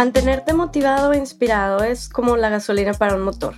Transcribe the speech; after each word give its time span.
Mantenerte 0.00 0.54
motivado 0.54 1.12
e 1.12 1.18
inspirado 1.18 1.84
es 1.84 2.08
como 2.08 2.38
la 2.38 2.48
gasolina 2.48 2.94
para 2.94 3.16
un 3.16 3.20
motor. 3.20 3.54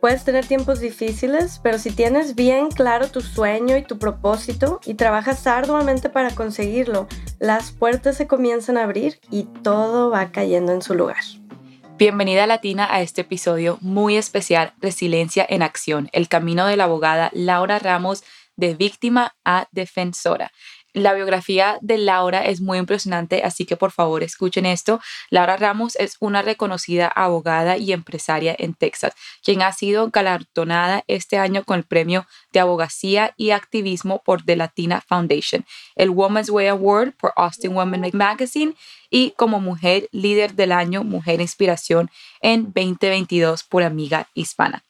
Puedes 0.00 0.24
tener 0.24 0.44
tiempos 0.44 0.80
difíciles, 0.80 1.60
pero 1.62 1.78
si 1.78 1.92
tienes 1.92 2.34
bien 2.34 2.72
claro 2.72 3.08
tu 3.08 3.20
sueño 3.20 3.76
y 3.76 3.84
tu 3.84 3.96
propósito 3.96 4.80
y 4.84 4.94
trabajas 4.94 5.46
arduamente 5.46 6.08
para 6.08 6.34
conseguirlo, 6.34 7.06
las 7.38 7.70
puertas 7.70 8.16
se 8.16 8.26
comienzan 8.26 8.78
a 8.78 8.82
abrir 8.82 9.20
y 9.30 9.44
todo 9.62 10.10
va 10.10 10.32
cayendo 10.32 10.72
en 10.72 10.82
su 10.82 10.94
lugar. 10.94 11.22
Bienvenida 11.96 12.48
Latina 12.48 12.88
a 12.90 13.00
este 13.00 13.20
episodio 13.20 13.78
muy 13.80 14.16
especial, 14.16 14.74
Resiliencia 14.80 15.46
en 15.48 15.62
Acción, 15.62 16.08
el 16.10 16.26
camino 16.26 16.66
de 16.66 16.76
la 16.76 16.84
abogada 16.84 17.30
Laura 17.32 17.78
Ramos 17.78 18.24
de 18.56 18.74
víctima 18.74 19.36
a 19.44 19.68
defensora. 19.70 20.50
La 20.92 21.14
biografía 21.14 21.78
de 21.82 21.98
Laura 21.98 22.44
es 22.44 22.60
muy 22.60 22.78
impresionante, 22.78 23.42
así 23.44 23.64
que 23.64 23.76
por 23.76 23.92
favor 23.92 24.22
escuchen 24.22 24.66
esto. 24.66 25.00
Laura 25.30 25.56
Ramos 25.56 25.94
es 25.96 26.16
una 26.18 26.42
reconocida 26.42 27.06
abogada 27.06 27.76
y 27.76 27.92
empresaria 27.92 28.56
en 28.58 28.74
Texas, 28.74 29.14
quien 29.44 29.62
ha 29.62 29.72
sido 29.72 30.10
galardonada 30.10 31.04
este 31.06 31.38
año 31.38 31.64
con 31.64 31.78
el 31.78 31.84
premio 31.84 32.26
de 32.52 32.60
abogacía 32.60 33.34
y 33.36 33.50
activismo 33.50 34.20
por 34.24 34.42
The 34.44 34.56
Latina 34.56 35.00
Foundation, 35.00 35.64
el 35.94 36.10
Women's 36.10 36.50
Way 36.50 36.68
Award 36.68 37.12
por 37.12 37.32
Austin 37.36 37.76
Women 37.76 38.10
Magazine 38.12 38.74
y 39.10 39.32
como 39.32 39.60
mujer 39.60 40.08
líder 40.12 40.54
del 40.54 40.72
año 40.72 41.04
Mujer 41.04 41.40
Inspiración 41.40 42.10
en 42.40 42.64
2022 42.64 43.64
por 43.64 43.82
Amiga 43.82 44.28
Hispana. 44.34 44.84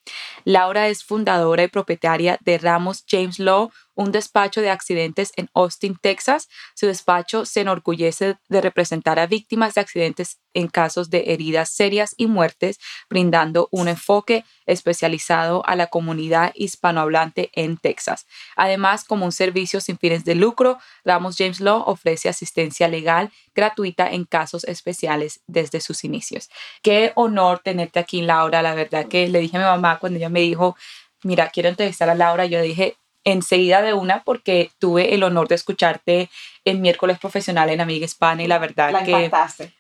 Laura 0.45 0.89
es 0.89 1.05
fundadora 1.05 1.63
y 1.63 1.69
propietaria 1.69 2.39
de 2.43 2.59
Ramos 2.59 3.05
James 3.09 3.39
Law, 3.39 3.71
un 4.01 4.13
despacho 4.13 4.63
de 4.63 4.71
accidentes 4.71 5.31
en 5.37 5.51
Austin, 5.53 5.95
Texas. 6.01 6.49
Su 6.75 6.87
despacho 6.87 7.45
se 7.45 7.61
enorgullece 7.61 8.39
de 8.49 8.61
representar 8.63 9.19
a 9.19 9.27
víctimas 9.27 9.75
de 9.75 9.83
accidentes 9.83 10.41
en 10.55 10.69
casos 10.69 11.11
de 11.11 11.35
heridas 11.35 11.69
serias 11.69 12.15
y 12.17 12.27
muertes, 12.27 12.81
brindando 13.11 13.69
un 13.71 13.89
enfoque 13.89 14.43
especializado 14.65 15.63
a 15.67 15.77
la 15.77 15.89
comunidad 15.89 16.53
hispanohablante 16.55 17.51
en 17.53 17.77
Texas. 17.77 18.27
Además, 18.57 19.05
como 19.05 19.27
un 19.27 19.33
servicio 19.33 19.83
sin 19.83 19.99
fines 19.99 20.25
de 20.25 20.35
lucro, 20.35 20.79
Ramos 21.05 21.37
James 21.37 21.61
Law 21.61 21.83
ofrece 21.87 22.31
asistencia 22.31 22.89
legal 22.89 23.31
gratuita 23.55 24.11
en 24.11 24.25
casos 24.25 24.65
especiales 24.65 25.43
desde 25.47 25.83
sus 25.83 26.05
inicios. 26.05 26.49
Qué 26.83 27.13
honor 27.17 27.59
tenerte 27.63 28.01
aquí, 28.01 28.23
Laura. 28.23 28.63
La 28.63 28.75
verdad 28.75 29.09
que 29.09 29.29
le 29.29 29.41
dije 29.41 29.59
a 29.59 29.61
mi 29.61 29.67
mamá 29.67 29.99
cuando 29.99 30.17
ella 30.17 30.31
me 30.31 30.41
dijo, 30.41 30.75
mira, 31.23 31.51
quiero 31.51 31.69
entrevistar 31.69 32.09
a 32.09 32.15
Laura, 32.15 32.47
yo 32.47 32.63
dije, 32.63 32.97
enseguida 33.25 33.83
de 33.83 33.93
una 33.93 34.23
porque 34.23 34.71
tuve 34.79 35.15
el 35.15 35.23
honor 35.23 35.49
de 35.49 35.55
escucharte 35.55 36.31
el 36.65 36.79
miércoles 36.79 37.19
profesional 37.19 37.69
en 37.71 37.81
Amiga 37.81 38.05
Hispana 38.05 38.43
y 38.43 38.47
la 38.47 38.59
verdad 38.59 39.05
que 39.05 39.31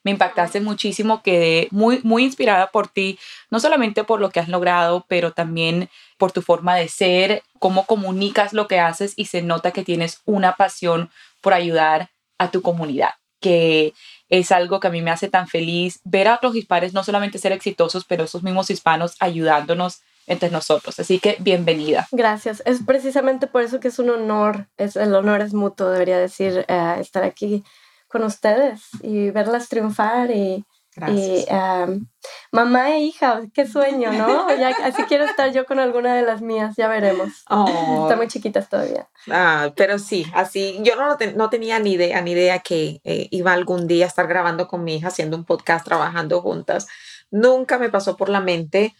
me 0.02 0.10
impactaste 0.10 0.60
muchísimo, 0.60 1.22
quedé 1.22 1.68
muy, 1.70 2.00
muy 2.02 2.24
inspirada 2.24 2.70
por 2.70 2.88
ti, 2.88 3.18
no 3.50 3.60
solamente 3.60 4.04
por 4.04 4.20
lo 4.20 4.30
que 4.30 4.40
has 4.40 4.48
logrado, 4.48 5.04
pero 5.08 5.32
también 5.32 5.88
por 6.18 6.32
tu 6.32 6.42
forma 6.42 6.76
de 6.76 6.88
ser, 6.88 7.42
cómo 7.58 7.86
comunicas 7.86 8.52
lo 8.52 8.68
que 8.68 8.80
haces 8.80 9.14
y 9.16 9.26
se 9.26 9.42
nota 9.42 9.72
que 9.72 9.84
tienes 9.84 10.20
una 10.24 10.56
pasión 10.56 11.10
por 11.40 11.54
ayudar 11.54 12.10
a 12.38 12.50
tu 12.50 12.62
comunidad, 12.62 13.14
que 13.40 13.94
es 14.28 14.52
algo 14.52 14.80
que 14.80 14.88
a 14.88 14.90
mí 14.90 15.02
me 15.02 15.10
hace 15.10 15.28
tan 15.28 15.48
feliz 15.48 16.00
ver 16.04 16.28
a 16.28 16.36
otros 16.36 16.56
hispanos 16.56 16.92
no 16.92 17.04
solamente 17.04 17.38
ser 17.38 17.52
exitosos, 17.52 18.04
pero 18.04 18.24
esos 18.24 18.42
mismos 18.42 18.70
hispanos 18.70 19.16
ayudándonos 19.18 20.00
entre 20.30 20.48
nosotros. 20.50 20.98
Así 20.98 21.18
que 21.18 21.36
bienvenida. 21.40 22.06
Gracias. 22.12 22.62
Es 22.64 22.82
precisamente 22.84 23.48
por 23.48 23.62
eso 23.62 23.80
que 23.80 23.88
es 23.88 23.98
un 23.98 24.10
honor, 24.10 24.68
es, 24.76 24.94
el 24.96 25.14
honor 25.14 25.40
es 25.40 25.52
mutuo, 25.52 25.90
debería 25.90 26.18
decir, 26.18 26.64
eh, 26.68 26.96
estar 27.00 27.24
aquí 27.24 27.64
con 28.06 28.22
ustedes 28.22 28.82
y 29.02 29.30
verlas 29.30 29.68
triunfar 29.68 30.30
y, 30.30 30.64
y 31.08 31.44
um, 31.50 32.06
mamá 32.52 32.90
e 32.90 33.00
hija, 33.00 33.42
qué 33.52 33.66
sueño, 33.66 34.12
¿no? 34.12 34.46
Ya, 34.58 34.68
así 34.84 35.02
quiero 35.04 35.24
estar 35.24 35.52
yo 35.52 35.66
con 35.66 35.80
alguna 35.80 36.14
de 36.14 36.22
las 36.22 36.42
mías, 36.42 36.76
ya 36.76 36.86
veremos. 36.86 37.44
Oh. 37.48 38.02
Están 38.02 38.18
muy 38.18 38.28
chiquitas 38.28 38.68
todavía. 38.68 39.08
Ah, 39.30 39.72
pero 39.76 39.98
sí, 39.98 40.26
así, 40.32 40.78
yo 40.82 40.94
no, 40.94 41.16
no 41.34 41.50
tenía 41.50 41.80
ni 41.80 41.92
idea, 41.92 42.20
ni 42.22 42.32
idea 42.32 42.60
que 42.60 43.00
eh, 43.02 43.26
iba 43.32 43.52
algún 43.52 43.88
día 43.88 44.04
a 44.04 44.08
estar 44.08 44.28
grabando 44.28 44.68
con 44.68 44.84
mi 44.84 44.96
hija, 44.96 45.08
haciendo 45.08 45.36
un 45.36 45.44
podcast, 45.44 45.84
trabajando 45.84 46.40
juntas. 46.40 46.86
Nunca 47.32 47.78
me 47.78 47.90
pasó 47.90 48.16
por 48.16 48.28
la 48.28 48.40
mente 48.40 48.94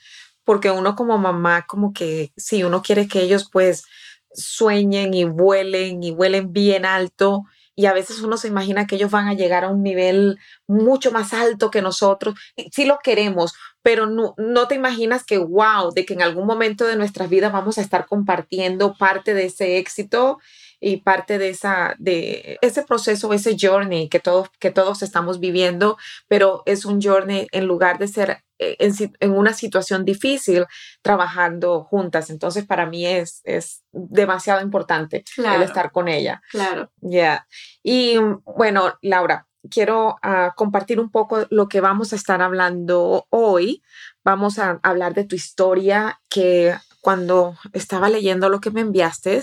porque 0.51 0.73
uno 0.73 0.97
como 0.97 1.17
mamá, 1.17 1.65
como 1.65 1.93
que 1.93 2.33
si 2.37 2.65
uno 2.65 2.83
quiere 2.83 3.07
que 3.07 3.21
ellos 3.23 3.49
pues 3.53 3.85
sueñen 4.33 5.15
y 5.15 5.23
vuelen 5.23 6.03
y 6.03 6.11
vuelen 6.11 6.53
bien 6.53 6.85
alto 6.85 7.45
y 7.77 7.87
a 7.87 7.93
veces 7.93 8.19
uno 8.23 8.37
se 8.37 8.49
imagina 8.49 8.89
que 8.89 8.97
ellos 8.97 9.13
van 9.13 9.29
a 9.29 9.35
llegar 9.35 9.63
a 9.63 9.69
un 9.69 9.85
nivel 9.85 10.39
mucho 10.67 11.13
más 11.13 11.33
alto 11.35 11.71
que 11.71 11.83
nosotros. 11.83 12.35
Sí 12.73 12.85
lo 12.85 12.99
queremos, 12.99 13.55
pero 13.81 14.07
no, 14.07 14.35
no 14.39 14.67
te 14.67 14.75
imaginas 14.75 15.23
que, 15.23 15.39
wow, 15.39 15.93
de 15.95 16.05
que 16.05 16.15
en 16.15 16.23
algún 16.23 16.49
momento 16.49 16.85
de 16.85 16.97
nuestras 16.97 17.31
vidas 17.31 17.53
vamos 17.53 17.79
a 17.79 17.83
estar 17.83 18.07
compartiendo 18.07 18.97
parte 18.99 19.35
de 19.35 19.45
ese 19.45 19.79
éxito 19.79 20.41
y 20.81 20.97
parte 20.97 21.39
de, 21.39 21.51
esa, 21.51 21.95
de 22.01 22.59
ese 22.61 22.83
proceso, 22.83 23.33
ese 23.33 23.57
journey 23.57 24.09
que 24.09 24.19
todos, 24.19 24.49
que 24.59 24.73
todos 24.73 25.05
estamos 25.05 25.39
viviendo, 25.39 25.97
pero 26.27 26.65
es 26.67 26.85
un 26.85 27.01
journey 27.01 27.47
en 27.53 27.67
lugar 27.67 28.01
de 28.01 28.09
ser 28.09 28.43
eh, 28.61 28.77
en, 29.21 29.31
una 29.33 29.55
situación 29.55 30.05
difícil 30.05 30.67
trabajando 31.01 31.83
juntas. 31.85 32.29
Entonces, 32.29 32.67
para 32.67 32.85
mí 32.85 33.07
es, 33.07 33.41
es 33.45 33.83
demasiado 33.91 34.61
importante 34.61 35.25
el 35.39 35.63
estar 35.63 35.93
con 35.93 36.09
ella. 36.09 36.43
Claro. 36.51 36.93
Ya. 37.01 37.47
Y 37.83 38.19
bueno, 38.45 38.99
Laura, 39.01 39.47
quiero 39.71 40.19
ah, 40.23 40.53
compartir 40.57 41.01
un 41.01 41.11
poco 41.11 41.47
lo 41.49 41.69
que 41.69 41.81
vamos 41.81 42.13
a 42.13 42.17
estar 42.17 42.43
hablando 42.43 43.27
hoy. 43.31 43.83
Vamos 44.25 44.59
a 44.59 44.79
hablar 44.83 45.15
de 45.15 45.25
tu 45.25 45.37
historia 45.37 46.21
que 46.29 46.75
cuando 47.01 47.57
estaba 47.73 48.11
leyendo 48.11 48.51
lo 48.51 48.61
que 48.61 48.71
me 48.71 48.83
enviaste, 48.83 49.43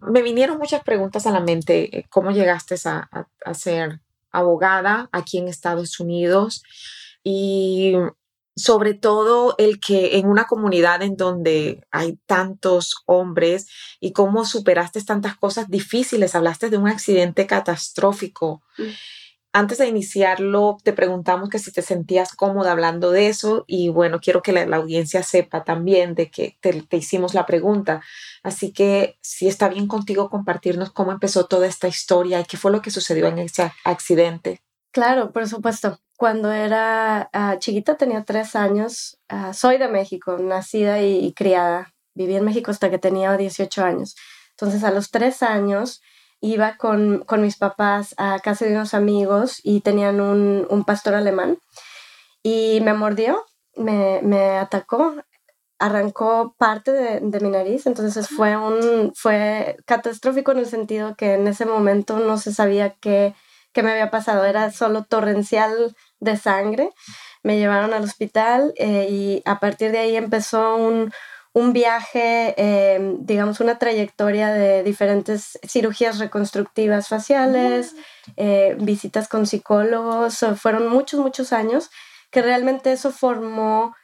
me 0.00 0.22
vinieron 0.22 0.58
muchas 0.58 0.84
preguntas 0.84 1.26
a 1.26 1.32
la 1.32 1.40
mente. 1.40 1.98
Eh, 1.98 2.06
¿Cómo 2.08 2.30
llegaste 2.30 2.76
a, 2.84 3.08
a, 3.44 3.54
ser 3.54 4.00
abogada 4.30 5.08
aquí 5.10 5.38
en 5.38 5.48
Estados 5.48 5.98
Unidos? 5.98 6.62
Y 7.24 7.94
sobre 8.56 8.94
todo 8.94 9.54
el 9.58 9.80
que 9.80 10.18
en 10.18 10.28
una 10.28 10.44
comunidad 10.44 11.02
en 11.02 11.16
donde 11.16 11.84
hay 11.90 12.18
tantos 12.26 13.02
hombres 13.06 13.68
y 14.00 14.12
cómo 14.12 14.44
superaste 14.44 15.02
tantas 15.02 15.36
cosas 15.36 15.68
difíciles, 15.68 16.34
hablaste 16.34 16.70
de 16.70 16.78
un 16.78 16.88
accidente 16.88 17.46
catastrófico. 17.46 18.62
Mm 18.78 18.84
antes 19.54 19.78
de 19.78 19.86
iniciarlo, 19.86 20.78
te 20.82 20.92
preguntamos 20.92 21.48
que 21.48 21.60
si 21.60 21.70
te 21.70 21.80
sentías 21.80 22.34
cómoda 22.34 22.72
hablando 22.72 23.12
de 23.12 23.28
eso 23.28 23.64
y 23.68 23.88
bueno, 23.88 24.18
quiero 24.18 24.42
que 24.42 24.50
la, 24.50 24.76
audiencia 24.76 25.22
sepa 25.22 25.62
también 25.62 26.16
de 26.16 26.28
que 26.28 26.58
te, 26.60 26.84
hicimos 26.96 27.34
la 27.34 27.46
pregunta. 27.46 28.02
Así 28.42 28.72
que 28.72 29.16
si 29.22 29.46
está 29.46 29.68
bien 29.68 29.86
contigo 29.86 30.28
compartirnos 30.28 30.90
cómo 30.90 31.12
empezó 31.12 31.46
toda 31.46 31.68
esta 31.68 31.86
historia 31.86 32.40
y 32.40 32.44
qué 32.46 32.56
fue 32.56 32.72
lo 32.72 32.82
que 32.82 32.90
sucedió 32.90 33.28
en 33.28 33.38
ese 33.38 33.72
accidente. 33.84 34.60
Claro, 34.90 35.30
por 35.30 35.46
supuesto. 35.46 36.00
Cuando 36.16 36.52
era 36.52 37.28
ah, 37.32 37.56
chiquita, 37.58 37.96
tenía 37.96 38.24
tres 38.24 38.56
años. 38.56 39.18
Ah, 39.28 39.52
soy 39.52 39.78
de 39.78 39.88
México, 39.88 40.38
nacida 40.38 41.02
y, 41.02 41.24
y 41.24 41.32
criada. 41.32 41.92
Viví 42.14 42.36
en 42.36 42.44
México 42.44 42.70
hasta 42.70 42.90
que 42.90 42.98
tenía 42.98 43.36
18 43.36 43.84
años. 43.84 44.14
Entonces, 44.50 44.84
a 44.84 44.92
los 44.92 45.10
tres 45.10 45.42
años, 45.42 46.00
iba 46.40 46.76
con, 46.76 47.24
con, 47.24 47.42
mis 47.42 47.56
papás 47.56 48.14
a 48.18 48.38
casa 48.40 48.66
de 48.66 48.72
unos 48.72 48.94
amigos 48.94 49.60
y 49.62 49.80
tenían 49.80 50.20
un, 50.20 50.66
un 50.68 50.84
pastor 50.84 51.14
alemán 51.14 51.58
y 52.42 52.80
me 52.82 52.92
mordió, 52.92 53.42
me, 53.76 54.20
me 54.22 54.58
atacó, 54.58 55.14
arrancó 55.78 56.54
parte 56.58 56.92
de, 56.92 57.20
de, 57.20 57.40
mi 57.40 57.48
nariz, 57.48 57.86
entonces 57.86 58.28
fue, 58.28 58.56
un, 58.56 59.12
fue 59.16 59.78
catastrófico 59.86 60.52
en 60.52 60.58
el 60.58 60.66
sentido 60.66 61.16
que 61.16 61.34
en 61.34 61.48
ese 61.48 61.64
momento 61.64 62.18
no 62.18 62.36
se 62.36 62.52
sabía 62.52 62.94
qué, 63.00 63.34
qué 63.74 63.82
me 63.82 63.90
había 63.90 64.10
pasado, 64.10 64.44
era 64.44 64.70
solo 64.70 65.04
torrencial 65.04 65.94
de 66.20 66.36
sangre. 66.38 66.90
Me 67.42 67.58
llevaron 67.58 67.92
al 67.92 68.04
hospital 68.04 68.72
eh, 68.76 69.08
y 69.10 69.42
a 69.44 69.60
partir 69.60 69.90
de 69.92 69.98
ahí 69.98 70.16
empezó 70.16 70.76
un, 70.76 71.12
un 71.52 71.72
viaje, 71.74 72.54
eh, 72.56 73.16
digamos, 73.18 73.60
una 73.60 73.78
trayectoria 73.78 74.48
de 74.48 74.82
diferentes 74.82 75.58
cirugías 75.66 76.18
reconstructivas 76.18 77.08
faciales, 77.08 77.94
eh, 78.36 78.76
visitas 78.80 79.28
con 79.28 79.46
psicólogos, 79.46 80.44
fueron 80.56 80.88
muchos, 80.88 81.20
muchos 81.20 81.52
años 81.52 81.90
que 82.30 82.40
realmente 82.40 82.92
eso 82.92 83.10
formó 83.10 83.94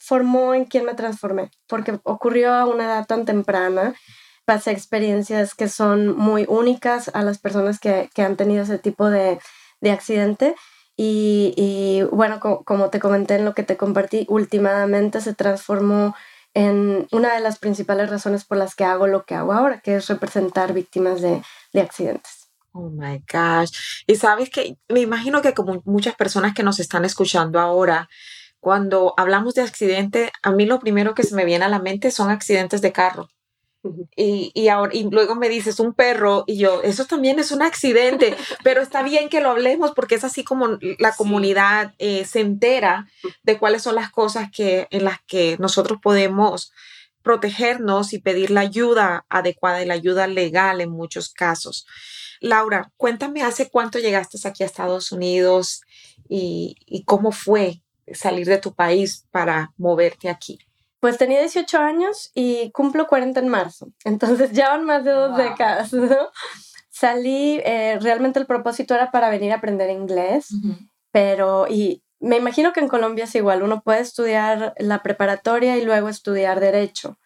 formó 0.00 0.52
en 0.52 0.66
quien 0.66 0.84
me 0.84 0.92
transformé, 0.92 1.50
porque 1.66 1.98
ocurrió 2.02 2.52
a 2.52 2.66
una 2.66 2.84
edad 2.84 3.06
tan 3.06 3.24
temprana. 3.24 3.94
Pasé 4.44 4.72
experiencias 4.72 5.54
que 5.54 5.68
son 5.68 6.16
muy 6.16 6.46
únicas 6.48 7.10
a 7.14 7.22
las 7.22 7.38
personas 7.38 7.78
que, 7.78 8.10
que 8.14 8.22
han 8.22 8.36
tenido 8.36 8.62
ese 8.62 8.78
tipo 8.78 9.08
de, 9.10 9.38
de 9.80 9.90
accidente. 9.90 10.54
Y, 10.96 11.54
y 11.56 12.02
bueno, 12.14 12.40
como 12.40 12.90
te 12.90 13.00
comenté 13.00 13.36
en 13.36 13.44
lo 13.44 13.54
que 13.54 13.62
te 13.62 13.76
compartí, 13.76 14.26
últimamente 14.28 15.20
se 15.20 15.34
transformó 15.34 16.14
en 16.54 17.06
una 17.12 17.34
de 17.34 17.40
las 17.40 17.58
principales 17.58 18.10
razones 18.10 18.44
por 18.44 18.58
las 18.58 18.74
que 18.74 18.84
hago 18.84 19.06
lo 19.06 19.24
que 19.24 19.34
hago 19.34 19.52
ahora, 19.52 19.80
que 19.80 19.96
es 19.96 20.06
representar 20.08 20.72
víctimas 20.74 21.22
de, 21.22 21.42
de 21.72 21.80
accidentes. 21.80 22.50
Oh 22.72 22.90
my 22.90 23.22
gosh. 23.32 24.02
Y 24.06 24.16
sabes 24.16 24.50
que 24.50 24.76
me 24.88 25.00
imagino 25.00 25.42
que 25.42 25.54
como 25.54 25.82
muchas 25.84 26.14
personas 26.14 26.54
que 26.54 26.62
nos 26.62 26.80
están 26.80 27.04
escuchando 27.04 27.60
ahora, 27.60 28.08
cuando 28.60 29.14
hablamos 29.16 29.54
de 29.54 29.62
accidente, 29.62 30.30
a 30.42 30.52
mí 30.52 30.66
lo 30.66 30.78
primero 30.78 31.14
que 31.14 31.22
se 31.22 31.34
me 31.34 31.44
viene 31.44 31.64
a 31.64 31.68
la 31.68 31.80
mente 31.80 32.10
son 32.10 32.30
accidentes 32.30 32.80
de 32.80 32.92
carro. 32.92 33.28
Y, 34.16 34.52
y, 34.54 34.68
ahora, 34.68 34.94
y 34.94 35.08
luego 35.10 35.34
me 35.34 35.48
dices 35.48 35.80
un 35.80 35.92
perro 35.92 36.44
y 36.46 36.56
yo, 36.56 36.82
eso 36.82 37.04
también 37.06 37.38
es 37.38 37.50
un 37.50 37.62
accidente, 37.62 38.36
pero 38.64 38.80
está 38.80 39.02
bien 39.02 39.28
que 39.28 39.40
lo 39.40 39.50
hablemos 39.50 39.92
porque 39.92 40.14
es 40.14 40.24
así 40.24 40.44
como 40.44 40.78
la 40.98 41.12
comunidad 41.12 41.94
eh, 41.98 42.24
se 42.24 42.40
entera 42.40 43.08
de 43.42 43.58
cuáles 43.58 43.82
son 43.82 43.96
las 43.96 44.10
cosas 44.10 44.50
que, 44.52 44.86
en 44.90 45.04
las 45.04 45.20
que 45.26 45.56
nosotros 45.58 45.98
podemos 46.02 46.72
protegernos 47.22 48.12
y 48.12 48.18
pedir 48.18 48.50
la 48.50 48.60
ayuda 48.60 49.26
adecuada 49.28 49.82
y 49.82 49.86
la 49.86 49.94
ayuda 49.94 50.26
legal 50.26 50.80
en 50.80 50.90
muchos 50.90 51.30
casos. 51.30 51.86
Laura, 52.40 52.92
cuéntame 52.96 53.42
hace 53.42 53.70
cuánto 53.70 53.98
llegaste 53.98 54.36
aquí 54.46 54.62
a 54.62 54.66
Estados 54.66 55.12
Unidos 55.12 55.82
y, 56.28 56.76
y 56.86 57.04
cómo 57.04 57.30
fue 57.30 57.82
salir 58.12 58.46
de 58.46 58.58
tu 58.58 58.74
país 58.74 59.26
para 59.30 59.72
moverte 59.76 60.28
aquí. 60.28 60.58
Pues 61.02 61.18
tenía 61.18 61.40
18 61.40 61.78
años 61.80 62.30
y 62.32 62.70
cumplo 62.70 63.08
40 63.08 63.40
en 63.40 63.48
marzo. 63.48 63.88
Entonces 64.04 64.52
ya 64.52 64.68
van 64.68 64.84
más 64.84 65.02
de 65.02 65.10
dos 65.10 65.36
décadas, 65.36 65.92
¿no? 65.92 66.16
Salí, 66.90 67.60
eh, 67.64 67.98
realmente 68.00 68.38
el 68.38 68.46
propósito 68.46 68.94
era 68.94 69.10
para 69.10 69.28
venir 69.28 69.50
a 69.50 69.56
aprender 69.56 69.90
inglés, 69.90 70.50
pero 71.10 71.66
y 71.68 72.04
me 72.20 72.36
imagino 72.36 72.72
que 72.72 72.78
en 72.78 72.86
Colombia 72.86 73.24
es 73.24 73.34
igual, 73.34 73.64
uno 73.64 73.82
puede 73.82 73.98
estudiar 73.98 74.74
la 74.78 75.02
preparatoria 75.02 75.76
y 75.76 75.84
luego 75.84 76.08
estudiar 76.08 76.60
derecho. 76.60 77.18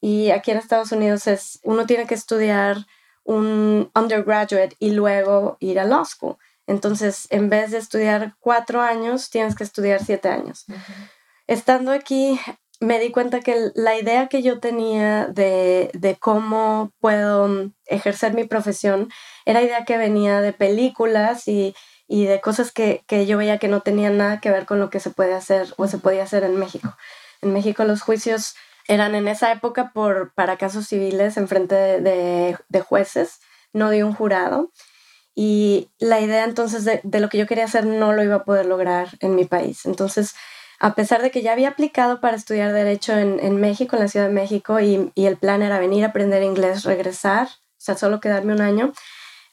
Y 0.00 0.32
aquí 0.32 0.50
en 0.50 0.56
Estados 0.56 0.90
Unidos 0.90 1.28
es, 1.28 1.60
uno 1.62 1.86
tiene 1.86 2.08
que 2.08 2.16
estudiar 2.16 2.88
un 3.22 3.88
undergraduate 3.94 4.74
y 4.80 4.90
luego 4.90 5.58
ir 5.60 5.78
a 5.78 5.84
law 5.84 6.04
school. 6.04 6.38
Entonces, 6.66 7.28
en 7.30 7.48
vez 7.50 7.70
de 7.70 7.78
estudiar 7.78 8.34
cuatro 8.40 8.80
años, 8.80 9.30
tienes 9.30 9.54
que 9.54 9.62
estudiar 9.62 10.04
siete 10.04 10.28
años. 10.28 10.64
Estando 11.46 11.92
aquí, 11.92 12.40
me 12.82 12.98
di 12.98 13.10
cuenta 13.12 13.40
que 13.40 13.70
la 13.74 13.96
idea 13.96 14.26
que 14.26 14.42
yo 14.42 14.58
tenía 14.58 15.26
de, 15.26 15.90
de, 15.94 16.16
cómo 16.16 16.92
puedo 17.00 17.70
ejercer 17.86 18.34
mi 18.34 18.44
profesión 18.44 19.08
era 19.46 19.62
idea 19.62 19.84
que 19.84 19.96
venía 19.96 20.40
de 20.40 20.52
películas 20.52 21.46
y, 21.46 21.74
y 22.08 22.24
de 22.24 22.40
cosas 22.40 22.72
que, 22.72 23.04
que, 23.06 23.24
yo 23.24 23.38
veía 23.38 23.58
que 23.58 23.68
no 23.68 23.82
tenían 23.82 24.18
nada 24.18 24.40
que 24.40 24.50
ver 24.50 24.66
con 24.66 24.80
lo 24.80 24.90
que 24.90 24.98
se 24.98 25.10
puede 25.10 25.32
hacer 25.32 25.72
o 25.76 25.86
se 25.86 25.98
podía 25.98 26.24
hacer 26.24 26.42
en 26.42 26.56
México. 26.58 26.96
En 27.40 27.52
México 27.52 27.84
los 27.84 28.02
juicios 28.02 28.56
eran 28.88 29.14
en 29.14 29.28
esa 29.28 29.52
época 29.52 29.92
por, 29.94 30.34
para 30.34 30.56
casos 30.56 30.88
civiles 30.88 31.36
en 31.36 31.46
frente 31.46 31.76
de, 31.76 32.00
de, 32.00 32.58
de 32.68 32.80
jueces, 32.80 33.38
no 33.72 33.90
de 33.90 34.02
un 34.02 34.12
jurado. 34.12 34.72
Y 35.36 35.88
la 35.98 36.20
idea 36.20 36.44
entonces 36.44 36.84
de, 36.84 37.00
de, 37.04 37.20
lo 37.20 37.28
que 37.28 37.38
yo 37.38 37.46
quería 37.46 37.64
hacer 37.64 37.86
no 37.86 38.12
lo 38.12 38.24
iba 38.24 38.34
a 38.34 38.44
poder 38.44 38.66
lograr 38.66 39.08
en 39.20 39.36
mi 39.36 39.44
país. 39.44 39.86
Entonces 39.86 40.34
a 40.82 40.96
pesar 40.96 41.22
de 41.22 41.30
que 41.30 41.42
ya 41.42 41.52
había 41.52 41.68
aplicado 41.68 42.20
para 42.20 42.36
estudiar 42.36 42.72
Derecho 42.72 43.16
en, 43.16 43.38
en 43.38 43.56
México, 43.60 43.94
en 43.94 44.02
la 44.02 44.08
Ciudad 44.08 44.26
de 44.26 44.32
México, 44.32 44.80
y, 44.80 45.12
y, 45.14 45.26
el 45.26 45.36
plan 45.36 45.62
era 45.62 45.78
venir 45.78 46.04
a 46.04 46.08
aprender 46.08 46.42
inglés, 46.42 46.82
regresar, 46.82 47.46
o 47.46 47.84
sea, 47.84 47.96
solo 47.96 48.20
quedarme 48.20 48.52
un 48.52 48.60
año, 48.60 48.92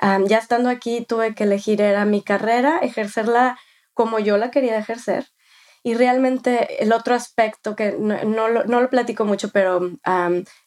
ya 0.01 0.37
estando 0.39 0.69
aquí 0.69 1.05
tuve 1.07 1.35
que 1.35 1.43
elegir 1.43 1.81
era 1.81 2.03
mi 2.05 2.23
carrera, 2.23 2.79
ejercerla 2.81 3.59
como 3.93 4.17
yo 4.17 4.37
la 4.37 4.49
quería 4.49 4.77
ejercer. 4.79 5.27
Y 5.83 5.93
realmente 5.93 6.83
el 6.83 6.91
otro 6.91 7.15
aspecto, 7.15 7.75
que 7.75 7.95
no, 7.97 8.21
no, 8.23 8.47
lo, 8.49 8.65
no 8.65 8.81
lo, 8.81 8.89
platico 8.89 9.23
mucho, 9.23 9.49
pero 9.49 9.91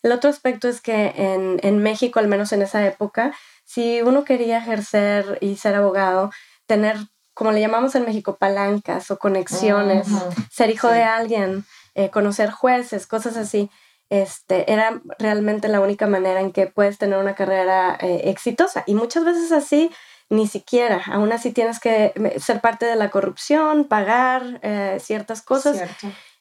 el 0.02 0.12
otro 0.12 0.30
aspecto 0.30 0.68
es 0.68 0.80
que 0.80 1.12
en, 1.16 1.58
en 1.62 1.78
México, 1.78 2.18
al 2.18 2.28
menos 2.28 2.52
en 2.52 2.62
esa 2.62 2.86
época, 2.86 3.34
si 3.64 4.00
uno 4.02 4.24
quería 4.24 4.58
ejercer 4.58 5.38
y 5.40 5.56
ser 5.56 5.74
abogado, 5.74 6.30
tener 6.66 6.96
como 7.34 7.52
le 7.52 7.60
llamamos 7.60 7.94
en 7.94 8.04
México, 8.04 8.36
palancas 8.36 9.10
o 9.10 9.18
conexiones, 9.18 10.06
ser 10.50 10.70
hijo 10.70 10.88
de 10.88 11.02
alguien, 11.02 11.64
eh, 11.94 12.10
conocer 12.10 12.50
jueces, 12.50 13.06
cosas 13.06 13.36
así. 13.36 13.70
Este, 14.10 14.70
era 14.70 15.00
realmente 15.18 15.68
la 15.68 15.80
única 15.80 16.06
manera 16.06 16.40
en 16.40 16.52
que 16.52 16.66
puedes 16.66 16.98
tener 16.98 17.18
una 17.18 17.34
carrera 17.34 17.96
eh, 18.00 18.22
exitosa. 18.24 18.84
Y 18.86 18.94
muchas 18.94 19.24
veces 19.24 19.52
así, 19.52 19.90
ni 20.28 20.46
siquiera. 20.46 21.02
Aún 21.06 21.32
así 21.32 21.52
tienes 21.52 21.80
que 21.80 22.12
ser 22.38 22.60
parte 22.60 22.84
de 22.84 22.96
la 22.96 23.10
corrupción, 23.10 23.84
pagar 23.84 24.60
eh, 24.62 24.98
ciertas 25.00 25.40
cosas. 25.40 25.82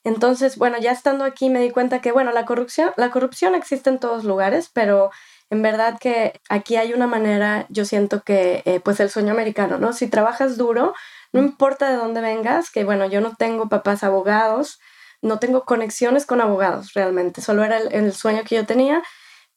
Entonces, 0.03 0.57
bueno, 0.57 0.77
ya 0.79 0.91
estando 0.91 1.23
aquí 1.23 1.49
me 1.49 1.61
di 1.61 1.69
cuenta 1.69 2.01
que, 2.01 2.11
bueno, 2.11 2.31
la 2.31 2.45
corrupción, 2.45 2.91
la 2.97 3.11
corrupción 3.11 3.55
existe 3.55 3.89
en 3.89 3.99
todos 3.99 4.23
lugares, 4.23 4.69
pero 4.73 5.11
en 5.51 5.61
verdad 5.61 5.99
que 5.99 6.39
aquí 6.49 6.77
hay 6.77 6.93
una 6.93 7.07
manera, 7.07 7.65
yo 7.69 7.83
siento 7.83 8.23
que, 8.23 8.63
eh, 8.65 8.79
pues 8.79 9.01
el 9.01 9.09
sueño 9.09 9.33
americano, 9.33 9.77
¿no? 9.77 9.91
Si 9.91 10.07
trabajas 10.07 10.57
duro, 10.57 10.93
no 11.33 11.41
importa 11.41 11.89
de 11.89 11.97
dónde 11.97 12.21
vengas, 12.21 12.71
que 12.71 12.85
bueno, 12.85 13.05
yo 13.05 13.19
no 13.19 13.35
tengo 13.35 13.67
papás 13.67 14.05
abogados, 14.05 14.79
no 15.21 15.39
tengo 15.39 15.65
conexiones 15.65 16.25
con 16.25 16.39
abogados 16.39 16.93
realmente, 16.93 17.41
solo 17.41 17.65
era 17.65 17.79
el, 17.79 18.13
sueño 18.13 18.43
que 18.45 18.55
yo 18.55 18.65
tenía, 18.65 19.03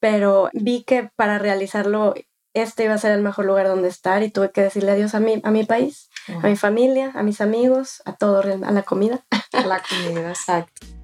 pero 0.01 0.51
vi 0.53 0.83
que 0.83 1.11
para 1.15 1.39
realizarlo 1.39 2.15
este 2.55 2.85
iba 2.85 2.95
a 2.95 2.99
ser 2.99 3.13
el 3.13 3.23
mejor 3.23 3.45
lugar 3.47 3.69
donde 3.69 3.89
estar 3.89 4.25
y 4.25 4.31
tuve 4.31 4.51
que 4.51 4.63
decirle 4.63 4.91
adiós 4.91 5.15
a 5.15 5.21
mi, 5.21 5.41
a 5.45 5.53
mi 5.53 5.65
país, 5.65 6.11
a 6.43 6.49
mi 6.49 6.57
familia, 6.57 7.13
a 7.15 7.23
mis 7.23 7.41
amigos, 7.41 8.03
a 8.05 8.17
todo, 8.17 8.41
a 8.41 8.71
la 8.73 8.83
comida. 8.83 9.25
A 9.53 9.65
la 9.65 9.81
comida, 9.81 10.29
exacto. 10.29 11.04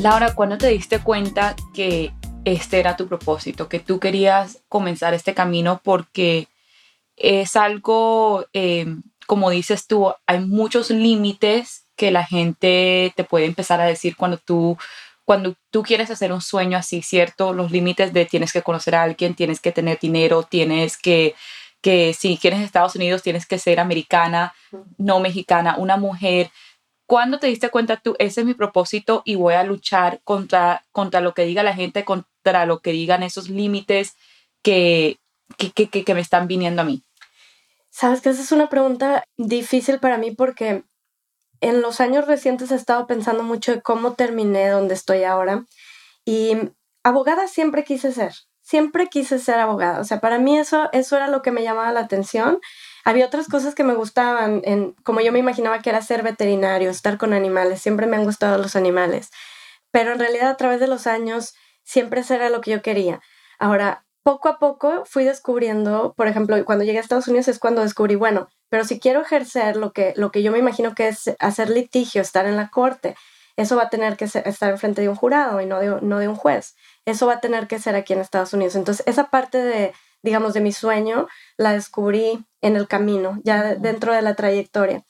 Laura, 0.00 0.34
¿cuándo 0.34 0.56
te 0.56 0.68
diste 0.68 1.00
cuenta 1.00 1.54
que 1.74 2.10
este 2.46 2.80
era 2.80 2.96
tu 2.96 3.06
propósito, 3.06 3.68
que 3.68 3.80
tú 3.80 4.00
querías 4.00 4.62
comenzar 4.70 5.12
este 5.12 5.34
camino 5.34 5.82
porque 5.84 6.48
es 7.16 7.54
algo, 7.54 8.46
eh, 8.54 8.86
como 9.26 9.50
dices 9.50 9.86
tú, 9.86 10.10
hay 10.26 10.40
muchos 10.40 10.88
límites 10.88 11.84
que 11.96 12.10
la 12.10 12.24
gente 12.24 13.12
te 13.14 13.24
puede 13.24 13.44
empezar 13.44 13.82
a 13.82 13.84
decir 13.84 14.16
cuando 14.16 14.38
tú, 14.38 14.78
cuando 15.26 15.54
tú 15.70 15.82
quieres 15.82 16.10
hacer 16.10 16.32
un 16.32 16.40
sueño 16.40 16.78
así, 16.78 17.02
¿cierto? 17.02 17.52
Los 17.52 17.70
límites 17.70 18.14
de 18.14 18.24
tienes 18.24 18.54
que 18.54 18.62
conocer 18.62 18.94
a 18.94 19.02
alguien, 19.02 19.34
tienes 19.34 19.60
que 19.60 19.70
tener 19.70 19.98
dinero, 20.00 20.44
tienes 20.44 20.96
que, 20.96 21.34
que 21.82 22.14
si 22.14 22.38
quieres 22.38 22.60
Estados 22.60 22.96
Unidos, 22.96 23.22
tienes 23.22 23.44
que 23.44 23.58
ser 23.58 23.78
americana, 23.78 24.54
no 24.96 25.20
mexicana, 25.20 25.76
una 25.76 25.98
mujer 25.98 26.50
¿Cuándo 27.10 27.40
te 27.40 27.48
diste 27.48 27.70
cuenta 27.70 27.96
tú, 27.96 28.14
ese 28.20 28.42
es 28.42 28.46
mi 28.46 28.54
propósito 28.54 29.22
y 29.24 29.34
voy 29.34 29.54
a 29.54 29.64
luchar 29.64 30.20
contra, 30.22 30.84
contra 30.92 31.20
lo 31.20 31.34
que 31.34 31.42
diga 31.42 31.64
la 31.64 31.74
gente, 31.74 32.04
contra 32.04 32.66
lo 32.66 32.78
que 32.78 32.92
digan 32.92 33.24
esos 33.24 33.48
límites 33.48 34.14
que, 34.62 35.18
que, 35.58 35.72
que, 35.72 36.04
que, 36.04 36.14
me 36.14 36.20
están 36.20 36.46
viniendo 36.46 36.82
a 36.82 36.84
mí? 36.84 37.02
Sabes 37.90 38.20
que 38.20 38.28
esa 38.28 38.42
es 38.42 38.52
una 38.52 38.68
pregunta 38.68 39.24
difícil 39.36 39.98
para 39.98 40.18
mí 40.18 40.30
porque 40.30 40.84
en 41.60 41.82
los 41.82 42.00
años 42.00 42.28
recientes 42.28 42.70
he 42.70 42.76
estado 42.76 43.08
pensando 43.08 43.42
mucho 43.42 43.72
de 43.72 43.82
cómo 43.82 44.12
terminé 44.12 44.68
donde 44.68 44.94
estoy 44.94 45.24
ahora 45.24 45.64
y 46.24 46.58
abogada 47.02 47.48
siempre 47.48 47.82
quise 47.82 48.12
ser, 48.12 48.34
siempre 48.60 49.08
quise 49.08 49.40
ser 49.40 49.58
abogada. 49.58 49.98
O 49.98 50.04
sea, 50.04 50.20
para 50.20 50.38
mí 50.38 50.56
eso, 50.56 50.88
eso 50.92 51.16
era 51.16 51.26
lo 51.26 51.42
que 51.42 51.50
me 51.50 51.64
llamaba 51.64 51.90
la 51.90 52.02
atención. 52.02 52.60
Había 53.04 53.26
otras 53.26 53.48
cosas 53.48 53.74
que 53.74 53.84
me 53.84 53.94
gustaban, 53.94 54.62
en, 54.64 54.92
como 55.02 55.20
yo 55.20 55.32
me 55.32 55.38
imaginaba 55.38 55.80
que 55.80 55.90
era 55.90 56.02
ser 56.02 56.22
veterinario, 56.22 56.90
estar 56.90 57.18
con 57.18 57.32
animales, 57.32 57.80
siempre 57.80 58.06
me 58.06 58.16
han 58.16 58.24
gustado 58.24 58.58
los 58.58 58.76
animales, 58.76 59.30
pero 59.90 60.12
en 60.12 60.18
realidad 60.18 60.48
a 60.48 60.56
través 60.56 60.80
de 60.80 60.86
los 60.86 61.06
años 61.06 61.54
siempre 61.82 62.20
eso 62.20 62.34
era 62.34 62.50
lo 62.50 62.60
que 62.60 62.72
yo 62.72 62.82
quería. 62.82 63.20
Ahora, 63.58 64.04
poco 64.22 64.48
a 64.48 64.58
poco 64.58 65.04
fui 65.06 65.24
descubriendo, 65.24 66.14
por 66.16 66.26
ejemplo, 66.26 66.62
cuando 66.64 66.84
llegué 66.84 66.98
a 66.98 67.00
Estados 67.00 67.28
Unidos 67.28 67.48
es 67.48 67.58
cuando 67.58 67.82
descubrí, 67.82 68.16
bueno, 68.16 68.48
pero 68.68 68.84
si 68.84 69.00
quiero 69.00 69.22
ejercer 69.22 69.76
lo 69.76 69.92
que, 69.92 70.12
lo 70.16 70.30
que 70.30 70.42
yo 70.42 70.52
me 70.52 70.58
imagino 70.58 70.94
que 70.94 71.08
es 71.08 71.34
hacer 71.38 71.70
litigio, 71.70 72.22
estar 72.22 72.46
en 72.46 72.56
la 72.56 72.68
corte, 72.68 73.16
eso 73.56 73.76
va 73.76 73.84
a 73.84 73.90
tener 73.90 74.16
que 74.16 74.28
ser, 74.28 74.46
estar 74.46 74.70
enfrente 74.70 75.02
de 75.02 75.08
un 75.08 75.16
jurado 75.16 75.60
y 75.60 75.66
no 75.66 75.80
de, 75.80 76.00
no 76.02 76.18
de 76.18 76.28
un 76.28 76.36
juez. 76.36 76.76
Eso 77.04 77.26
va 77.26 77.34
a 77.34 77.40
tener 77.40 77.66
que 77.66 77.78
ser 77.78 77.96
aquí 77.96 78.12
en 78.12 78.20
Estados 78.20 78.52
Unidos. 78.52 78.76
Entonces, 78.76 79.04
esa 79.06 79.28
parte 79.28 79.58
de, 79.58 79.92
digamos, 80.22 80.54
de 80.54 80.60
mi 80.60 80.72
sueño 80.72 81.28
la 81.56 81.72
descubrí 81.72 82.44
en 82.60 82.76
el 82.76 82.88
camino, 82.88 83.40
ya 83.44 83.74
dentro 83.74 84.12
de 84.14 84.22
la 84.22 84.34
trayectoria. 84.34 85.04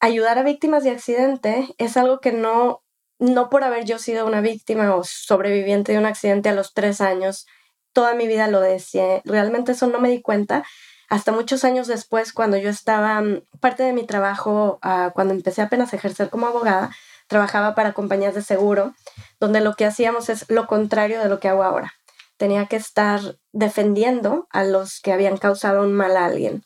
Ayudar 0.00 0.38
a 0.38 0.42
víctimas 0.42 0.84
de 0.84 0.90
accidente 0.90 1.68
es 1.78 1.96
algo 1.96 2.20
que 2.20 2.32
no, 2.32 2.82
no 3.18 3.50
por 3.50 3.64
haber 3.64 3.84
yo 3.84 3.98
sido 3.98 4.26
una 4.26 4.40
víctima 4.40 4.94
o 4.94 5.04
sobreviviente 5.04 5.92
de 5.92 5.98
un 5.98 6.06
accidente 6.06 6.48
a 6.48 6.54
los 6.54 6.72
tres 6.72 7.00
años, 7.00 7.46
toda 7.92 8.14
mi 8.14 8.26
vida 8.26 8.48
lo 8.48 8.60
decía. 8.60 9.20
Realmente 9.24 9.72
eso 9.72 9.86
no 9.88 10.00
me 10.00 10.08
di 10.08 10.22
cuenta 10.22 10.64
hasta 11.10 11.32
muchos 11.32 11.64
años 11.64 11.88
después, 11.88 12.32
cuando 12.32 12.56
yo 12.56 12.70
estaba, 12.70 13.20
mm, 13.20 13.42
parte 13.58 13.82
de 13.82 13.92
mi 13.92 14.06
trabajo, 14.06 14.78
ah, 14.80 15.10
cuando 15.12 15.34
empecé 15.34 15.60
apenas 15.60 15.92
a 15.92 15.96
ejercer 15.96 16.30
como 16.30 16.46
abogada, 16.46 16.90
trabajaba 17.26 17.74
para 17.74 17.92
compañías 17.92 18.34
de 18.34 18.42
seguro, 18.42 18.94
donde 19.40 19.60
lo 19.60 19.74
que 19.74 19.86
hacíamos 19.86 20.28
es 20.28 20.48
lo 20.48 20.68
contrario 20.68 21.20
de 21.20 21.28
lo 21.28 21.40
que 21.40 21.48
hago 21.48 21.64
ahora. 21.64 21.92
Tenía 22.40 22.64
que 22.64 22.76
estar 22.76 23.20
defendiendo 23.52 24.48
a 24.48 24.64
los 24.64 24.98
que 25.02 25.12
habían 25.12 25.36
causado 25.36 25.82
un 25.82 25.92
mal 25.92 26.16
a 26.16 26.24
alguien. 26.24 26.64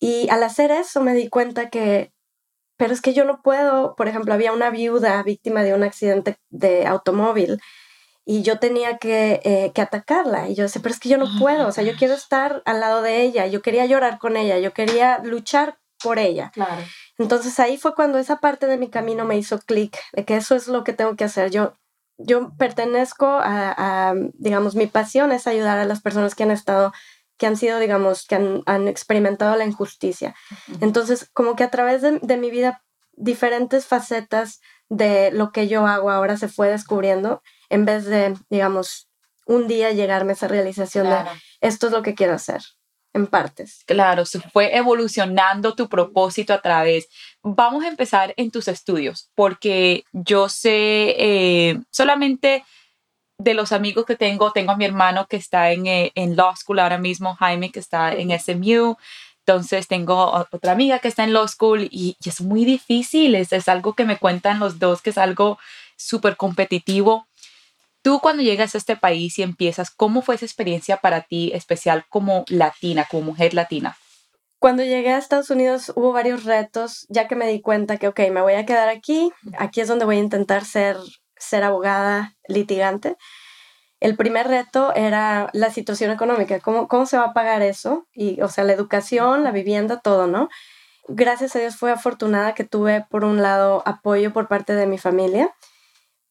Y 0.00 0.26
al 0.30 0.42
hacer 0.42 0.70
eso 0.70 1.02
me 1.02 1.12
di 1.12 1.28
cuenta 1.28 1.68
que, 1.68 2.14
pero 2.78 2.94
es 2.94 3.02
que 3.02 3.12
yo 3.12 3.26
no 3.26 3.42
puedo, 3.42 3.94
por 3.94 4.08
ejemplo, 4.08 4.32
había 4.32 4.54
una 4.54 4.70
viuda 4.70 5.22
víctima 5.22 5.62
de 5.64 5.74
un 5.74 5.82
accidente 5.82 6.38
de 6.48 6.86
automóvil 6.86 7.60
y 8.24 8.40
yo 8.40 8.58
tenía 8.58 8.96
que, 8.96 9.42
eh, 9.44 9.70
que, 9.74 9.82
atacarla. 9.82 10.48
Y 10.48 10.54
yo 10.54 10.62
decía, 10.62 10.80
pero 10.80 10.94
es 10.94 10.98
que 10.98 11.10
yo 11.10 11.18
no 11.18 11.28
puedo, 11.38 11.68
o 11.68 11.72
sea, 11.72 11.84
yo 11.84 11.92
quiero 11.98 12.14
estar 12.14 12.62
al 12.64 12.80
lado 12.80 13.02
de 13.02 13.20
ella, 13.20 13.46
yo 13.48 13.60
quería 13.60 13.84
llorar 13.84 14.18
con 14.18 14.38
ella, 14.38 14.58
yo 14.58 14.72
quería 14.72 15.18
luchar 15.24 15.78
por 16.02 16.18
ella. 16.18 16.52
Claro. 16.54 16.82
Entonces 17.18 17.60
ahí 17.60 17.76
fue 17.76 17.94
cuando 17.94 18.16
esa 18.16 18.40
parte 18.40 18.66
de 18.66 18.78
mi 18.78 18.88
camino 18.88 19.26
me 19.26 19.36
hizo 19.36 19.58
clic, 19.58 19.94
de 20.14 20.24
que 20.24 20.36
eso 20.36 20.56
es 20.56 20.68
lo 20.68 20.84
que 20.84 20.94
tengo 20.94 21.16
que 21.16 21.24
hacer. 21.24 21.50
Yo, 21.50 21.74
yo 22.18 22.52
pertenezco 22.56 23.26
a, 23.26 24.14
digamos, 24.34 24.74
mi 24.74 24.86
pasión 24.86 25.32
es 25.32 25.46
ayudar 25.46 25.78
a 25.78 25.84
las 25.84 26.00
personas 26.00 26.34
que 26.34 26.42
han 26.42 26.50
estado, 26.50 26.92
que 27.36 27.46
han 27.46 27.56
sido, 27.56 27.78
digamos, 27.78 28.26
que 28.26 28.36
han, 28.36 28.62
han 28.66 28.88
experimentado 28.88 29.56
la 29.56 29.64
injusticia. 29.64 30.34
Entonces, 30.80 31.28
como 31.32 31.56
que 31.56 31.64
a 31.64 31.70
través 31.70 32.02
de, 32.02 32.18
de 32.20 32.36
mi 32.36 32.50
vida, 32.50 32.82
diferentes 33.12 33.86
facetas 33.86 34.60
de 34.88 35.30
lo 35.32 35.50
que 35.52 35.68
yo 35.68 35.86
hago 35.86 36.10
ahora 36.10 36.36
se 36.36 36.48
fue 36.48 36.68
descubriendo 36.68 37.42
en 37.68 37.84
vez 37.84 38.04
de, 38.04 38.34
digamos, 38.50 39.08
un 39.46 39.68
día 39.68 39.92
llegarme 39.92 40.32
a 40.32 40.34
esa 40.34 40.48
realización 40.48 41.08
de 41.08 41.16
esto 41.60 41.86
es 41.86 41.92
lo 41.92 42.02
que 42.02 42.14
quiero 42.14 42.34
hacer 42.34 42.62
en 43.16 43.26
partes. 43.26 43.82
Claro, 43.86 44.24
se 44.24 44.40
fue 44.40 44.76
evolucionando 44.76 45.74
tu 45.74 45.88
propósito 45.88 46.52
a 46.54 46.62
través. 46.62 47.08
Vamos 47.42 47.84
a 47.84 47.88
empezar 47.88 48.34
en 48.36 48.50
tus 48.50 48.68
estudios, 48.68 49.30
porque 49.34 50.04
yo 50.12 50.48
sé 50.48 51.14
eh, 51.18 51.80
solamente 51.90 52.64
de 53.38 53.54
los 53.54 53.72
amigos 53.72 54.06
que 54.06 54.16
tengo, 54.16 54.52
tengo 54.52 54.72
a 54.72 54.76
mi 54.76 54.84
hermano 54.84 55.26
que 55.26 55.36
está 55.36 55.72
en, 55.72 55.86
eh, 55.86 56.12
en 56.14 56.36
Law 56.36 56.54
School 56.56 56.78
ahora 56.78 56.98
mismo, 56.98 57.34
Jaime 57.34 57.70
que 57.70 57.80
está 57.80 58.12
en 58.12 58.30
SMU, 58.38 58.96
entonces 59.46 59.86
tengo 59.86 60.44
otra 60.50 60.72
amiga 60.72 60.98
que 60.98 61.08
está 61.08 61.22
en 61.22 61.32
Law 61.32 61.46
School 61.46 61.84
y, 61.90 62.16
y 62.20 62.28
es 62.28 62.40
muy 62.40 62.64
difícil, 62.64 63.34
es, 63.34 63.52
es, 63.52 63.68
algo 63.68 63.94
que 63.94 64.04
me 64.04 64.16
cuentan 64.16 64.58
los 64.58 64.78
dos, 64.78 65.02
que 65.02 65.10
es 65.10 65.18
algo 65.18 65.58
súper 65.96 66.36
competitivo. 66.36 67.26
Tú 68.06 68.20
cuando 68.20 68.44
llegas 68.44 68.76
a 68.76 68.78
este 68.78 68.94
país 68.94 69.36
y 69.36 69.42
empiezas, 69.42 69.90
¿cómo 69.90 70.22
fue 70.22 70.36
esa 70.36 70.44
experiencia 70.44 70.98
para 70.98 71.22
ti 71.22 71.50
especial 71.52 72.04
como 72.08 72.44
latina, 72.46 73.04
como 73.10 73.24
mujer 73.24 73.52
latina? 73.52 73.96
Cuando 74.60 74.84
llegué 74.84 75.10
a 75.10 75.18
Estados 75.18 75.50
Unidos 75.50 75.92
hubo 75.96 76.12
varios 76.12 76.44
retos, 76.44 77.06
ya 77.08 77.26
que 77.26 77.34
me 77.34 77.48
di 77.48 77.60
cuenta 77.60 77.96
que, 77.96 78.06
ok, 78.06 78.20
me 78.30 78.42
voy 78.42 78.52
a 78.52 78.64
quedar 78.64 78.88
aquí, 78.88 79.32
aquí 79.58 79.80
es 79.80 79.88
donde 79.88 80.04
voy 80.04 80.18
a 80.18 80.20
intentar 80.20 80.64
ser, 80.64 80.96
ser 81.36 81.64
abogada 81.64 82.36
litigante. 82.46 83.16
El 83.98 84.16
primer 84.16 84.46
reto 84.46 84.94
era 84.94 85.50
la 85.52 85.70
situación 85.72 86.12
económica, 86.12 86.60
¿cómo, 86.60 86.86
cómo 86.86 87.06
se 87.06 87.18
va 87.18 87.24
a 87.24 87.32
pagar 87.32 87.60
eso? 87.60 88.06
Y, 88.14 88.40
o 88.40 88.46
sea, 88.48 88.62
la 88.62 88.72
educación, 88.72 89.42
la 89.42 89.50
vivienda, 89.50 89.98
todo, 89.98 90.28
¿no? 90.28 90.48
Gracias 91.08 91.56
a 91.56 91.58
Dios 91.58 91.74
fue 91.74 91.90
afortunada 91.90 92.54
que 92.54 92.62
tuve, 92.62 93.04
por 93.10 93.24
un 93.24 93.42
lado, 93.42 93.82
apoyo 93.84 94.32
por 94.32 94.46
parte 94.46 94.74
de 94.74 94.86
mi 94.86 94.96
familia 94.96 95.52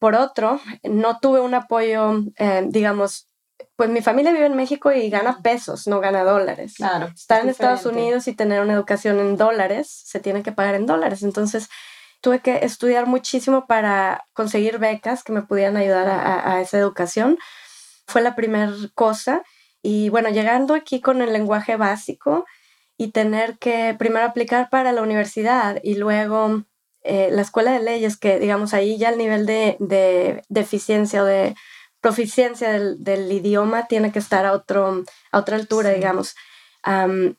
por 0.05 0.13
otro, 0.13 0.61
no 0.83 1.17
tuve 1.17 1.39
un 1.39 1.55
apoyo, 1.55 2.21
eh, 2.37 2.63
digamos, 2.67 3.27
pues 3.75 3.89
mi 3.89 4.03
familia 4.03 4.31
vive 4.31 4.45
en 4.45 4.55
México 4.55 4.91
y 4.91 5.09
gana 5.09 5.39
pesos, 5.41 5.87
no 5.87 5.99
gana 5.99 6.23
dólares. 6.23 6.75
Claro. 6.75 7.07
Estar 7.07 7.41
en 7.41 7.49
Estados 7.49 7.87
Unidos 7.87 8.27
y 8.27 8.35
tener 8.35 8.61
una 8.61 8.73
educación 8.73 9.19
en 9.19 9.35
dólares, 9.35 9.89
se 9.89 10.19
tiene 10.19 10.43
que 10.43 10.51
pagar 10.51 10.75
en 10.75 10.85
dólares. 10.85 11.23
Entonces, 11.23 11.69
tuve 12.21 12.39
que 12.39 12.59
estudiar 12.63 13.07
muchísimo 13.07 13.65
para 13.65 14.27
conseguir 14.33 14.77
becas 14.77 15.23
que 15.23 15.33
me 15.33 15.41
pudieran 15.41 15.75
ayudar 15.75 16.07
a, 16.07 16.61
esa 16.61 16.77
educación. 16.77 17.39
Fue 18.05 18.21
la 18.21 18.35
primera 18.35 18.71
cosa. 18.93 19.41
Y 19.81 20.09
bueno, 20.09 20.29
llegando 20.29 20.75
aquí 20.75 21.01
con 21.01 21.23
el 21.23 21.33
lenguaje 21.33 21.77
básico 21.77 22.45
y 22.95 23.07
tener 23.07 23.57
que 23.57 23.95
primero 23.97 24.27
aplicar 24.27 24.69
para 24.69 24.91
la 24.91 25.01
universidad 25.01 25.79
y 25.81 25.95
luego 25.95 26.63
eh, 27.05 27.29
la 27.31 27.43
escuela 27.43 27.71
de 27.71 27.81
leyes, 27.81 28.17
que 28.17 28.39
digamos 28.39 28.73
ahí 28.73 28.97
ya 28.97 29.09
el 29.09 29.17
nivel 29.17 29.45
de, 29.45 29.77
de, 29.79 30.43
eficiencia 30.55 31.21
o 31.21 31.25
de 31.25 31.55
proficiencia 32.01 32.71
del, 32.71 33.03
del, 33.03 33.31
idioma 33.31 33.87
tiene 33.87 34.11
que 34.11 34.19
estar 34.19 34.45
a, 34.45 34.53
otro, 34.53 35.03
a 35.31 35.39
otra 35.39 35.55
altura, 35.55 35.91
digamos. 35.91 36.35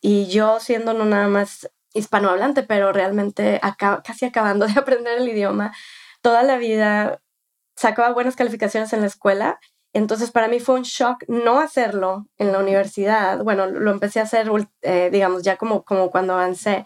y 0.00 0.26
yo 0.26 0.60
siendo 0.60 0.92
no 0.92 1.04
nada 1.04 1.28
más 1.28 1.68
hispanohablante, 1.94 2.62
pero 2.62 2.92
realmente 2.92 3.60
casi 4.04 4.26
acabando 4.26 4.66
de 4.68 4.78
aprender 4.78 5.18
el 5.18 5.28
idioma, 5.28 5.74
toda 6.22 6.42
la 6.42 6.56
vida 6.56 7.20
sacaba 7.74 8.12
buenas 8.12 8.36
calificaciones 8.36 8.92
en 8.92 9.00
la 9.00 9.06
escuela. 9.06 9.58
Entonces 9.92 10.30
para 10.30 10.48
mí 10.48 10.60
fue 10.60 10.76
un 10.76 10.82
shock 10.82 11.24
no 11.26 11.58
hacerlo 11.58 12.26
en 12.38 12.52
la 12.52 12.58
universidad. 12.58 13.42
Bueno, 13.42 13.66
lo 13.66 13.90
empecé 13.90 14.20
a 14.20 14.24
hacer, 14.24 14.48
eh, 14.82 15.08
digamos, 15.10 15.42
ya 15.42 15.56
como, 15.56 15.84
como 15.84 16.10
cuando 16.10 16.34
avancé 16.34 16.84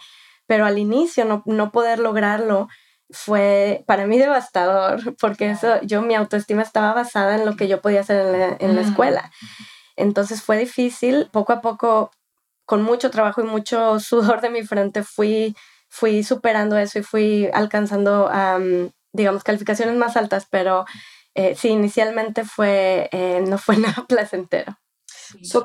pero 0.51 0.67
al 0.67 0.79
inicio 0.79 1.25
no, 1.25 1.45
no 1.47 1.71
poder 1.71 2.01
lograrlo 2.01 2.67
fue 3.09 3.85
para 3.87 4.09
mí 4.09 4.19
devastador, 4.19 5.15
porque 5.21 5.49
eso, 5.49 5.81
yo 5.83 6.03
mi 6.03 6.17
autoestima 6.17 6.63
estaba 6.63 6.93
basada 6.93 7.37
en 7.37 7.47
lo 7.47 7.55
que 7.55 7.69
yo 7.69 7.81
podía 7.81 8.01
hacer 8.01 8.27
en 8.27 8.33
la, 8.33 8.57
en 8.59 8.75
la 8.75 8.83
escuela. 8.83 9.31
Entonces 9.95 10.43
fue 10.43 10.59
difícil, 10.59 11.29
poco 11.31 11.53
a 11.53 11.61
poco, 11.61 12.11
con 12.65 12.83
mucho 12.83 13.13
trabajo 13.13 13.43
y 13.43 13.45
mucho 13.45 14.01
sudor 14.01 14.41
de 14.41 14.51
mi 14.51 14.65
frente, 14.65 15.05
fui, 15.05 15.55
fui 15.89 16.25
superando 16.25 16.77
eso 16.77 16.99
y 16.99 17.05
fui 17.05 17.49
alcanzando, 17.53 18.29
digamos, 19.13 19.45
calificaciones 19.45 19.95
más 19.95 20.17
altas, 20.17 20.49
pero 20.51 20.85
eh, 21.37 21.55
sí, 21.55 21.69
inicialmente 21.69 22.45
fue, 22.45 23.09
eh, 23.13 23.41
no 23.47 23.57
fue 23.57 23.77
nada 23.77 24.05
placentero. 24.09 24.77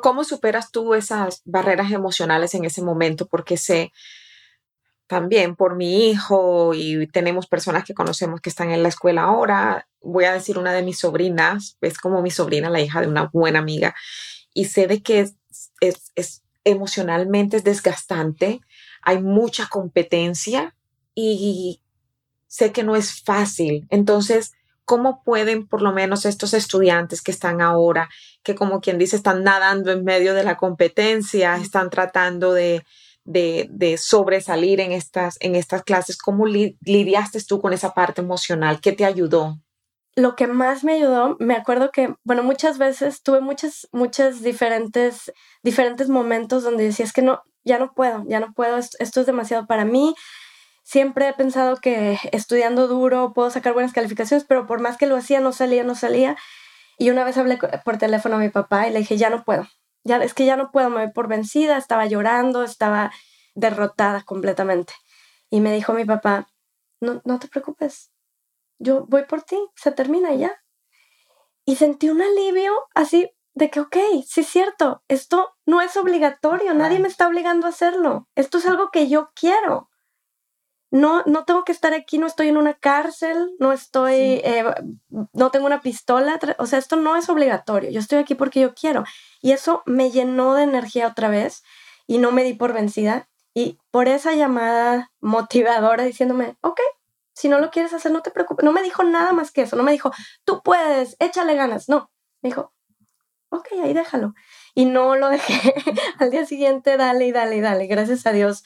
¿Cómo 0.04 0.24
superas 0.24 0.70
tú 0.70 0.94
esas 0.94 1.42
barreras 1.44 1.92
emocionales 1.92 2.54
en 2.54 2.66
ese 2.66 2.84
momento? 2.84 3.26
Porque 3.26 3.58
sé 3.58 3.92
también 5.08 5.56
por 5.56 5.76
mi 5.76 6.10
hijo 6.10 6.74
y 6.74 7.08
tenemos 7.08 7.48
personas 7.48 7.84
que 7.84 7.94
conocemos 7.94 8.42
que 8.42 8.50
están 8.50 8.72
en 8.72 8.84
la 8.84 8.90
escuela 8.90 9.24
ahora. 9.24 9.88
Voy 10.02 10.26
a 10.26 10.34
decir 10.34 10.58
una 10.58 10.74
de 10.74 10.84
mis 10.84 11.00
sobrinas, 11.00 11.78
es 11.82 11.98
como 11.98 12.22
mi 12.22 12.32
sobrina, 12.32 12.70
la 12.70 12.82
hija 12.82 13.02
de 13.02 13.08
una 13.08 13.30
buena 13.32 13.60
amiga, 13.60 13.96
y 14.54 14.66
sé 14.66 14.88
de 14.88 15.02
que 15.02 15.20
es, 15.20 15.36
es, 15.80 16.12
es 16.16 16.44
emocionalmente 16.64 17.58
es 17.58 17.64
desgastante, 17.64 18.60
hay 19.02 19.22
mucha 19.22 19.68
competencia 19.68 20.76
y 21.14 21.82
sé 22.48 22.72
que 22.72 22.84
no 22.84 22.96
es 22.96 23.24
fácil. 23.24 23.86
Entonces, 23.90 24.54
¿cómo 24.84 25.24
pueden 25.24 25.68
por 25.68 25.82
lo 25.82 25.94
menos 25.94 26.26
estos 26.26 26.54
estudiantes 26.54 27.22
que 27.22 27.32
están 27.32 27.62
ahora, 27.62 28.10
que 28.44 28.56
como 28.56 28.82
quien 28.82 28.98
dice, 28.98 29.16
están 29.16 29.44
nadando 29.44 29.92
en 29.92 30.04
medio 30.04 30.34
de 30.34 30.44
la 30.44 30.58
competencia, 30.58 31.56
están 31.58 31.90
tratando 31.90 32.54
de 32.54 32.84
de, 33.26 33.98
sobresalir 34.00 34.80
en 34.80 34.92
estas, 34.92 35.38
en 35.42 35.56
estas 35.56 35.84
clases. 35.84 36.18
¿Cómo 36.18 36.46
lidiaste 36.46 37.44
tú 37.44 37.60
con 37.60 37.74
esa 37.74 37.94
parte 37.94 38.22
emocional? 38.22 38.80
¿Qué 38.80 38.94
te 38.94 39.06
ayudó? 39.06 39.60
lo 40.18 40.36
que 40.36 40.48
más 40.48 40.84
me 40.84 40.94
ayudó, 40.94 41.36
me 41.40 41.56
acuerdo 41.56 41.92
que, 41.92 42.16
bueno, 42.24 42.42
muchas 42.42 42.78
veces 42.78 43.22
tuve 43.22 43.42
muchas, 43.42 43.88
muchas 43.92 44.42
diferentes, 44.42 45.34
diferentes 45.62 46.08
momentos 46.08 46.64
donde 46.64 46.86
decía, 46.86 47.06
es 47.06 47.12
que 47.12 47.22
no, 47.22 47.44
ya 47.66 47.80
no 47.80 47.94
puedo, 47.94 48.24
ya 48.28 48.40
no 48.40 48.54
puedo, 48.54 48.78
esto, 48.78 48.96
esto 49.02 49.20
es 49.20 49.26
demasiado 49.26 49.68
para 49.68 49.84
mí. 49.84 50.16
Siempre 50.84 51.28
he 51.28 51.34
pensado 51.34 51.78
que 51.78 52.18
estudiando 52.32 52.88
duro 52.88 53.34
puedo 53.34 53.50
sacar 53.50 53.74
buenas 53.74 53.92
calificaciones, 53.92 54.46
pero 54.48 54.68
por 54.68 54.80
más 54.80 54.98
que 54.98 55.08
lo 55.08 55.18
hacía, 55.18 55.42
no 55.42 55.52
salía, 55.52 55.84
no 55.84 55.96
salía. 55.96 56.38
Y 56.98 57.10
una 57.10 57.26
vez 57.26 57.38
hablé 57.38 57.60
por 57.84 57.98
teléfono 57.98 58.36
a 58.36 58.40
mi 58.40 58.50
papá 58.50 58.88
y 58.88 58.94
le 58.94 59.00
dije, 59.00 59.18
ya 59.18 59.30
no 59.30 59.44
puedo, 59.44 59.68
ya, 60.06 60.18
es 60.18 60.34
que 60.34 60.46
ya 60.46 60.56
no 60.56 60.72
puedo, 60.72 60.90
me 60.90 61.04
voy 61.04 61.12
por 61.12 61.28
vencida, 61.28 61.78
estaba 61.78 62.06
llorando, 62.06 62.64
estaba 62.64 63.12
derrotada 63.56 64.24
completamente. 64.24 64.94
Y 65.50 65.60
me 65.60 65.74
dijo 65.74 65.94
mi 65.94 66.06
papá, 66.06 66.48
no, 67.02 67.22
no 67.26 67.40
te 67.40 67.48
preocupes, 67.48 68.14
yo 68.80 69.06
voy 69.08 69.26
por 69.26 69.42
ti, 69.42 69.58
se 69.76 69.92
termina 69.92 70.34
ya. 70.36 70.54
Y 71.66 71.76
sentí 71.76 72.10
un 72.10 72.22
alivio 72.22 72.74
así 72.94 73.32
de 73.56 73.70
que, 73.70 73.80
ok, 73.80 73.98
sí 74.28 74.42
es 74.42 74.48
cierto, 74.48 75.04
esto 75.08 75.56
no 75.66 75.82
es 75.82 75.98
obligatorio, 75.98 76.74
nadie 76.74 77.00
me 77.00 77.08
está 77.08 77.28
obligando 77.28 77.66
a 77.66 77.70
hacerlo, 77.72 78.30
esto 78.36 78.60
es 78.60 78.68
algo 78.68 78.92
que 78.92 79.08
yo 79.08 79.32
quiero. 79.34 79.90
No, 80.96 81.24
no 81.26 81.44
tengo 81.44 81.66
que 81.66 81.74
estar 81.74 81.94
aquí, 81.94 82.18
no 82.20 82.26
estoy 82.26 82.48
en 82.48 82.56
una 82.56 82.74
cárcel, 82.74 83.54
no 83.60 83.74
estoy, 83.74 84.16
eh, 84.46 84.64
no 85.34 85.52
tengo 85.52 85.66
una 85.66 85.82
pistola, 85.82 86.40
o 86.58 86.66
sea, 86.68 86.80
esto 86.80 86.96
no 86.96 87.18
es 87.18 87.28
obligatorio, 87.28 87.90
yo 87.90 88.00
estoy 88.00 88.20
aquí 88.20 88.34
porque 88.34 88.62
yo 88.62 88.74
quiero. 88.74 89.04
Y 89.42 89.52
eso 89.52 89.84
me 89.86 90.10
llenó 90.10 90.54
de 90.54 90.64
energía 90.64 91.08
otra 91.08 91.28
vez 91.28 91.64
y 92.08 92.18
no 92.18 92.32
me 92.32 92.46
di 92.46 92.54
por 92.54 92.72
vencida. 92.72 93.28
Y 93.54 93.78
por 93.92 94.08
esa 94.08 94.36
llamada 94.36 95.12
motivadora 95.20 96.06
diciéndome, 96.06 96.56
ok, 96.62 96.80
si 97.34 97.50
no 97.50 97.60
lo 97.60 97.72
quieres 97.72 97.92
hacer, 97.92 98.14
no 98.14 98.22
te 98.22 98.32
preocupes. 98.32 98.64
No 98.64 98.72
me 98.72 98.82
dijo 98.82 99.04
nada 99.04 99.34
más 99.34 99.52
que 99.52 99.64
eso. 99.64 99.76
No 99.76 99.84
me 99.84 99.92
dijo, 99.92 100.14
tú 100.46 100.62
puedes, 100.64 101.18
échale 101.20 101.56
ganas. 101.56 101.90
No, 101.90 102.10
me 102.42 102.52
dijo, 102.52 102.74
ok, 103.50 103.68
ahí 103.84 103.94
déjalo. 103.94 104.34
Y 104.74 104.86
no 104.86 105.16
lo 105.16 105.28
dejé. 105.28 105.74
Al 106.20 106.32
día 106.32 106.46
siguiente, 106.46 106.96
dale 106.96 107.28
y 107.28 107.32
dale 107.34 107.58
y 107.58 107.62
dale. 107.62 107.88
Gracias 107.88 108.26
a 108.26 108.32
Dios 108.32 108.64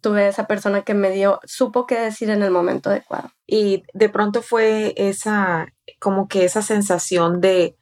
tuve 0.00 0.28
esa 0.28 0.46
persona 0.46 0.82
que 0.82 0.94
me 0.94 1.10
dio, 1.10 1.40
supo 1.44 1.86
qué 1.86 1.98
decir 1.98 2.30
en 2.30 2.42
el 2.42 2.50
momento 2.50 2.90
adecuado. 2.90 3.30
Y 3.46 3.82
de 3.92 4.08
pronto 4.08 4.42
fue 4.42 4.94
esa, 4.96 5.72
como 5.98 6.28
que 6.28 6.44
esa 6.44 6.62
sensación 6.62 7.40
de, 7.40 7.76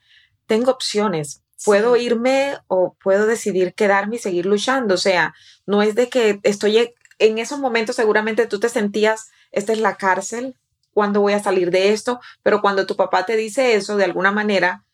tengo 0.47 0.71
opciones. 0.71 1.42
Puedo 1.64 1.97
irme 1.97 2.59
o 2.68 2.97
puedo 3.02 3.26
decidir 3.26 3.75
quedarme 3.75 4.16
y 4.16 4.18
seguir 4.18 4.47
luchando. 4.47 4.95
O 4.95 4.99
sea, 4.99 5.35
no 5.66 5.83
es 5.83 5.95
de 5.95 6.09
que 6.09 6.40
estoy 6.42 6.92
en 7.18 7.38
esos 7.38 7.59
momentos 7.59 7.97
seguramente 7.97 8.47
tú 8.47 8.61
te 8.61 8.68
sentías 8.68 9.30
esta 9.52 9.73
es 9.73 9.80
la 9.80 9.97
cárcel, 9.97 10.56
¿cuándo 10.92 11.21
voy 11.21 11.33
a 11.33 11.42
salir 11.42 11.71
de 11.71 11.92
esto? 11.92 12.21
Pero 12.42 12.61
cuando 12.61 12.87
tu 12.87 12.97
papá 12.97 13.25
te 13.25 13.37
dice 13.37 13.75
eso, 13.75 13.97
de 13.97 14.04
alguna 14.04 14.33
manera, 14.33 14.85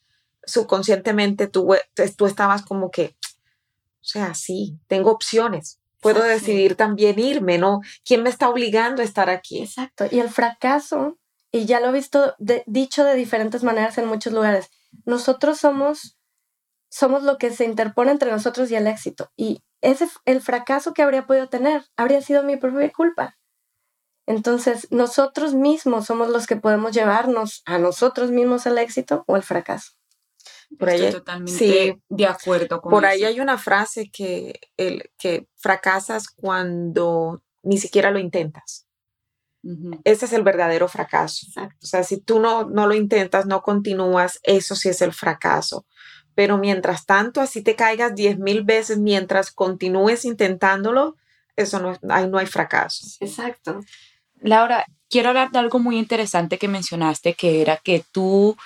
subconscientemente 0.44 1.48
tú, 1.48 1.74
tú 2.16 2.26
estabas 2.26 2.62
como 2.62 2.90
que, 2.90 3.16
o 3.24 4.04
sea, 4.04 4.34
sí, 4.34 4.78
tengo 4.86 5.10
opciones. 5.10 5.80
Puedo 6.02 6.23
decidir 6.25 6.75
también 6.75 7.18
irme, 7.21 7.59
¿no? 7.59 7.80
¿Quién 8.04 8.25
me 8.25 8.28
está 8.28 8.49
obligando 8.49 9.02
a 9.02 9.04
estar 9.04 9.30
aquí? 9.30 9.62
Exacto. 9.62 10.04
Y 10.11 10.18
el 10.18 10.28
fracaso, 10.30 11.18
y 11.52 11.64
ya 11.64 11.78
lo 11.78 11.88
he 11.88 11.92
visto 11.92 12.35
dicho 12.66 13.04
de 13.04 13.14
diferentes 13.14 13.62
maneras 13.62 13.97
en 13.99 14.06
muchos 14.06 14.32
lugares, 14.32 14.68
nosotros 15.04 15.59
somos, 15.59 16.18
somos 16.90 17.23
lo 17.23 17.38
que 17.38 17.52
se 17.52 17.64
interpone 17.64 18.11
entre 18.11 18.32
nosotros 18.32 18.68
y 18.71 18.75
el 18.75 18.88
éxito. 18.88 19.30
Y 19.37 19.62
ese, 19.80 20.09
el 20.25 20.42
fracaso 20.42 20.92
que 20.92 21.02
habría 21.02 21.26
podido 21.26 21.49
tener 21.49 21.85
habría 21.97 22.21
sido 22.21 22.42
mi 22.42 22.56
propia 22.56 22.90
culpa. 22.90 23.38
Entonces, 24.26 24.88
nosotros 24.90 25.54
mismos 25.54 26.06
somos 26.06 26.28
los 26.30 26.47
que 26.49 26.56
podemos 26.56 26.92
llevarnos 26.92 27.62
a 27.64 27.79
nosotros 27.79 28.33
mismos 28.33 28.66
al 28.66 28.79
éxito 28.79 29.24
o 29.29 29.37
al 29.37 29.42
fracaso. 29.44 29.92
Por 30.78 30.90
ahí, 30.90 31.04
Estoy 31.04 31.20
totalmente 31.20 32.00
de 32.08 32.26
acuerdo 32.26 32.80
con 32.80 32.90
Por 32.90 33.04
ahí 33.04 33.24
hay 33.24 33.40
una 33.40 33.58
frase 33.58 34.11
que, 34.11 34.61
el, 34.76 35.11
que 35.18 35.46
fracasas 35.56 36.28
cuando 36.28 37.42
ni 37.62 37.78
siquiera 37.78 38.11
lo 38.11 38.18
intentas. 38.18 38.87
Ese 40.02 40.24
es 40.24 40.32
el 40.32 40.42
verdadero 40.42 40.88
fracaso. 40.88 41.46
O 41.56 41.87
sea, 41.87 42.02
si 42.02 42.20
tú 42.20 42.40
no, 42.40 42.68
no 42.68 42.88
lo 42.88 42.94
intentas, 42.94 43.46
no 43.46 43.62
continúas, 43.62 44.40
eso 44.42 44.74
sí 44.74 44.88
es 44.88 45.02
el 45.02 45.12
fracaso. 45.12 45.87
Pero 46.35 46.58
mientras 46.58 47.06
tanto, 47.06 47.40
así 47.40 47.62
te 47.62 47.76
caigas 47.76 48.14
diez 48.14 48.38
mil 48.38 48.64
veces, 48.64 48.98
mientras 48.98 49.52
continúes 49.52 50.24
intentándolo, 50.24 51.16
eso 51.54 51.78
no, 51.78 51.96
ahí 52.08 52.28
no 52.28 52.38
hay 52.38 52.46
fracaso. 52.46 53.06
Exacto. 53.20 53.80
Laura, 54.40 54.85
quiero 55.08 55.28
hablar 55.28 55.52
de 55.52 55.61
algo 55.61 55.78
muy 55.78 55.98
interesante 55.98 56.58
que 56.58 56.66
mencionaste, 56.66 57.35
que 57.35 57.62
era 57.62 57.76
que 57.76 58.04
tú, 58.11 58.56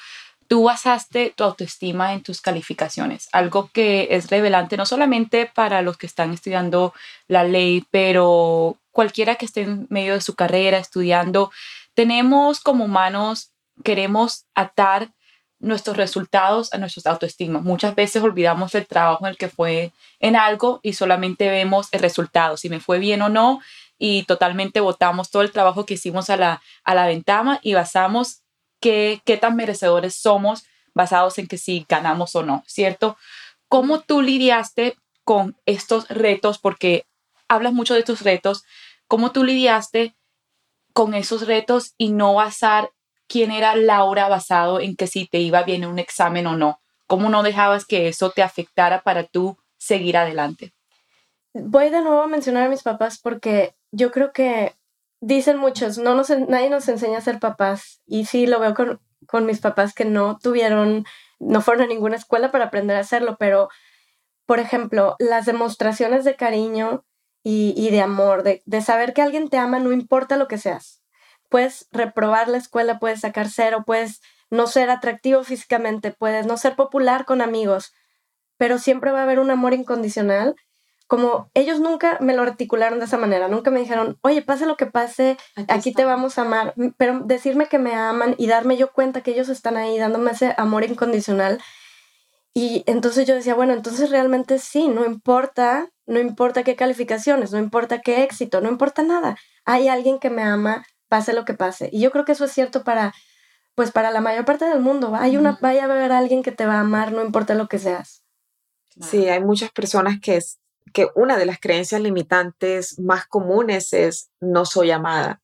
tú 0.49 0.65
basaste 0.65 1.33
tu 1.37 1.45
autoestima 1.45 2.13
en 2.13 2.23
tus 2.23 2.41
calificaciones, 2.41 3.29
algo 3.33 3.71
que 3.73 4.09
es 4.11 4.31
revelante 4.31 4.77
no 4.77 4.87
solamente 4.87 5.47
para 5.47 5.83
los 5.83 5.97
que 5.97 6.07
están 6.07 6.33
estudiando 6.33 6.95
la 7.29 7.45
ley, 7.45 7.85
pero 7.91 8.77
cualquiera 8.93 9.37
que 9.37 9.47
esté 9.47 9.63
en 9.63 9.87
medio 9.91 10.15
de 10.15 10.21
su 10.21 10.35
carrera 10.35 10.79
estudiando, 10.79 11.51
tenemos 11.95 12.61
como 12.61 12.85
humanos, 12.85 13.53
queremos 13.85 14.45
atar 14.55 15.11
nuestros 15.59 15.97
resultados 15.97 16.73
a 16.73 16.79
nuestros 16.79 17.07
autoestimas. 17.07 17.63
Muchas 17.63 17.95
veces 17.95 18.23
olvidamos 18.23 18.75
el 18.75 18.87
trabajo 18.87 19.25
en 19.27 19.31
el 19.31 19.39
que 19.39 19.49
fue 19.49 19.93
en 20.21 20.37
algo 20.37 20.81
y 20.83 20.93
solamente 20.93 21.49
vemos 21.49 21.89
el 21.93 22.01
resultado, 22.01 22.57
si 22.57 22.69
me 22.69 22.81
fue 22.81 22.99
bien 22.99 23.23
o 23.23 23.29
no, 23.29 23.61
y 23.99 24.25
totalmente 24.25 24.81
votamos 24.81 25.31
todo 25.31 25.43
el 25.43 25.53
trabajo 25.53 25.87
que 25.87 25.95
hicimos 25.95 26.29
a 26.29 26.37
la, 26.37 26.63
a 26.85 26.95
la 26.95 27.07
ventana 27.07 27.59
y 27.63 27.75
basamos 27.75 28.43
qué, 28.81 29.21
qué 29.25 29.37
tan 29.37 29.57
merecedores 29.57 30.15
somos 30.15 30.65
basados 30.95 31.39
en 31.39 31.47
que 31.47 31.59
si 31.59 31.85
ganamos 31.89 32.35
o 32.37 32.43
no, 32.43 32.65
¿cierto? 32.67 33.17
¿Cómo 33.69 34.01
tú 34.01 34.23
lidiaste 34.23 34.97
con 35.25 35.57
estos 35.67 36.09
retos? 36.09 36.59
Porque 36.59 37.05
hablas 37.49 37.73
mucho 37.73 37.95
de 37.95 38.03
tus 38.03 38.23
retos. 38.23 38.65
¿Cómo 39.09 39.33
tú 39.33 39.45
lidiaste 39.45 40.17
con 40.93 41.15
esos 41.15 41.47
retos 41.47 41.95
y 41.99 42.11
no 42.11 42.35
basar 42.35 42.91
quién 43.29 43.51
era 43.51 43.77
Laura 43.77 44.29
basado 44.29 44.81
en 44.81 44.97
que 44.97 45.07
si 45.07 45.27
te 45.27 45.39
iba 45.39 45.63
bien 45.63 45.83
en 45.83 45.91
un 45.91 45.99
examen 45.99 46.47
o 46.47 46.57
no? 46.57 46.81
¿Cómo 47.07 47.29
no 47.29 47.43
dejabas 47.43 47.85
que 47.85 48.09
eso 48.09 48.31
te 48.31 48.43
afectara 48.43 49.03
para 49.03 49.25
tú 49.25 49.59
seguir 49.79 50.17
adelante? 50.17 50.73
Voy 51.53 51.91
de 51.91 52.01
nuevo 52.01 52.23
a 52.23 52.27
mencionar 52.27 52.65
a 52.65 52.69
mis 52.69 52.83
papás 52.83 53.19
porque 53.19 53.75
yo 53.93 54.11
creo 54.11 54.33
que 54.33 54.75
dicen 55.21 55.59
muchos, 55.59 55.99
no 55.99 56.15
nos, 56.15 56.31
nadie 56.31 56.71
nos 56.71 56.89
enseña 56.89 57.19
a 57.19 57.23
ser 57.23 57.39
papás. 57.39 58.01
Y 58.07 58.27
sí, 58.27 58.47
lo 58.47 58.61
veo 58.61 58.75
con, 58.75 59.01
con 59.27 59.47
mis 59.47 59.61
papás 59.61 59.95
que 59.95 60.05
no 60.05 60.39
tuvieron, 60.39 61.05
no 61.39 61.61
fueron 61.61 61.85
a 61.85 61.89
ninguna 61.89 62.17
escuela 62.17 62.51
para 62.51 62.67
aprender 62.67 62.97
a 62.97 63.01
hacerlo, 63.01 63.37
pero, 63.39 63.69
por 64.47 64.61
ejemplo, 64.61 65.17
las 65.19 65.47
demostraciones 65.47 66.25
de 66.25 66.37
cariño 66.37 67.05
y, 67.43 67.75
y 67.77 67.91
de 67.91 68.01
amor, 68.01 68.43
de, 68.43 68.63
de 68.67 68.81
saber 68.81 69.13
que 69.15 69.23
alguien 69.23 69.49
te 69.49 69.59
ama, 69.59 69.79
no 69.79 69.93
importa 69.93 70.37
lo 70.37 70.49
que 70.49 70.59
seas. 70.59 71.03
Puedes 71.49 71.89
reprobar 71.93 72.49
la 72.49 72.59
escuela, 72.59 72.99
puedes 72.99 73.21
sacar 73.21 73.49
cero, 73.49 73.85
puedes 73.87 74.21
no 74.51 74.67
ser 74.67 74.91
atractivo 74.91 75.45
físicamente, 75.45 76.13
puedes 76.13 76.47
no 76.47 76.57
ser 76.57 76.77
popular 76.77 77.25
con 77.25 77.41
amigos, 77.41 77.93
pero 78.57 78.79
siempre 78.79 79.11
va 79.13 79.21
a 79.21 79.23
haber 79.25 79.39
un 79.39 79.51
amor 79.51 79.75
incondicional 79.75 80.57
como 81.07 81.51
ellos 81.55 81.79
nunca 81.81 82.19
me 82.21 82.35
lo 82.35 82.43
articularon 82.43 82.99
de 82.99 83.05
esa 83.05 83.17
manera, 83.17 83.49
nunca 83.49 83.71
me 83.71 83.81
dijeron, 83.81 84.19
oye, 84.23 84.43
pase 84.43 84.67
lo 84.67 84.77
que 84.77 84.87
pase, 84.87 85.37
aquí, 85.69 85.93
te 85.93 86.05
vamos 86.05 86.39
a 86.39 86.43
amar, 86.43 86.75
pero 86.97 87.21
decirme 87.21 87.67
que 87.67 87.79
me 87.79 87.95
aman 87.95 88.35
y 88.39 88.49
darme 88.49 88.77
yo 88.77 88.93
cuenta 88.93 89.21
que 89.21 89.31
ellos 89.31 89.49
están 89.49 89.77
ahí 89.77 89.99
dándome 89.99 90.33
ese 90.33 90.55
amor 90.57 90.85
incondicional. 90.85 91.61
Y 92.55 92.83
entonces 92.87 93.27
yo 93.27 93.35
decía, 93.35 93.55
bueno, 93.55 93.75
entonces 93.75 94.11
realmente 94.11 94.59
sí, 94.59 94.89
no 94.89 95.05
importa, 95.05 95.91
no 96.07 96.19
importa 96.19 96.65
qué 96.65 96.75
calificaciones, 96.75 97.53
no 97.53 97.59
importa 97.59 98.01
qué 98.01 98.23
éxito, 98.23 98.61
no 98.61 98.69
importa 98.69 99.03
nada. 99.03 99.37
Hay 99.65 99.89
alguien 99.89 100.19
que 100.19 100.31
me 100.31 100.43
ama, 100.43 100.85
pase 101.09 101.35
lo 101.35 101.45
que 101.45 101.55
pase. 101.55 101.91
Y 101.93 102.01
yo 102.01 102.11
creo 102.11 102.25
que 102.25 102.33
eso 102.33 102.47
es 102.47 102.53
cierto 102.53 102.83
para, 102.83 103.13
pues 103.75 103.93
para 103.93 104.11
la 104.11 104.23
mayor 104.23 104.45
parte 104.45 104.65
del 104.65 104.81
mundo. 104.81 105.15
Hay 105.15 105.37
una, 105.37 105.59
vaya 105.61 105.83
a 105.83 105.85
haber 105.85 106.13
alguien 106.13 106.43
que 106.43 106.51
te 106.51 106.67
va 106.67 106.77
a 106.77 106.81
amar, 106.81 107.13
no 107.13 107.23
importa 107.23 107.55
lo 107.55 107.69
que 107.69 107.79
seas. 107.79 108.25
Sí, 109.03 109.29
hay 109.29 109.45
muchas 109.45 109.71
personas 109.71 110.19
que 110.21 110.37
que 110.93 111.09
una 111.15 111.37
de 111.37 111.47
las 111.47 111.61
creencias 111.61 112.01
limitantes 112.01 112.99
más 112.99 113.27
comunes 113.27 113.93
es 113.93 114.31
no 114.41 114.65
soy 114.65 114.91
amada. 114.91 115.43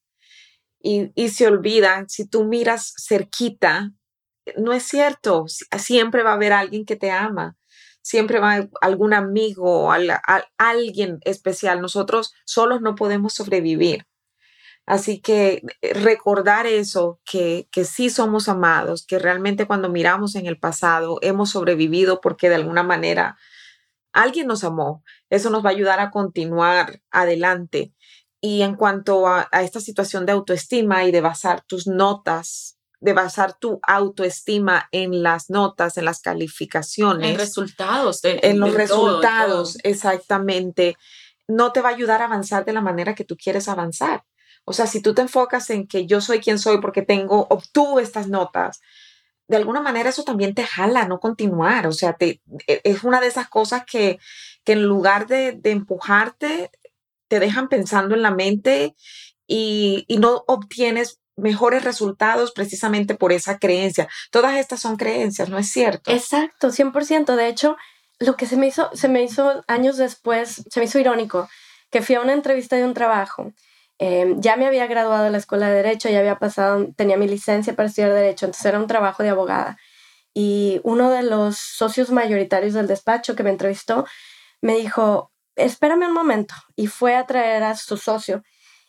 Y, 0.81 1.12
y 1.14 1.28
se 1.28 1.46
olvidan, 1.46 2.09
si 2.09 2.26
tú 2.26 2.44
miras 2.44 2.94
cerquita, 3.07 3.92
no 4.57 4.72
es 4.72 4.83
cierto, 4.83 5.44
siempre 5.78 6.22
va 6.22 6.31
a 6.31 6.35
haber 6.35 6.52
alguien 6.52 6.85
que 6.85 6.96
te 6.96 7.11
ama, 7.11 7.57
siempre 8.02 8.40
va 8.40 8.50
a 8.50 8.55
haber 8.55 8.70
algún 8.81 9.14
amigo, 9.14 9.92
alguien 10.59 11.20
especial. 11.24 11.81
Nosotros 11.81 12.35
solos 12.44 12.81
no 12.81 12.94
podemos 12.94 13.35
sobrevivir. 13.35 14.07
Así 14.85 15.20
que 15.20 15.62
eh, 15.81 15.94
recordar 15.94 16.66
eso, 16.66 17.20
que, 17.24 17.68
que 17.70 17.85
sí 17.85 18.11
somos 18.11 18.48
amados, 18.48 19.07
que 19.07 19.20
realmente 19.20 19.66
cuando 19.66 19.88
miramos 19.88 20.35
en 20.35 20.46
el 20.46 20.59
pasado 20.59 21.18
hemos 21.22 21.50
sobrevivido 21.50 22.20
porque 22.20 22.48
de 22.48 22.57
alguna 22.57 22.83
manera 22.83 23.38
alguien 24.12 24.48
nos 24.48 24.64
amó. 24.64 25.05
Eso 25.33 25.49
nos 25.49 25.64
va 25.64 25.71
a 25.71 25.73
ayudar 25.73 25.99
a 25.99 26.11
continuar 26.11 27.01
adelante. 27.11 27.95
Y 28.38 28.61
en 28.61 28.77
cuanto 28.77 29.27
a, 29.27 29.49
esta 29.62 29.81
situación 29.81 30.27
de 30.27 30.33
autoestima 30.33 31.05
y 31.05 31.11
de 31.11 31.23
basar 31.23 31.62
tus 31.62 31.87
notas 31.87 32.79
de 33.01 33.14
basar 33.14 33.59
tu 33.59 33.81
autoestima 33.83 34.88
en 34.92 35.25
las 35.25 35.51
notas, 35.51 35.99
en 35.99 36.05
las 36.05 36.21
calificaciones. 36.21 37.33
En 37.33 37.37
resultados. 37.37 38.21
en 38.23 38.61
los 38.61 38.75
resultados, 38.75 39.77
exactamente. 39.83 40.97
No 41.49 41.73
te 41.73 41.81
va 41.81 41.88
a 41.88 41.95
ayudar 41.95 42.23
a 42.23 42.27
avanzar 42.27 42.64
de 42.64 42.73
la 42.73 42.81
manera 42.81 43.16
que 43.16 43.25
tú 43.25 43.37
quieres 43.37 43.68
avanzar. 43.68 44.23
O 44.64 44.73
sea, 44.73 44.87
si 44.87 45.03
tú 45.03 45.14
te 45.14 45.23
enfocas 45.23 45.68
en 45.71 45.88
que 45.88 46.07
yo 46.07 46.21
soy 46.21 46.38
quien 46.38 46.61
soy 46.61 46.81
porque 46.81 47.03
tengo, 47.03 47.49
obtuve 47.51 48.03
estas 48.03 48.29
notas, 48.29 48.81
de 49.49 49.57
alguna 49.57 49.83
manera 49.83 50.09
eso 50.09 50.23
también 50.23 50.55
te 50.55 50.64
jala 50.64 51.07
no 51.07 51.18
continuar. 51.18 51.87
O 51.88 51.92
sea, 51.92 52.12
te, 52.12 52.40
e, 52.66 52.81
es 52.85 53.03
una 53.03 53.21
de 53.21 53.27
esas 53.27 53.49
cosas 53.49 53.83
que, 53.85 54.18
que 54.64 54.72
en 54.72 54.83
lugar 54.85 55.27
de, 55.27 55.53
de 55.53 55.70
empujarte, 55.70 56.70
te 57.29 57.40
dejan 57.40 57.68
pensando 57.68 58.14
en 58.14 58.22
la 58.22 58.31
mente 58.31 58.94
y, 59.46 60.05
y 60.07 60.18
no 60.18 60.44
obtienes 60.46 61.20
mejores 61.37 61.85
resultados 61.85 62.53
precisamente 62.53 63.14
por 63.14 63.33
esa 63.33 63.59
creencia. 63.59 64.09
Todas 64.31 64.59
estas 64.59 64.81
son 64.81 64.96
creencias, 64.96 65.48
¿no 65.48 65.59
es 65.59 65.70
cierto? 65.70 66.11
Exacto, 66.11 66.68
100%. 66.68 67.37
De 67.37 67.48
hecho, 67.48 67.77
lo 68.18 68.37
que 68.37 68.46
se 68.46 68.57
me 68.57 68.66
hizo, 68.66 68.90
se 68.94 69.09
me 69.09 69.22
hizo 69.22 69.64
años 69.66 69.96
después, 69.96 70.62
se 70.68 70.81
me 70.81 70.87
hizo 70.87 70.98
irónico, 70.98 71.48
que 71.90 72.03
fui 72.03 72.14
a 72.14 72.20
una 72.20 72.33
entrevista 72.33 72.77
de 72.77 72.85
un 72.85 72.94
trabajo. 72.94 73.53
Em, 73.98 74.40
ya 74.40 74.57
me 74.57 74.66
había 74.66 74.87
graduado 74.87 75.25
de 75.25 75.31
la 75.31 75.38
escuela 75.38 75.68
de 75.68 75.77
Derecho, 75.77 76.09
ya 76.09 76.18
había 76.18 76.38
pasado, 76.38 76.88
tenía 76.96 77.16
mi 77.16 77.29
licencia 77.29 77.75
para 77.75 77.88
estudiar 77.88 78.12
Derecho, 78.12 78.46
entonces 78.46 78.66
era 78.66 78.79
un 78.79 78.87
trabajo 78.87 79.22
de 79.22 79.31
abogada. 79.31 79.79
Y 80.35 80.81
uno 80.83 81.11
de 81.11 81.22
los 81.22 81.59
socios 81.59 82.11
mayoritarios 82.11 82.75
del 82.75 82.87
despacho 82.87 83.37
que 83.37 83.42
me 83.42 83.51
entrevistó 83.51 84.07
me 84.62 84.77
dijo, 84.77 85.33
espérame 85.57 86.07
un 86.07 86.14
momento. 86.14 86.55
Y 86.77 86.87
fue 86.87 87.16
a 87.16 87.27
traer 87.27 87.62
a 87.64 87.77
su 87.77 87.98
socio 87.98 88.42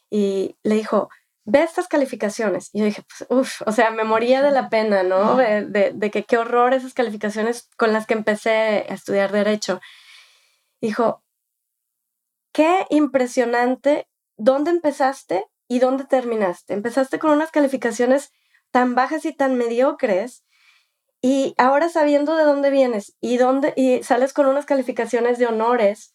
y 0.09 0.55
le 0.63 0.75
dijo, 0.75 1.09
ve 1.45 1.63
estas 1.63 1.87
calificaciones. 1.87 2.69
Y 2.71 2.79
yo 2.79 2.85
dije, 2.85 3.03
pues, 3.03 3.29
uff, 3.29 3.61
o 3.65 3.71
sea, 3.71 3.91
me 3.91 4.03
moría 4.03 4.41
de 4.41 4.51
la 4.51 4.69
pena, 4.69 5.03
¿no? 5.03 5.35
De, 5.35 5.91
de, 5.93 6.11
que 6.11 6.23
qué 6.23 6.37
horror 6.37 6.73
esas 6.73 6.93
calificaciones 6.93 7.69
con 7.75 7.91
las 7.91 8.05
que 8.05 8.13
empecé 8.13 8.51
a 8.89 8.93
estudiar 8.93 9.31
derecho. 9.31 9.81
Dijo, 10.79 11.23
qué 12.53 12.85
impresionante, 12.89 14.07
¿dónde 14.37 14.71
empezaste 14.71 15.45
y 15.67 15.79
dónde 15.79 16.05
terminaste? 16.05 16.73
Empezaste 16.73 17.19
con 17.19 17.31
unas 17.31 17.51
calificaciones 17.51 18.31
tan 18.71 18.95
bajas 18.95 19.25
y 19.25 19.33
tan 19.33 19.55
mediocres 19.57 20.43
y 21.23 21.55
ahora 21.57 21.89
sabiendo 21.89 22.35
de 22.35 22.43
dónde 22.43 22.69
vienes 22.69 23.15
y 23.21 23.37
dónde 23.37 23.73
y 23.75 24.03
sales 24.03 24.33
con 24.33 24.45
unas 24.45 24.65
calificaciones 24.65 25.39
de 25.39 25.47
honores 25.47 26.13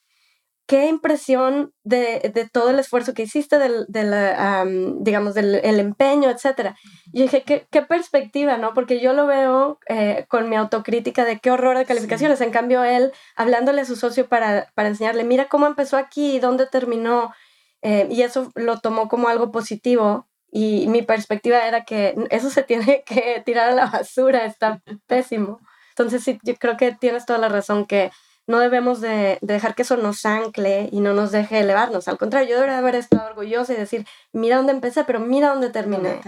qué 0.69 0.87
impresión 0.87 1.73
de, 1.83 2.31
de, 2.35 2.47
todo 2.47 2.69
el 2.69 2.79
esfuerzo 2.79 3.15
que 3.15 3.23
hiciste, 3.23 3.59
del, 3.59 3.87
digamos, 5.01 5.33
del 5.33 5.55
el 5.65 5.81
empeño, 5.81 6.29
etc. 6.29 6.75
Y 7.11 7.23
dije, 7.23 7.43
¿qué, 7.43 7.67
qué, 7.71 7.81
perspectiva, 7.81 8.59
¿no? 8.59 8.75
Porque 8.75 9.01
yo 9.01 9.15
lo 9.15 9.27
veo 9.27 9.79
eh, 9.89 10.27
con 10.29 10.51
mi 10.51 10.57
autocrítica 10.57 11.25
de 11.25 11.41
qué 11.41 11.51
horror 11.51 11.79
de 11.79 11.87
calificaciones. 11.87 12.43
En 12.43 12.51
cambio, 12.51 12.85
él, 12.85 13.13
hablándole 13.35 13.81
a 13.81 13.87
su 13.87 13.97
socio 13.97 14.29
para, 14.29 14.71
para 14.75 14.91
enseñarle, 14.91 15.25
mira 15.25 15.49
cómo 15.49 15.67
empezó 15.67 15.97
aquí 15.97 16.37
y 16.37 16.39
dónde 16.39 16.67
terminó. 16.67 17.33
Eh, 17.81 18.07
y 18.11 18.21
eso 18.21 18.53
lo 18.55 18.79
tomó 18.79 19.09
como 19.09 19.29
algo 19.29 19.51
positivo. 19.51 20.29
Y 20.51 20.87
mi 20.89 21.03
perspectiva 21.03 21.67
era 21.67 21.85
que 21.85 22.15
eso 22.31 22.51
se 22.51 22.63
tiene 22.63 23.03
que 23.05 23.43
tirar 23.45 23.71
a 23.71 23.75
la 23.75 23.87
basura, 23.87 24.45
está 24.47 24.81
pésimo. 25.07 25.61
Entonces, 25.91 26.23
sí, 26.23 26.39
yo 26.43 26.55
creo 26.57 26.77
que 26.77 26.93
tienes 26.93 27.27
toda 27.27 27.39
la 27.39 27.49
razón 27.49 27.87
que 27.87 28.11
no 28.49 28.61
debemos 28.61 29.01
de, 29.03 29.39
dejar 29.43 29.75
que 29.75 29.83
eso 29.83 29.97
nos 29.99 30.25
ancle 30.25 30.89
y 30.91 31.01
no 31.01 31.13
nos 31.13 31.33
deje 31.33 31.61
elevarnos. 31.61 32.09
Al 32.09 32.17
contrario, 32.17 32.51
yo 32.51 32.55
debería 32.57 32.79
haber 32.79 32.95
estado 32.95 33.29
orgullosa 33.29 33.75
y 33.75 33.77
decir, 33.77 34.07
mira 34.33 34.57
dónde 34.57 34.73
empecé, 34.73 35.05
pero 35.05 35.21
mira 35.21 35.51
dónde 35.51 35.69
terminé. 35.69 36.21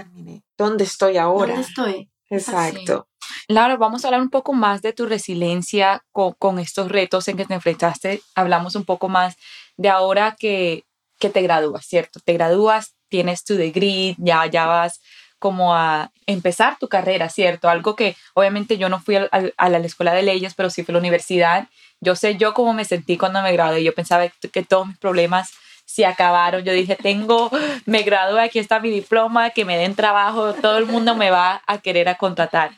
¿Dónde, 0.59 0.85
estoy 0.85 1.17
ahora? 1.17 1.55
¿Dónde 1.55 1.67
estoy? 1.67 2.11
Exacto. 2.29 3.09
Laura, 3.49 3.77
vamos 3.77 4.05
a 4.05 4.09
hablar 4.09 4.21
un 4.21 4.29
poco 4.29 4.53
más 4.53 4.83
de 4.83 4.93
tu 4.93 5.07
resiliencia 5.07 6.05
con, 6.13 6.59
estos 6.59 6.91
retos 6.93 7.27
en 7.29 7.39
que 7.39 7.47
te 7.47 7.55
enfrentaste. 7.55 8.21
Hablamos 8.35 8.75
un 8.75 8.85
poco 8.85 9.09
más 9.09 9.37
de 9.79 9.89
ahora 9.89 10.37
que, 10.39 10.85
que 11.19 11.31
te 11.31 11.41
gradúas, 11.41 11.87
¿cierto? 11.87 12.21
Te 12.23 12.35
gradúas, 12.35 12.97
tienes 13.11 13.45
tu 13.45 13.57
degree, 13.57 14.15
ya, 14.19 14.47
ya 14.47 14.67
vas 14.67 15.01
como 15.39 15.75
a 15.75 16.13
empezar 16.27 16.79
tu 16.79 16.89
carrera, 16.89 17.29
¿cierto? 17.29 17.69
Algo 17.69 17.97
que 17.97 18.15
obviamente 18.35 18.77
yo 18.79 18.89
no 18.89 19.01
fui 19.01 19.17
a, 19.17 19.69
la 19.69 19.79
escuela 19.79 20.13
de 20.13 20.23
leyes, 20.23 20.55
pero 20.55 20.69
sí 20.69 20.85
fui 20.85 20.93
a 20.93 20.95
la 20.95 20.99
universidad 21.01 21.69
yo 22.01 22.17
sé 22.17 22.37
yo 22.37 22.55
cómo 22.55 22.73
me 22.73 22.85
sentí 22.85 23.19
cuando 23.19 23.43
me 23.43 23.53
gradué. 23.53 23.85
Yo 23.85 23.95
pensaba 23.95 24.29
que 24.29 24.63
todos 24.63 24.87
mis 24.87 24.99
problemas 24.99 25.53
se 25.85 26.07
acabaron. 26.07 26.65
Yo 26.65 26.73
dije, 26.73 26.97
tengo, 26.97 27.51
me 27.87 28.03
gradué, 28.03 28.43
aquí 28.43 28.59
está 28.59 28.81
mi 28.81 28.91
diploma, 28.91 29.51
que 29.51 29.65
me 29.65 29.77
den 29.77 29.95
trabajo, 29.95 30.55
todo 30.55 30.79
el 30.79 30.87
mundo 30.87 31.15
me 31.15 31.31
va 31.31 31.63
a 31.67 31.79
querer 31.79 32.09
a 32.09 32.17
contratar. 32.17 32.73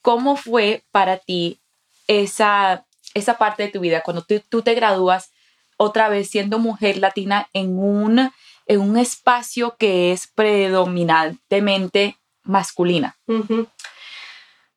¿Cómo 0.00 0.36
fue 0.36 0.82
para 0.90 1.18
ti 1.18 1.60
esa, 2.06 2.86
esa 3.14 3.36
parte 3.36 3.64
de 3.64 3.68
tu 3.68 3.80
vida 3.80 4.00
cuando 4.00 4.22
tú, 4.22 4.40
tú 4.48 4.62
te 4.62 4.74
gradúas 4.74 5.32
otra 5.76 6.08
vez 6.08 6.30
siendo 6.30 6.58
mujer 6.58 6.98
latina 6.98 7.48
en 7.52 7.78
un, 7.78 8.32
en 8.74 8.80
un 8.80 8.96
espacio 8.96 9.76
que 9.78 10.12
es 10.12 10.26
predominantemente 10.26 12.18
masculina? 12.42 13.16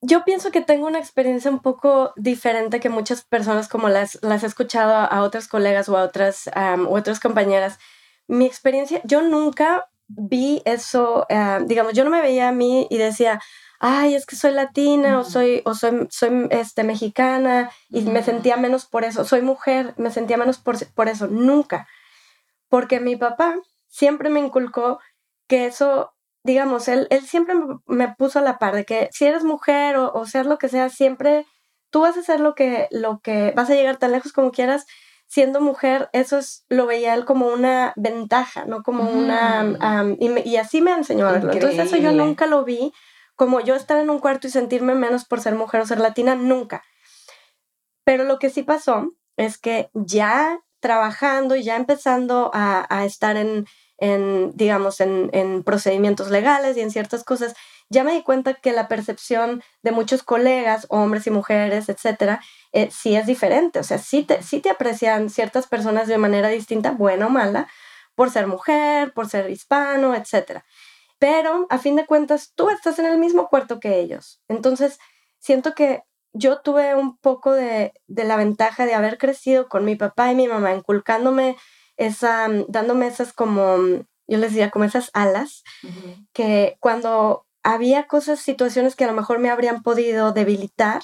yo 0.06 0.24
pienso 0.24 0.52
que 0.52 0.62
tengo 0.62 0.88
una 0.88 1.00
experiencia 1.00 1.50
un 1.50 1.60
poco 1.60 2.14
diferente 2.16 2.80
que 2.80 2.90
muchas 2.90 3.24
personas 3.24 3.68
como 3.68 3.90
las, 3.90 4.20
las 4.22 4.44
he 4.44 4.48
escuchado 4.48 4.94
a, 4.94 5.22
otras 5.24 5.48
colegas 5.48 5.90
o 5.90 5.98
a 5.98 6.04
otras, 6.04 6.50
otras 6.88 7.20
compañeras. 7.20 7.80
Mi 8.28 8.46
experiencia, 8.46 9.02
yo 9.04 9.22
nunca 9.22 9.88
vi 10.08 10.62
eso, 10.66 11.26
digamos, 11.66 11.94
yo 11.94 12.04
no 12.04 12.12
me 12.12 12.22
veía 12.22 12.50
a 12.50 12.52
mí 12.52 12.88
y 12.90 12.98
decía, 12.98 13.42
ay, 13.80 14.16
es 14.16 14.26
que 14.26 14.36
soy 14.36 14.52
latina 14.52 15.20
o 15.20 15.24
soy, 15.24 15.62
o 15.66 15.74
soy, 15.74 16.08
soy 16.10 16.48
este, 16.52 16.84
mexicana 16.84 17.72
y 17.90 18.02
me 18.02 18.24
sentía 18.24 18.58
menos 18.58 18.86
por 18.86 19.04
eso, 19.04 19.26
soy 19.26 19.42
mujer, 19.42 19.94
me 19.98 20.12
sentía 20.12 20.38
menos 20.38 20.60
por, 20.60 20.78
por 20.94 21.08
eso, 21.10 21.28
nunca. 21.28 21.88
Porque 22.70 23.00
mi 23.00 23.16
papá 23.16 23.56
siempre 23.96 24.30
me 24.30 24.42
inculcó 24.42 25.00
que 25.48 25.66
eso 25.66 26.12
digamos, 26.46 26.88
él, 26.88 27.08
él 27.10 27.26
siempre 27.26 27.56
me 27.88 28.14
puso 28.14 28.38
a 28.38 28.44
la 28.44 28.60
par 28.60 28.76
de 28.76 28.86
que 28.86 29.10
si 29.12 29.26
eres 29.26 29.44
mujer 29.44 29.98
o, 29.98 30.14
o 30.14 30.28
seas 30.28 30.46
lo 30.46 30.60
que 30.60 30.70
sea, 30.70 30.90
siempre 30.90 31.48
tú 31.90 32.02
vas 32.02 32.18
a 32.18 32.20
hacer 32.20 32.40
lo 32.40 32.54
que, 32.54 32.88
lo 32.92 33.20
que, 33.20 33.52
vas 33.56 33.70
a 33.70 33.74
llegar 33.74 33.98
tan 33.98 34.12
lejos 34.12 34.32
como 34.32 34.52
quieras. 34.52 34.86
Siendo 35.28 35.60
mujer, 35.60 36.08
eso 36.14 36.38
es, 36.38 36.64
lo 36.70 36.86
veía 36.86 37.16
él 37.16 37.26
como 37.26 37.48
una 37.48 37.94
ventaja, 37.96 38.66
no 38.66 38.84
como 38.84 39.10
una... 39.10 39.64
Mm. 40.04 40.18
y, 40.20 40.58
así 40.58 40.82
me 40.82 40.92
enseñó 40.92 41.28
a 41.28 41.32
verlo. 41.32 41.52
Entonces 41.52 41.80
eso 41.80 41.98
yo 41.98 42.12
nunca 42.12 42.46
lo 42.46 42.64
vi 42.64 42.94
como 43.36 43.60
yo 43.60 43.74
estar 43.74 43.98
en 43.98 44.12
un 44.12 44.20
cuarto 44.20 44.46
y 44.46 44.52
sentirme 44.52 44.94
menos 44.94 45.26
por 45.26 45.42
ser 45.42 45.56
mujer 45.56 45.82
o 45.82 45.88
ser 45.88 46.00
latina, 46.00 46.36
nunca. 46.36 46.84
Pero 48.04 48.24
lo 48.24 48.38
que 48.38 48.52
sí 48.52 48.62
pasó 48.62 49.14
es 49.36 49.58
que 49.58 49.90
ya 49.96 50.60
trabajando 50.80 51.56
y 51.56 51.64
ya 51.64 51.76
empezando 51.76 52.52
a, 52.54 52.86
a 52.96 53.06
estar 53.06 53.36
en, 53.36 53.66
en, 53.98 54.52
digamos, 54.56 55.00
en, 55.00 55.30
en, 55.34 55.64
procedimientos 55.64 56.30
legales 56.30 56.78
y 56.78 56.82
en 56.82 56.92
ciertas 56.92 57.24
cosas, 57.24 57.54
ya 57.90 58.04
me 58.04 58.14
di 58.14 58.24
cuenta 58.24 58.56
que 58.56 58.72
la 58.72 58.88
percepción 58.88 59.64
de 59.84 59.92
muchos 59.92 60.24
colegas, 60.24 60.86
hombres 60.90 61.28
y 61.28 61.32
mujeres, 61.32 61.88
etcétera, 61.90 62.42
eh, 62.72 62.90
sí 62.92 63.16
es 63.16 63.26
diferente. 63.26 63.80
O 63.80 63.84
sea, 63.84 64.00
sí 64.00 64.24
te, 64.24 64.42
sí 64.42 64.60
te 64.60 64.70
aprecian 64.70 65.30
ciertas 65.30 65.68
personas 65.68 66.08
de 66.08 66.18
manera 66.18 66.50
distinta, 66.50 66.92
buena 66.92 67.28
o 67.28 67.30
mala, 67.30 67.68
por 68.16 68.32
ser 68.32 68.48
mujer, 68.48 69.14
por 69.14 69.30
ser 69.30 69.50
hispano, 69.50 70.16
etcétera. 70.16 70.66
Pero 71.20 71.68
a 71.70 71.78
fin 71.78 71.96
de 71.96 72.06
cuentas, 72.06 72.54
tú 72.56 72.70
estás 72.70 73.00
en 73.00 73.06
el 73.06 73.18
mismo 73.18 73.50
cuarto 73.50 73.80
que 73.80 74.00
ellos. 74.00 74.42
Entonces, 74.48 75.00
siento 75.40 75.76
que 75.76 76.04
yo 76.34 76.60
tuve 76.62 76.96
un 76.96 77.18
poco 77.18 77.54
de, 77.54 77.94
de 78.08 78.24
la 78.26 78.36
ventaja 78.36 78.86
de 78.86 78.94
haber 78.94 79.18
crecido 79.18 79.70
con 79.70 79.86
mi 79.86 79.96
papá 79.96 80.32
y 80.32 80.36
mi 80.36 80.48
mamá, 80.48 80.74
inculcándome 80.74 81.56
esa, 81.98 82.48
mm, 82.48 82.66
dándome 82.68 83.08
esas 83.08 83.34
como, 83.34 83.78
mm, 83.78 84.06
yo 84.28 84.38
les 84.38 84.52
diría 84.52 84.72
como 84.72 84.86
esas 84.86 85.12
alas, 85.14 85.64
que 86.34 86.78
cuando 86.80 87.46
había 87.64 88.08
cosas, 88.08 88.40
situaciones 88.40 88.96
que 88.96 89.04
a 89.04 89.08
lo 89.08 89.14
mejor 89.14 89.40
me 89.40 89.50
habrían 89.50 89.84
podido 89.84 90.32
debilitar, 90.32 91.04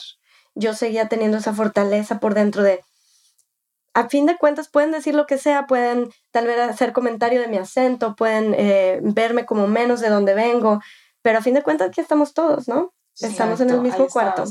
yo 0.55 0.73
seguía 0.73 1.07
teniendo 1.07 1.37
esa 1.37 1.53
fortaleza 1.53 2.19
por 2.19 2.33
dentro 2.33 2.63
de, 2.63 2.81
a 3.93 4.09
fin 4.09 4.25
de 4.25 4.37
cuentas 4.37 4.69
pueden 4.69 4.91
decir 4.91 5.15
lo 5.15 5.27
que 5.27 5.37
sea, 5.37 5.67
pueden 5.67 6.09
tal 6.31 6.47
vez 6.47 6.59
hacer 6.59 6.93
comentario 6.93 7.41
de 7.41 7.47
mi 7.47 7.57
acento, 7.57 8.15
pueden 8.15 8.55
eh, 8.57 8.99
verme 9.03 9.45
como 9.45 9.67
menos 9.67 9.99
de 9.99 10.09
donde 10.09 10.33
vengo, 10.33 10.81
pero 11.21 11.39
a 11.39 11.41
fin 11.41 11.53
de 11.53 11.63
cuentas 11.63 11.89
aquí 11.89 12.01
estamos 12.01 12.33
todos, 12.33 12.67
¿no? 12.67 12.93
estamos 13.19 13.59
en 13.61 13.69
el 13.69 13.81
mismo 13.81 14.07
cuarto. 14.07 14.45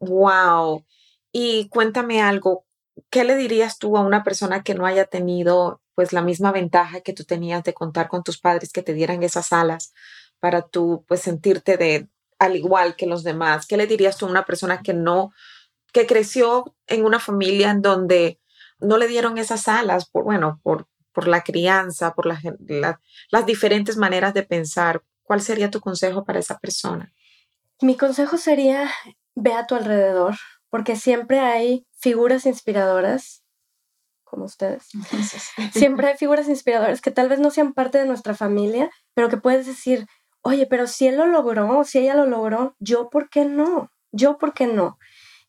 Wow. 0.00 0.84
Y 1.32 1.68
cuéntame 1.68 2.22
algo, 2.22 2.64
¿qué 3.10 3.24
le 3.24 3.36
dirías 3.36 3.78
tú 3.78 3.96
a 3.96 4.00
una 4.00 4.22
persona 4.24 4.62
que 4.62 4.74
no 4.74 4.86
haya 4.86 5.06
tenido 5.06 5.80
pues 5.94 6.12
la 6.12 6.22
misma 6.22 6.52
ventaja 6.52 7.00
que 7.00 7.12
tú 7.12 7.24
tenías 7.24 7.62
de 7.64 7.74
contar 7.74 8.08
con 8.08 8.22
tus 8.22 8.38
padres 8.38 8.72
que 8.72 8.82
te 8.82 8.94
dieran 8.94 9.22
esas 9.22 9.52
alas 9.52 9.92
para 10.38 10.62
tú 10.62 11.04
pues 11.06 11.20
sentirte 11.20 11.76
de 11.76 12.08
al 12.38 12.56
igual 12.56 12.96
que 12.96 13.06
los 13.06 13.22
demás? 13.22 13.66
¿Qué 13.66 13.76
le 13.76 13.86
dirías 13.86 14.16
tú 14.16 14.26
a 14.26 14.30
una 14.30 14.44
persona 14.44 14.82
que 14.82 14.94
no 14.94 15.32
que 15.92 16.06
creció 16.06 16.76
en 16.86 17.04
una 17.04 17.18
familia 17.18 17.70
en 17.70 17.82
donde 17.82 18.40
no 18.78 18.96
le 18.96 19.08
dieron 19.08 19.38
esas 19.38 19.68
alas 19.68 20.08
por 20.08 20.24
bueno, 20.24 20.60
por 20.62 20.86
por 21.12 21.26
la 21.26 21.42
crianza, 21.42 22.14
por 22.14 22.26
las 22.26 23.46
diferentes 23.46 23.96
maneras 23.96 24.32
de 24.32 24.44
pensar? 24.44 25.02
¿cuál 25.30 25.42
sería 25.42 25.70
tu 25.70 25.78
consejo 25.78 26.24
para 26.24 26.40
esa 26.40 26.58
persona? 26.58 27.12
Mi 27.80 27.96
consejo 27.96 28.36
sería, 28.36 28.90
ve 29.36 29.52
a 29.52 29.64
tu 29.64 29.76
alrededor, 29.76 30.34
porque 30.70 30.96
siempre 30.96 31.38
hay 31.38 31.86
figuras 32.00 32.46
inspiradoras 32.46 33.44
como 34.24 34.44
ustedes. 34.44 34.88
Siempre 35.72 36.08
hay 36.08 36.16
figuras 36.16 36.48
inspiradoras 36.48 37.00
que 37.00 37.10
tal 37.10 37.28
vez 37.28 37.40
no 37.40 37.50
sean 37.50 37.72
parte 37.72 37.98
de 37.98 38.06
nuestra 38.06 38.34
familia, 38.34 38.90
pero 39.14 39.28
que 39.28 39.36
puedes 39.36 39.66
decir, 39.66 40.06
oye, 40.42 40.66
pero 40.66 40.86
si 40.86 41.08
él 41.08 41.16
lo 41.16 41.26
logró, 41.26 41.84
si 41.84 41.98
ella 41.98 42.14
lo 42.14 42.26
logró, 42.26 42.74
yo 42.78 43.10
por 43.10 43.28
qué 43.28 43.44
no? 43.44 43.90
Yo 44.12 44.38
por 44.38 44.54
qué 44.54 44.66
no? 44.66 44.98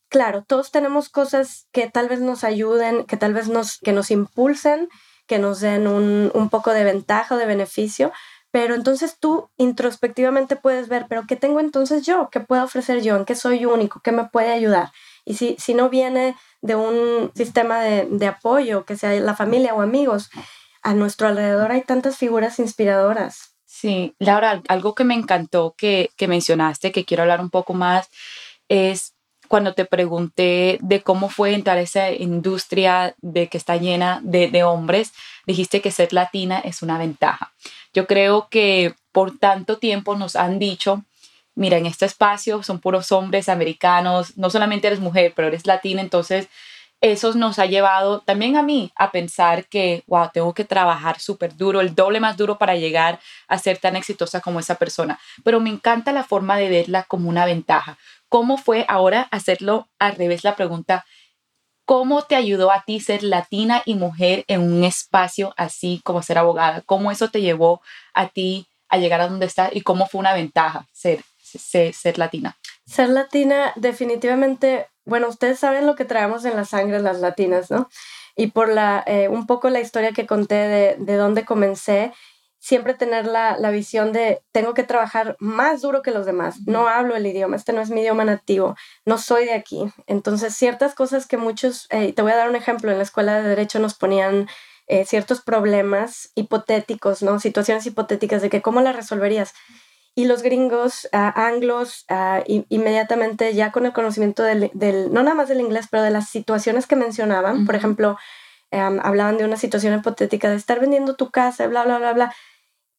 Claro, 0.08 0.44
todos 0.44 0.70
tenemos 0.70 1.08
cosas 1.08 1.68
que 1.72 1.88
tal 1.88 2.08
vez 2.08 2.20
nos 2.20 2.44
ayuden, 2.44 3.06
que 3.06 3.16
tal 3.16 3.32
vez 3.32 3.48
nos, 3.48 3.78
que 3.78 3.92
nos 3.92 4.10
impulsen, 4.10 4.88
que 5.26 5.38
nos 5.38 5.60
den 5.60 5.86
un, 5.86 6.30
un 6.34 6.50
poco 6.50 6.72
de 6.72 6.84
ventaja 6.84 7.34
o 7.34 7.38
de 7.38 7.46
beneficio, 7.46 8.12
pero 8.50 8.74
entonces 8.74 9.16
tú 9.18 9.48
introspectivamente 9.56 10.56
puedes 10.56 10.88
ver, 10.88 11.06
pero 11.08 11.22
¿qué 11.26 11.36
tengo 11.36 11.60
entonces 11.60 12.04
yo? 12.04 12.28
¿Qué 12.30 12.40
puedo 12.40 12.62
ofrecer 12.64 13.00
yo? 13.00 13.16
¿En 13.16 13.24
qué 13.24 13.34
soy 13.34 13.64
único? 13.64 14.00
¿Qué 14.00 14.12
me 14.12 14.28
puede 14.28 14.52
ayudar? 14.52 14.90
Y 15.24 15.34
si, 15.34 15.56
si 15.58 15.74
no 15.74 15.88
viene 15.88 16.36
de 16.60 16.74
un 16.74 17.30
sistema 17.34 17.80
de, 17.80 18.06
de 18.10 18.26
apoyo, 18.26 18.84
que 18.84 18.96
sea 18.96 19.12
la 19.20 19.36
familia 19.36 19.74
o 19.74 19.80
amigos, 19.80 20.30
a 20.82 20.94
nuestro 20.94 21.28
alrededor 21.28 21.70
hay 21.70 21.82
tantas 21.82 22.16
figuras 22.16 22.58
inspiradoras. 22.58 23.52
Sí, 23.64 24.14
Laura, 24.18 24.62
algo 24.68 24.94
que 24.94 25.04
me 25.04 25.14
encantó 25.14 25.74
que, 25.78 26.10
que 26.16 26.28
mencionaste, 26.28 26.92
que 26.92 27.04
quiero 27.04 27.22
hablar 27.22 27.40
un 27.40 27.50
poco 27.50 27.72
más, 27.72 28.10
es 28.68 29.14
cuando 29.48 29.74
te 29.74 29.84
pregunté 29.84 30.78
de 30.80 31.02
cómo 31.02 31.28
fue 31.28 31.54
entrar 31.54 31.78
a 31.78 31.82
esa 31.82 32.10
industria 32.10 33.14
de 33.20 33.48
que 33.48 33.58
está 33.58 33.76
llena 33.76 34.20
de, 34.22 34.48
de, 34.48 34.62
hombres, 34.62 35.12
dijiste 35.46 35.80
que 35.80 35.90
ser 35.90 36.12
latina 36.12 36.58
es 36.58 36.82
una 36.82 36.96
ventaja. 36.98 37.52
Yo 37.92 38.06
creo 38.06 38.48
que 38.50 38.94
por 39.10 39.38
tanto 39.38 39.78
tiempo 39.78 40.16
nos 40.16 40.36
han 40.36 40.58
dicho 40.58 41.04
mira, 41.54 41.76
en 41.78 41.86
este 41.86 42.06
espacio 42.06 42.62
son 42.62 42.80
puros 42.80 43.12
hombres 43.12 43.48
americanos, 43.48 44.36
no 44.36 44.50
solamente 44.50 44.86
eres 44.86 45.00
mujer, 45.00 45.32
pero 45.34 45.48
eres 45.48 45.66
latina, 45.66 46.00
entonces 46.00 46.48
eso 47.02 47.34
nos 47.34 47.58
ha 47.58 47.66
llevado 47.66 48.20
también 48.20 48.56
a 48.56 48.62
mí 48.62 48.92
a 48.94 49.10
pensar 49.10 49.66
que, 49.66 50.04
wow, 50.06 50.30
tengo 50.32 50.54
que 50.54 50.64
trabajar 50.64 51.18
súper 51.18 51.56
duro, 51.56 51.80
el 51.80 51.96
doble 51.96 52.20
más 52.20 52.36
duro 52.36 52.58
para 52.58 52.76
llegar 52.76 53.18
a 53.48 53.58
ser 53.58 53.78
tan 53.78 53.96
exitosa 53.96 54.40
como 54.40 54.60
esa 54.60 54.76
persona. 54.76 55.18
Pero 55.42 55.58
me 55.58 55.70
encanta 55.70 56.12
la 56.12 56.22
forma 56.22 56.56
de 56.56 56.68
verla 56.68 57.02
como 57.02 57.28
una 57.28 57.44
ventaja. 57.44 57.98
¿Cómo 58.28 58.56
fue 58.56 58.86
ahora 58.88 59.26
hacerlo 59.32 59.88
al 59.98 60.14
revés 60.14 60.44
la 60.44 60.54
pregunta? 60.54 61.04
¿Cómo 61.84 62.22
te 62.22 62.36
ayudó 62.36 62.70
a 62.70 62.84
ti 62.84 63.00
ser 63.00 63.24
latina 63.24 63.82
y 63.84 63.96
mujer 63.96 64.44
en 64.46 64.60
un 64.60 64.84
espacio 64.84 65.54
así 65.56 66.00
como 66.04 66.22
ser 66.22 66.38
abogada? 66.38 66.82
¿Cómo 66.86 67.10
eso 67.10 67.30
te 67.30 67.40
llevó 67.40 67.82
a 68.14 68.28
ti 68.28 68.68
a 68.88 68.98
llegar 68.98 69.20
a 69.20 69.28
donde 69.28 69.46
estás 69.46 69.70
y 69.74 69.80
cómo 69.80 70.06
fue 70.06 70.20
una 70.20 70.34
ventaja 70.34 70.86
ser 70.92 71.24
ser, 71.58 72.18
latina? 72.18 72.56
Ser 72.86 73.08
latina 73.08 73.72
definitivamente, 73.76 74.88
bueno, 75.04 75.28
ustedes 75.28 75.58
saben 75.58 75.86
lo 75.86 75.94
que 75.94 76.04
traemos 76.04 76.44
en 76.44 76.56
la 76.56 76.64
sangre 76.64 77.00
las 77.00 77.20
latinas, 77.20 77.70
¿no? 77.70 77.88
Y 78.36 78.48
por 78.48 78.68
la, 78.68 79.02
eh, 79.06 79.28
un 79.28 79.46
poco 79.46 79.68
la 79.70 79.80
historia 79.80 80.12
que 80.12 80.26
conté 80.26 80.54
de, 80.54 80.96
de 80.98 81.16
dónde 81.16 81.44
comencé, 81.44 82.12
siempre 82.62 82.94
tener 82.94 83.26
la, 83.26 83.58
la, 83.58 83.70
visión 83.72 84.12
de 84.12 84.40
tengo 84.52 84.72
que 84.72 84.84
trabajar 84.84 85.36
más 85.40 85.82
duro 85.82 86.00
que 86.00 86.12
los 86.12 86.26
demás. 86.26 86.60
No 86.64 86.86
hablo 86.86 87.16
el 87.16 87.26
idioma, 87.26 87.56
este 87.56 87.72
no 87.72 87.80
es 87.80 87.90
mi 87.90 88.02
idioma 88.02 88.24
nativo, 88.24 88.76
no 89.04 89.18
soy 89.18 89.46
de 89.46 89.54
aquí. 89.54 89.92
Entonces, 90.06 90.54
ciertas 90.54 90.94
cosas 90.94 91.26
que 91.26 91.36
muchos, 91.36 91.88
eh, 91.90 92.12
te 92.12 92.22
voy 92.22 92.30
a 92.30 92.36
dar 92.36 92.48
un 92.48 92.54
ejemplo, 92.54 92.92
en 92.92 92.98
la 92.98 93.02
escuela 93.02 93.42
de 93.42 93.48
derecho 93.48 93.80
nos 93.80 93.94
ponían 93.94 94.48
eh, 94.86 95.04
ciertos 95.04 95.40
problemas 95.40 96.30
hipotéticos, 96.36 97.22
¿no? 97.22 97.40
Situaciones 97.40 97.84
hipotéticas 97.86 98.42
de 98.42 98.50
que 98.50 98.62
cómo 98.62 98.80
las 98.80 98.94
resolverías. 98.94 99.54
Y 100.14 100.26
los 100.26 100.42
gringos, 100.42 101.08
uh, 101.12 101.32
anglos, 101.34 102.04
uh, 102.10 102.42
inmediatamente 102.68 103.54
ya 103.54 103.72
con 103.72 103.86
el 103.86 103.92
conocimiento 103.92 104.42
del, 104.42 104.70
del, 104.74 105.12
no 105.12 105.22
nada 105.22 105.34
más 105.34 105.48
del 105.48 105.60
inglés, 105.60 105.86
pero 105.90 106.02
de 106.02 106.10
las 106.10 106.28
situaciones 106.28 106.86
que 106.86 106.96
mencionaban, 106.96 107.56
uh 107.56 107.60
-huh. 107.60 107.66
por 107.66 107.74
ejemplo, 107.76 108.18
um, 108.72 109.00
hablaban 109.02 109.38
de 109.38 109.44
una 109.44 109.56
situación 109.56 109.94
hipotética 109.94 110.50
de 110.50 110.56
estar 110.56 110.80
vendiendo 110.80 111.14
tu 111.16 111.30
casa, 111.30 111.66
bla, 111.66 111.84
bla, 111.84 111.98
bla, 111.98 112.12
bla. 112.12 112.34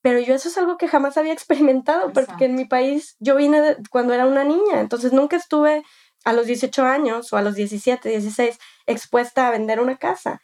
Pero 0.02 0.20
yo 0.20 0.36
eso 0.36 0.50
es 0.50 0.58
algo 0.58 0.78
que 0.78 0.88
jamás 0.88 1.18
había 1.18 1.34
experimentado, 1.34 2.10
Exacto. 2.10 2.32
porque 2.32 2.46
en 2.46 2.56
mi 2.56 2.66
país 2.66 3.16
yo 3.20 3.36
vine 3.36 3.62
de, 3.62 3.78
cuando 3.90 4.14
era 4.14 4.26
una 4.26 4.44
niña, 4.44 4.80
entonces 4.80 5.14
nunca 5.14 5.38
estuve 5.38 5.84
a 6.26 6.34
los 6.34 6.46
18 6.48 6.84
años 6.84 7.32
o 7.34 7.38
a 7.38 7.42
los 7.42 7.56
17, 7.56 8.10
16 8.10 8.58
expuesta 8.86 9.48
a 9.48 9.52
vender 9.52 9.80
una 9.80 9.98
casa. 9.98 10.42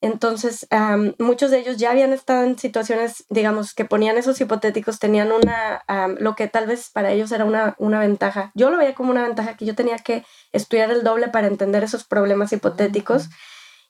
Entonces, 0.00 0.66
um, 0.70 1.12
muchos 1.18 1.50
de 1.50 1.58
ellos 1.58 1.76
ya 1.76 1.90
habían 1.90 2.12
estado 2.12 2.44
en 2.44 2.56
situaciones, 2.56 3.24
digamos, 3.30 3.74
que 3.74 3.84
ponían 3.84 4.16
esos 4.16 4.40
hipotéticos, 4.40 5.00
tenían 5.00 5.32
una, 5.32 5.82
um, 5.88 6.14
lo 6.20 6.36
que 6.36 6.46
tal 6.46 6.66
vez 6.66 6.90
para 6.90 7.10
ellos 7.10 7.32
era 7.32 7.44
una, 7.44 7.74
una 7.78 7.98
ventaja. 7.98 8.52
Yo 8.54 8.70
lo 8.70 8.78
veía 8.78 8.94
como 8.94 9.10
una 9.10 9.24
ventaja 9.24 9.56
que 9.56 9.64
yo 9.64 9.74
tenía 9.74 9.98
que 9.98 10.24
estudiar 10.52 10.90
el 10.92 11.02
doble 11.02 11.28
para 11.28 11.48
entender 11.48 11.82
esos 11.82 12.04
problemas 12.04 12.52
hipotéticos. 12.52 13.26
Uh 13.26 13.28
-huh. 13.28 13.34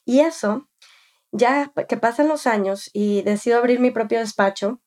Y 0.05 0.19
eso, 0.21 0.67
ya 1.31 1.71
que 1.87 1.97
pasan 1.97 2.27
los 2.27 2.47
años 2.47 2.89
y 2.91 3.21
decido 3.21 3.59
abrir 3.59 3.79
mi 3.79 3.91
propio 3.91 4.19
despacho, 4.19 4.81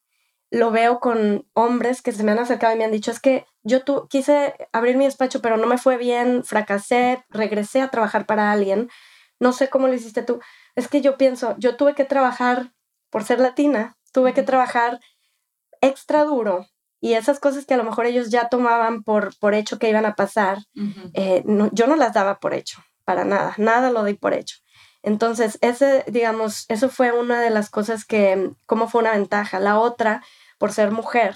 lo 0.51 0.71
veo 0.73 0.99
con 0.99 1.47
hombres 1.55 2.03
que 2.03 2.13
se 2.13 2.25
me 2.25 2.33
han 2.33 2.41
acercado 2.41 2.75
y 2.75 2.79
me 2.79 2.85
han 2.85 2.91
dicho, 2.91 3.13
es 3.13 3.21
que 3.21 3.47
yo 3.63 3.85
tu, 3.85 4.09
quise 4.09 4.55
abrir 4.73 4.97
mi 4.97 5.05
despacho, 5.05 5.41
pero 5.41 5.57
no 5.57 5.67
me 5.67 5.79
fue 5.79 5.97
bien, 5.97 6.43
fracasé, 6.45 7.25
regresé 7.31 7.81
a 7.81 7.89
trabajar 7.89 8.27
para 8.27 8.51
alguien, 8.51 8.91
no 9.41 9.53
sé 9.53 9.69
cómo 9.71 9.89
lo 9.89 9.95
hiciste 9.95 10.23
tú 10.23 10.41
es 10.75 10.89
que 10.89 11.01
yo 11.01 11.17
pienso, 11.17 11.55
yo 11.59 11.77
tuve 11.77 11.95
que 11.95 12.05
trabajar 12.05 12.73
por 13.11 13.25
ser 13.25 13.41
latina, 13.41 13.97
tuve 14.13 14.33
que 14.33 14.43
trabajar 14.43 15.01
extra 15.81 16.25
duro 16.25 16.67
y 17.01 17.15
esas 17.15 17.41
cosas 17.41 17.67
que 17.67 17.75
a 17.75 17.77
lo 17.77 17.85
mejor 17.85 18.07
ellos 18.07 18.31
ya 18.31 18.49
tomaban 18.49 19.03
por, 19.03 19.37
por 19.39 19.55
hecho 19.55 19.79
que 19.79 19.89
iban 19.89 20.07
a 20.07 20.15
pasar, 20.15 20.59
uh 20.77 20.81
-huh. 20.81 21.11
eh, 21.15 21.43
no, 21.45 21.69
yo 21.73 21.87
no 21.87 21.97
las 21.97 22.13
daba 22.13 22.39
por 22.39 22.55
hecho, 22.55 22.83
para 23.05 23.25
nada, 23.25 23.55
nada 23.59 23.91
lo 23.91 24.05
di 24.05 24.15
por 24.15 24.35
hecho. 24.35 24.57
Entonces, 25.03 25.59
ese, 25.63 26.05
digamos, 26.07 26.65
eso 26.69 26.89
fue 26.89 27.11
una 27.11 27.41
de 27.41 27.51
las 27.51 27.71
cosas 27.71 28.05
que, 28.05 28.53
como 28.67 28.89
fue 28.89 29.01
una 29.01 29.13
ventaja. 29.13 29.59
La 29.59 29.79
otra, 29.79 30.23
por 30.59 30.73
ser 30.73 30.93
mujer, 30.93 31.35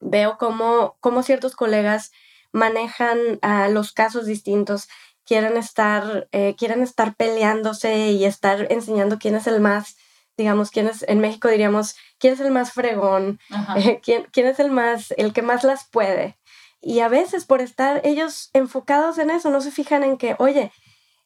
veo 0.00 0.36
cómo, 0.36 0.96
cómo 1.00 1.22
ciertos 1.22 1.56
colegas 1.56 2.12
manejan 2.52 3.18
uh, 3.42 3.70
los 3.72 3.92
casos 3.92 4.26
distintos 4.26 4.88
quieren 5.28 5.58
estar, 5.58 6.26
eh, 6.32 6.54
quieren 6.56 6.82
estar 6.82 7.14
peleándose 7.14 8.12
y 8.12 8.24
estar 8.24 8.66
enseñando 8.72 9.18
quién 9.18 9.34
es 9.34 9.46
el 9.46 9.60
más, 9.60 9.98
digamos, 10.38 10.70
quién 10.70 10.88
es, 10.88 11.04
en 11.06 11.20
México 11.20 11.48
diríamos, 11.48 11.96
quién 12.18 12.32
es 12.32 12.40
el 12.40 12.50
más 12.50 12.72
fregón, 12.72 13.38
eh, 13.76 14.00
quién, 14.02 14.26
quién 14.32 14.46
es 14.46 14.58
el 14.58 14.70
más, 14.70 15.12
el 15.18 15.34
que 15.34 15.42
más 15.42 15.64
las 15.64 15.84
puede. 15.84 16.38
Y 16.80 17.00
a 17.00 17.08
veces 17.08 17.44
por 17.44 17.60
estar 17.60 18.00
ellos 18.04 18.48
enfocados 18.54 19.18
en 19.18 19.28
eso, 19.28 19.50
no 19.50 19.60
se 19.60 19.70
fijan 19.70 20.02
en 20.02 20.16
que, 20.16 20.34
oye, 20.38 20.72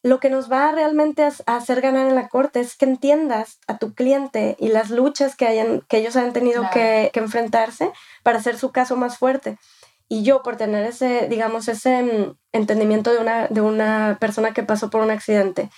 lo 0.02 0.18
que 0.18 0.30
nos 0.30 0.50
va 0.50 0.72
realmente 0.72 1.22
a, 1.22 1.30
a 1.46 1.54
hacer 1.54 1.80
ganar 1.80 2.08
en 2.08 2.16
la 2.16 2.28
corte 2.28 2.58
es 2.58 2.74
que 2.74 2.86
entiendas 2.86 3.60
a 3.68 3.78
tu 3.78 3.94
cliente 3.94 4.56
y 4.58 4.68
las 4.68 4.90
luchas 4.90 5.36
que, 5.36 5.46
hayan, 5.46 5.82
que 5.82 5.98
ellos 5.98 6.16
han 6.16 6.32
tenido 6.32 6.62
claro. 6.62 6.74
que, 6.74 7.10
que 7.12 7.20
enfrentarse 7.20 7.92
para 8.24 8.38
hacer 8.38 8.58
su 8.58 8.72
caso 8.72 8.96
más 8.96 9.16
fuerte. 9.16 9.58
Y 10.12 10.24
yo, 10.24 10.42
por 10.42 10.56
tener 10.56 10.84
ese, 10.84 11.26
digamos, 11.30 11.68
ese 11.68 12.02
mm, 12.02 12.36
entendimiento 12.52 13.12
de 13.12 13.18
una, 13.18 13.46
de 13.46 13.62
una 13.62 14.18
persona 14.20 14.52
que 14.52 14.62
pasó 14.62 14.90
por 14.90 15.00
un 15.00 15.10
accidente, 15.10 15.70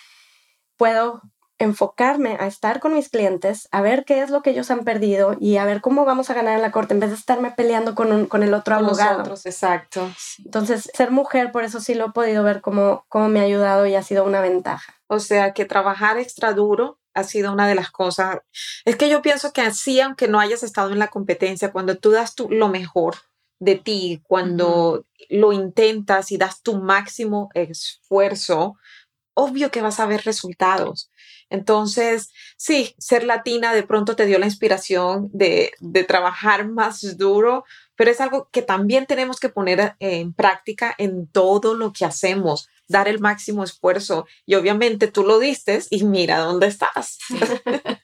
puedo 0.77 1.23
enfocarme 1.61 2.37
a 2.41 2.49
estar 2.49 2.81
con 2.81 2.95
mis 2.95 3.11
clientes, 3.11 3.69
a 3.71 3.81
ver 3.81 4.05
qué 4.05 4.23
es 4.23 4.31
lo 4.31 4.43
que 4.43 4.51
ellos 4.51 4.73
han 4.73 4.83
perdido 4.83 5.37
y 5.39 5.59
a 5.59 5.65
ver 5.65 5.81
cómo 5.81 6.05
vamos 6.05 6.31
a 6.31 6.35
ganar 6.35 6.57
en 6.57 6.63
la 6.63 6.73
corte 6.73 6.95
en 6.95 6.99
vez 6.99 7.11
de 7.11 7.17
estarme 7.17 7.53
peleando 7.53 7.95
con, 7.95 8.11
un, 8.11 8.27
con 8.27 8.43
el 8.43 8.55
otro 8.55 8.75
con 8.75 8.87
abogado. 8.87 9.19
Nosotros, 9.19 9.47
exacto. 9.47 10.11
Entonces, 10.45 10.91
ser 10.93 11.13
mujer, 11.13 11.53
por 11.53 11.63
eso 11.63 11.79
sí 11.79 11.95
lo 11.95 12.07
he 12.07 12.11
podido 12.11 12.43
ver 12.43 12.61
como, 12.61 13.07
como 13.09 13.29
me 13.29 13.39
ha 13.39 13.45
ayudado 13.45 13.87
y 13.87 13.95
ha 13.95 14.03
sido 14.03 14.25
una 14.25 14.41
ventaja. 14.41 14.95
O 15.07 15.21
sea, 15.21 15.53
que 15.53 15.65
trabajar 15.65 16.19
extra 16.19 16.55
duro 16.55 16.99
ha 17.15 17.23
sido 17.23 17.53
una 17.53 17.69
de 17.69 17.77
las 17.77 17.93
cosas. 17.93 18.39
Es 18.85 18.97
que 18.97 19.09
yo 19.09 19.23
pienso 19.23 19.53
que 19.53 19.61
así, 19.61 20.01
aunque 20.01 20.27
no 20.27 20.41
hayas 20.41 20.65
estado 20.65 20.91
en 20.91 20.99
la 20.99 21.07
competencia, 21.07 21.71
cuando 21.71 21.97
tú 21.99 22.11
das 22.11 22.35
tu, 22.35 22.51
lo 22.51 22.67
mejor, 22.67 23.15
de 23.59 23.77
ti 23.77 24.21
cuando 24.25 24.93
uh 24.93 24.97
-huh. 24.97 25.05
lo 25.31 25.53
intentas 25.53 26.33
y 26.33 26.37
das 26.37 26.63
tu 26.63 26.77
máximo 26.77 27.49
esfuerzo, 27.55 28.77
obvio 29.35 29.71
que 29.71 29.83
vas 29.83 30.01
a 30.01 30.07
ver 30.07 30.23
resultados. 30.25 31.11
Entonces, 31.51 32.31
sí, 32.57 32.95
ser 32.99 33.25
latina 33.25 33.73
de 33.75 33.83
pronto 33.83 34.17
te 34.17 34.27
dio 34.27 34.39
la 34.39 34.47
inspiración 34.47 35.29
de, 35.33 35.73
de 35.81 36.05
trabajar 36.05 36.69
más 36.69 37.17
duro, 37.17 37.65
pero 37.97 38.11
es 38.11 38.21
algo 38.21 38.49
que 38.51 38.63
también 38.63 39.07
tenemos 39.07 39.39
que 39.39 39.49
poner 39.49 39.95
en 40.01 40.33
práctica 40.33 40.95
en 40.99 41.27
todo 41.29 41.75
lo 41.75 41.93
que 41.93 42.05
hacemos, 42.05 42.69
dar 42.89 43.09
el 43.09 43.21
máximo 43.21 43.63
esfuerzo. 43.63 44.27
Y 44.47 44.57
obviamente 44.57 45.09
tú 45.09 45.23
lo 45.25 45.39
diste 45.39 45.81
y 45.91 46.05
mira 46.05 46.39
dónde 46.39 46.67
estás. 46.67 47.19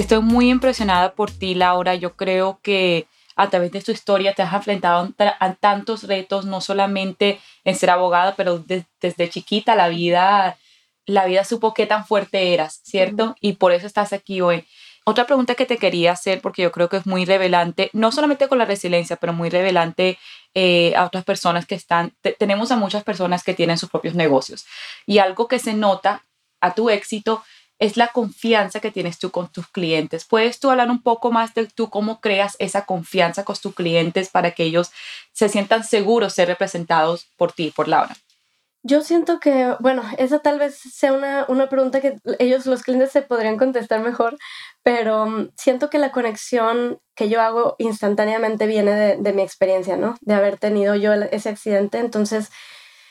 Estoy 0.00 0.22
muy 0.22 0.48
impresionada 0.48 1.12
por 1.12 1.30
ti, 1.30 1.54
Laura. 1.54 1.94
Yo 1.94 2.16
creo 2.16 2.58
que 2.62 3.06
a 3.36 3.50
través 3.50 3.70
de 3.70 3.82
tu 3.82 3.92
historia 3.92 4.32
te 4.32 4.40
has 4.40 4.54
enfrentado 4.54 5.12
a 5.18 5.54
tantos 5.56 6.04
retos, 6.04 6.46
no 6.46 6.62
solamente 6.62 7.38
en 7.64 7.74
ser 7.74 7.90
abogada, 7.90 8.34
pero 8.34 8.64
desde 9.00 9.28
chiquita 9.28 9.74
la 9.74 9.88
vida, 9.88 10.56
la 11.04 11.26
vida 11.26 11.44
supo 11.44 11.74
qué 11.74 11.84
tan 11.84 12.06
fuerte 12.06 12.54
eras, 12.54 12.80
¿cierto? 12.82 13.36
Y 13.42 13.52
por 13.54 13.72
eso 13.72 13.86
estás 13.86 14.14
aquí 14.14 14.40
hoy. 14.40 14.64
Otra 15.04 15.26
pregunta 15.26 15.54
que 15.54 15.66
te 15.66 15.76
quería 15.76 16.12
hacer, 16.12 16.40
porque 16.40 16.62
yo 16.62 16.72
creo 16.72 16.88
que 16.88 16.96
es 16.96 17.06
muy 17.06 17.26
revelante, 17.26 17.90
no 17.92 18.10
solamente 18.10 18.48
con 18.48 18.56
la 18.56 18.64
resiliencia, 18.64 19.16
pero 19.16 19.34
muy 19.34 19.50
revelante 19.50 20.18
eh, 20.54 20.94
a 20.96 21.04
otras 21.04 21.24
personas 21.24 21.66
que 21.66 21.74
están, 21.74 22.14
tenemos 22.38 22.70
a 22.70 22.76
muchas 22.76 23.04
personas 23.04 23.44
que 23.44 23.52
tienen 23.52 23.76
sus 23.76 23.90
propios 23.90 24.14
negocios. 24.14 24.64
Y 25.04 25.18
algo 25.18 25.46
que 25.46 25.58
se 25.58 25.74
nota 25.74 26.24
a 26.62 26.74
tu 26.74 26.88
éxito 26.88 27.42
es 27.80 27.96
la 27.96 28.08
confianza 28.08 28.78
que 28.78 28.92
tienes 28.92 29.18
tú 29.18 29.30
con 29.30 29.50
tus 29.50 29.66
clientes. 29.66 30.26
¿Puedes 30.26 30.60
tú 30.60 30.70
hablar 30.70 30.90
un 30.90 31.02
poco 31.02 31.32
más 31.32 31.54
de 31.54 31.66
tú 31.66 31.88
cómo 31.88 32.20
creas 32.20 32.54
esa 32.58 32.84
confianza 32.84 33.44
con 33.44 33.56
tus 33.56 33.74
clientes 33.74 34.28
para 34.28 34.52
que 34.52 34.64
ellos 34.64 34.92
se 35.32 35.48
sientan 35.48 35.82
seguros 35.82 36.34
ser 36.34 36.48
representados 36.48 37.26
por 37.36 37.52
ti, 37.52 37.72
por 37.74 37.88
Laura? 37.88 38.14
Yo 38.82 39.02
siento 39.02 39.40
que, 39.40 39.74
bueno, 39.80 40.02
esa 40.16 40.38
tal 40.38 40.58
vez 40.58 40.78
sea 40.78 41.12
una, 41.12 41.44
una 41.48 41.68
pregunta 41.68 42.00
que 42.00 42.16
ellos, 42.38 42.64
los 42.64 42.82
clientes, 42.82 43.12
se 43.12 43.20
podrían 43.20 43.58
contestar 43.58 44.00
mejor, 44.00 44.38
pero 44.82 45.26
mm, 45.26 45.50
siento 45.56 45.90
que 45.90 45.98
la 45.98 46.12
conexión 46.12 46.98
que 47.14 47.28
yo 47.28 47.42
hago 47.42 47.76
instantáneamente 47.78 48.66
viene 48.66 48.92
de, 48.92 49.16
de 49.16 49.32
mi 49.34 49.42
experiencia, 49.42 49.96
¿no? 49.96 50.16
De 50.22 50.34
haber 50.34 50.58
tenido 50.58 50.94
yo 50.94 51.12
ese 51.12 51.50
accidente. 51.50 51.98
Entonces, 51.98 52.50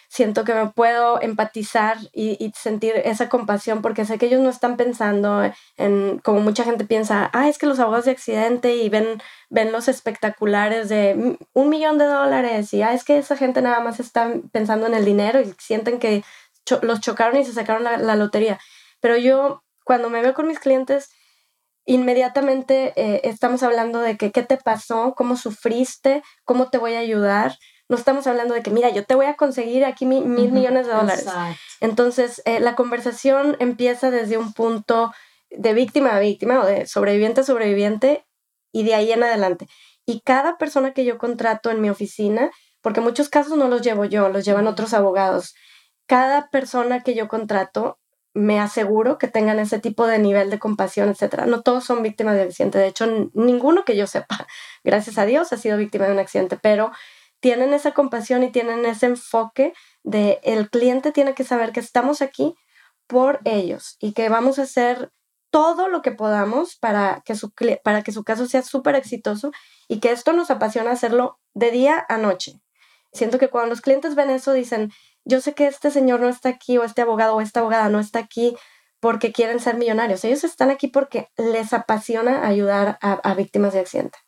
siento 0.09 0.43
que 0.43 0.55
me 0.55 0.67
puedo 0.67 1.21
empatizar 1.21 1.97
y, 2.13 2.51
sentir 2.55 2.93
esa 3.05 3.29
compasión 3.29 3.81
porque 3.81 4.05
sé 4.05 4.17
que 4.17 4.25
ellos 4.25 4.41
no 4.41 4.49
están 4.49 4.75
pensando 4.75 5.49
en, 5.77 6.19
como 6.19 6.41
mucha 6.41 6.63
gente 6.63 6.83
piensa, 6.83 7.29
ah, 7.31 7.47
es 7.47 7.59
que 7.59 7.67
los 7.67 7.79
abogados 7.79 8.05
de 8.05 8.11
accidente 8.11 8.75
y 8.75 8.89
ven, 8.89 9.21
ven 9.49 9.71
los 9.71 9.87
espectaculares 9.87 10.89
de 10.89 11.37
un 11.53 11.69
millón 11.69 11.99
de 11.99 12.05
dólares 12.05 12.73
y 12.73 12.81
ah, 12.81 12.93
es 12.93 13.03
que 13.03 13.19
esa 13.19 13.37
gente 13.37 13.61
nada 13.61 13.81
más 13.81 13.99
está 13.99 14.33
pensando 14.51 14.87
en 14.87 14.95
el 14.95 15.05
dinero 15.05 15.41
y 15.41 15.53
sienten 15.59 15.99
que 15.99 16.23
los 16.81 17.01
chocaron 17.01 17.37
y 17.37 17.45
se 17.45 17.53
sacaron 17.53 17.83
la, 17.83 18.15
lotería. 18.15 18.59
Pero 18.99 19.15
yo, 19.15 19.63
cuando 19.85 20.09
me 20.09 20.21
veo 20.21 20.33
con 20.33 20.47
mis 20.47 20.59
clientes, 20.59 21.09
inmediatamente 21.85 22.93
eh, 22.95 23.21
estamos 23.23 23.63
hablando 23.63 23.99
de 23.99 24.17
que 24.17 24.31
qué 24.31 24.43
te 24.43 24.57
pasó, 24.57 25.13
cómo 25.15 25.35
sufriste, 25.35 26.23
cómo 26.45 26.69
te 26.69 26.77
voy 26.77 26.95
a 26.95 26.99
ayudar 26.99 27.57
no 27.89 27.97
estamos 27.97 28.27
hablando 28.27 28.53
de 28.53 28.61
que, 28.61 28.69
mira, 28.69 28.89
yo 28.89 29.03
te 29.03 29.15
voy 29.15 29.25
a 29.25 29.35
conseguir 29.35 29.83
aquí 29.83 30.05
mil 30.05 30.23
millones 30.23 30.85
de 30.85 30.93
dólares. 30.93 31.25
Entonces, 31.81 32.41
eh, 32.45 32.59
la 32.59 32.75
conversación 32.75 33.57
empieza 33.59 34.11
desde 34.11 34.37
un 34.37 34.53
punto 34.53 35.11
de 35.49 35.73
víctima 35.73 36.15
a 36.15 36.19
víctima 36.19 36.61
o 36.61 36.65
de 36.65 36.85
sobreviviente 36.85 37.41
a 37.41 37.43
sobreviviente 37.43 38.25
y 38.71 38.83
de 38.83 38.93
ahí 38.93 39.11
en 39.11 39.23
adelante. 39.23 39.67
Y 40.05 40.21
cada 40.21 40.59
persona 40.59 40.93
que 40.93 41.03
yo 41.03 41.17
contrato 41.17 41.71
en 41.71 41.81
mi 41.81 41.89
oficina, 41.89 42.51
porque 42.81 43.01
muchos 43.01 43.27
casos 43.27 43.57
no 43.57 43.67
los 43.67 43.81
llevo 43.81 44.05
yo, 44.05 44.29
los 44.29 44.45
llevan 44.45 44.67
otros 44.67 44.93
abogados, 44.93 45.55
cada 46.05 46.49
persona 46.51 47.01
que 47.01 47.15
yo 47.15 47.27
contrato 47.27 47.97
me 48.35 48.59
aseguro 48.59 49.17
que 49.17 49.27
tengan 49.27 49.57
ese 49.57 49.79
tipo 49.79 50.05
de 50.05 50.19
nivel 50.19 50.51
de 50.51 50.59
compasión, 50.59 51.09
etcétera. 51.09 51.47
No 51.47 51.61
todos 51.63 51.85
son 51.85 52.03
víctimas 52.03 52.35
de 52.35 52.43
accidente, 52.43 52.77
de 52.77 52.87
hecho, 52.87 53.07
ninguno 53.33 53.83
que 53.83 53.97
yo 53.97 54.05
sepa, 54.05 54.47
gracias 54.83 55.17
a 55.17 55.25
Dios, 55.25 55.51
ha 55.51 55.57
sido 55.57 55.77
víctima 55.77 56.05
de 56.05 56.13
un 56.13 56.19
accidente, 56.19 56.55
pero 56.61 56.91
tienen 57.39 57.73
esa 57.73 57.93
compasión 57.93 58.43
y 58.43 58.51
tienen 58.51 58.85
ese 58.85 59.07
enfoque 59.07 59.73
de 60.03 60.39
el 60.43 60.69
cliente 60.69 61.11
tiene 61.11 61.33
que 61.33 61.43
saber 61.43 61.71
que 61.71 61.79
estamos 61.79 62.21
aquí 62.21 62.55
por 63.07 63.39
ellos 63.45 63.97
y 63.99 64.13
que 64.13 64.29
vamos 64.29 64.59
a 64.59 64.63
hacer 64.63 65.11
todo 65.51 65.87
lo 65.87 66.01
que 66.01 66.11
podamos 66.11 66.75
para 66.75 67.21
que 67.25 67.35
su, 67.35 67.51
para 67.83 68.03
que 68.03 68.11
su 68.11 68.23
caso 68.23 68.45
sea 68.45 68.61
súper 68.61 68.95
exitoso 68.95 69.51
y 69.87 69.99
que 69.99 70.11
esto 70.11 70.33
nos 70.33 70.51
apasiona 70.51 70.91
hacerlo 70.91 71.39
de 71.53 71.71
día 71.71 72.05
a 72.07 72.17
noche. 72.17 72.61
Siento 73.11 73.39
que 73.39 73.49
cuando 73.49 73.69
los 73.69 73.81
clientes 73.81 74.13
ven 74.13 74.29
eso 74.29 74.53
dicen, 74.53 74.91
yo 75.25 75.41
sé 75.41 75.55
que 75.55 75.65
este 75.65 75.89
señor 75.89 76.19
no 76.19 76.29
está 76.29 76.49
aquí 76.49 76.77
o 76.77 76.83
este 76.83 77.01
abogado 77.01 77.35
o 77.35 77.41
esta 77.41 77.61
abogada 77.61 77.89
no 77.89 77.99
está 77.99 78.19
aquí 78.19 78.55
porque 78.99 79.31
quieren 79.31 79.59
ser 79.59 79.77
millonarios. 79.77 80.23
Ellos 80.23 80.43
están 80.43 80.69
aquí 80.69 80.87
porque 80.87 81.29
les 81.37 81.73
apasiona 81.73 82.45
ayudar 82.45 82.99
a, 83.01 83.33
víctimas 83.33 83.73
de 83.73 83.79
accidente. 83.79 84.19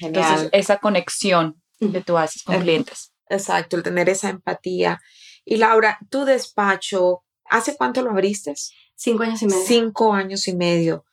Entonces, 0.00 0.48
esa 0.52 0.78
conexión 0.78 1.60
que 1.88 2.00
tú 2.02 2.18
haces 2.18 2.42
con 2.42 2.60
clientes. 2.60 3.12
Exacto, 3.28 3.76
el 3.76 3.82
tener 3.82 4.08
esa 4.08 4.28
empatía. 4.28 5.00
Y 5.44 5.56
Laura, 5.56 5.98
tu 6.10 6.24
despacho, 6.24 7.22
¿hace 7.44 7.76
cuánto 7.76 8.02
lo 8.02 8.10
abriste? 8.10 8.54
Cinco 8.94 9.22
años 9.22 9.42
y 9.42 9.46
medio. 9.46 9.64
Cinco 9.66 10.12
años 10.12 10.48
y 10.48 10.56
medio. 10.56 11.04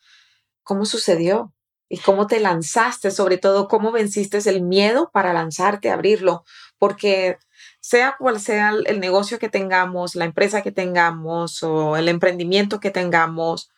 ¿Cómo 0.63 0.85
sucedió? 0.85 1.53
¿Y 1.89 1.99
cómo 1.99 2.27
te 2.27 2.39
lanzaste? 2.39 3.11
Sobre 3.11 3.37
todo, 3.37 3.67
¿cómo 3.69 3.91
venciste 3.91 4.37
el 4.49 4.61
miedo 4.61 5.09
para 5.13 5.31
lanzarte 5.31 5.89
a 5.89 5.93
abrirlo? 5.93 6.43
Porque 6.77 7.37
sea 7.79 8.15
cual 8.19 8.41
sea 8.41 8.73
el 8.85 8.99
negocio 8.99 9.39
que 9.39 9.47
tengamos, 9.47 10.15
la 10.15 10.25
empresa 10.25 10.61
que 10.61 10.73
tengamos 10.73 11.63
o 11.63 11.95
el 11.95 12.09
emprendimiento 12.09 12.81
que 12.81 12.91
tengamos, 12.91 13.71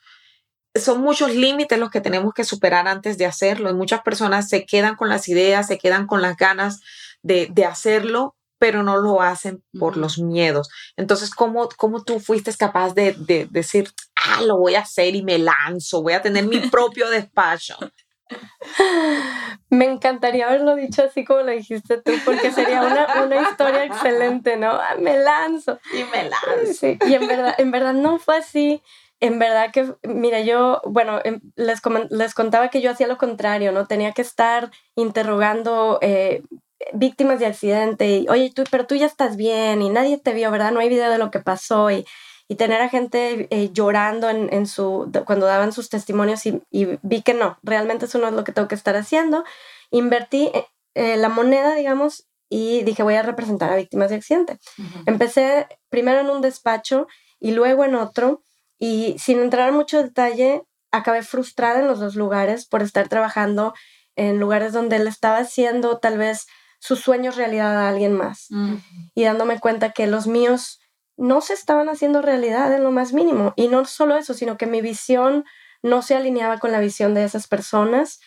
son 0.79 1.01
muchos 1.01 1.35
límites 1.35 1.79
los 1.79 1.89
que 1.89 2.01
tenemos 2.01 2.33
que 2.33 2.43
superar 2.43 2.87
antes 2.87 3.17
de 3.17 3.25
hacerlo. 3.25 3.69
Y 3.69 3.73
muchas 3.73 4.01
personas 4.01 4.49
se 4.49 4.65
quedan 4.65 4.95
con 4.95 5.09
las 5.09 5.27
ideas, 5.27 5.67
se 5.67 5.77
quedan 5.77 6.07
con 6.07 6.21
las 6.21 6.37
ganas 6.37 6.81
de, 7.21 7.65
hacerlo, 7.65 8.35
pero 8.57 8.83
no 8.83 8.97
lo 8.97 9.21
hacen 9.21 9.63
por 9.77 9.97
los 9.97 10.19
miedos. 10.19 10.69
Entonces, 10.97 11.29
¿cómo, 11.29 11.69
cómo 11.77 12.03
tú 12.03 12.19
fuiste 12.19 12.53
capaz 12.53 12.93
de, 12.93 13.13
de, 13.13 13.47
decir, 13.49 13.91
ah, 14.15 14.41
lo 14.41 14.57
voy 14.57 14.75
a 14.75 14.81
hacer 14.81 15.15
y 15.15 15.23
me 15.23 15.37
lanzo, 15.37 16.01
voy 16.01 16.13
a 16.13 16.21
tener 16.21 16.45
mi 16.45 16.59
propio 16.71 17.09
despacho? 17.09 17.77
Me 19.69 19.85
encantaría 19.85 20.47
haberlo 20.47 20.75
dicho 20.75 21.03
así 21.03 21.23
como 21.23 21.41
lo 21.41 21.51
dijiste 21.51 22.01
tú, 22.01 22.11
porque 22.25 22.51
sería 22.51 22.81
una, 22.81 23.23
una 23.23 23.41
historia 23.49 23.85
excelente, 23.85 24.57
¿no? 24.57 24.71
Ah, 24.71 24.95
me 24.99 25.17
lanzo. 25.17 25.79
Y 25.93 26.03
me 26.05 26.29
lanzo. 26.29 26.87
y 27.07 27.13
en 27.13 27.27
verdad, 27.27 27.55
en 27.57 27.71
verdad 27.71 27.93
no 27.93 28.19
fue 28.19 28.37
así 28.37 28.81
en 29.19 29.39
verdad 29.39 29.71
que, 29.71 29.93
mira, 30.03 30.41
yo, 30.41 30.82
bueno, 30.86 31.19
em, 31.23 31.41
les, 31.55 31.82
les 32.10 32.34
contaba 32.34 32.69
que 32.69 32.81
yo 32.81 32.91
hacía 32.91 33.08
lo 33.08 33.17
contrario, 33.17 33.71
¿no? 33.71 33.85
Tenía 33.85 34.13
que 34.13 34.21
estar 34.21 34.71
interrogando 34.96 36.00
eh, 36.02 36.43
víctimas 36.93 37.39
de 37.39 37.48
accidente 37.48 38.08
y, 38.10 38.27
oye, 38.29 38.52
tú, 38.54 38.63
pero 38.71 38.87
tú 38.87 38.96
ya 38.96 39.06
estás 39.06 39.35
bien 39.35 39.81
y 39.81 39.89
nadie 39.89 40.17
te 40.17 40.33
vio, 40.33 40.52
¿verdad? 40.52 40.71
No 40.71 40.79
hay 40.79 40.89
video 40.89 41.12
de 41.12 41.17
lo 41.17 41.31
que 41.31 41.39
pasó 41.39 41.91
y, 41.91 42.06
y 42.48 42.56
tener 42.56 42.81
a 42.81 42.89
gente 42.89 43.48
eh, 43.50 43.69
llorando 43.73 44.29
en, 44.29 44.52
en, 44.54 44.65
su, 44.65 45.12
cuando 45.25 45.46
daban 45.46 45.73
sus 45.73 45.89
testimonios 45.89 46.46
y, 46.46 46.62
y, 46.71 46.87
vi 47.02 47.21
que 47.21 47.33
no, 47.33 47.58
realmente 47.62 48.06
eso 48.06 48.19
no 48.19 48.27
es 48.27 48.33
lo 48.33 48.43
que 48.43 48.54
tengo 48.54 48.67
que 48.67 48.75
estar 48.75 48.96
haciendo. 48.96 49.43
Invertí 49.91 50.50
eh, 50.96 51.17
la 51.17 51.29
moneda, 51.29 51.75
digamos, 51.75 52.27
y 52.50 52.83
dije, 52.83 53.04
voy 53.04 53.15
a 53.15 53.21
representar 53.21 53.71
a 53.71 53.75
víctimas 53.75 54.10
de 54.10 54.15
accidente. 54.15 54.58
Empecé 55.06 55.67
primero 55.89 56.21
en 56.21 56.29
un 56.29 56.41
despacho 56.41 57.08
y 57.39 57.52
luego 57.52 57.85
en 57.85 57.96
otro 57.96 58.41
y 58.80 59.15
sin 59.19 59.40
entrar 59.40 59.69
en 59.69 59.75
mucho 59.75 60.02
detalle, 60.02 60.63
acabé 60.92 61.21
frustrada 61.21 61.80
en 61.80 61.88
los 61.88 62.00
dos 62.00 62.15
lugares 62.15 62.65
por 62.65 62.82
estar 62.82 63.08
trabajando 63.10 63.73
en 64.15 64.40
lugares 64.40 64.73
donde 64.73 64.96
él 64.96 65.08
estaba 65.08 65.38
haciendo 65.38 66.00
tal 66.00 66.17
vez 66.17 66.48
sus 66.80 67.00
sueños 67.00 67.36
realidad 67.36 67.77
a 67.77 67.90
alguien 67.90 68.13
más 68.13 68.48
y 69.13 69.23
dándome 69.23 69.60
cuenta 69.60 69.92
que 69.92 70.08
los 70.08 70.27
míos 70.27 70.80
no 71.17 71.42
se 71.42 71.54
estaban 71.54 71.90
haciendo 71.90 72.21
realidad 72.21 72.73
en 72.73 72.84
lo 72.84 72.92
más 72.92 73.12
mínimo. 73.12 73.54
Y 73.58 73.67
no 73.67 73.84
solo 73.84 74.15
eso, 74.15 74.34
sino 74.34 74.58
que 74.58 74.65
mi 74.65 74.82
visión 74.82 75.44
no 75.84 76.02
se 76.02 76.15
alineaba 76.15 76.60
con 76.60 76.71
la 76.71 76.80
visión 76.80 77.13
de 77.13 77.25
esas 77.25 77.48
personas 77.48 78.21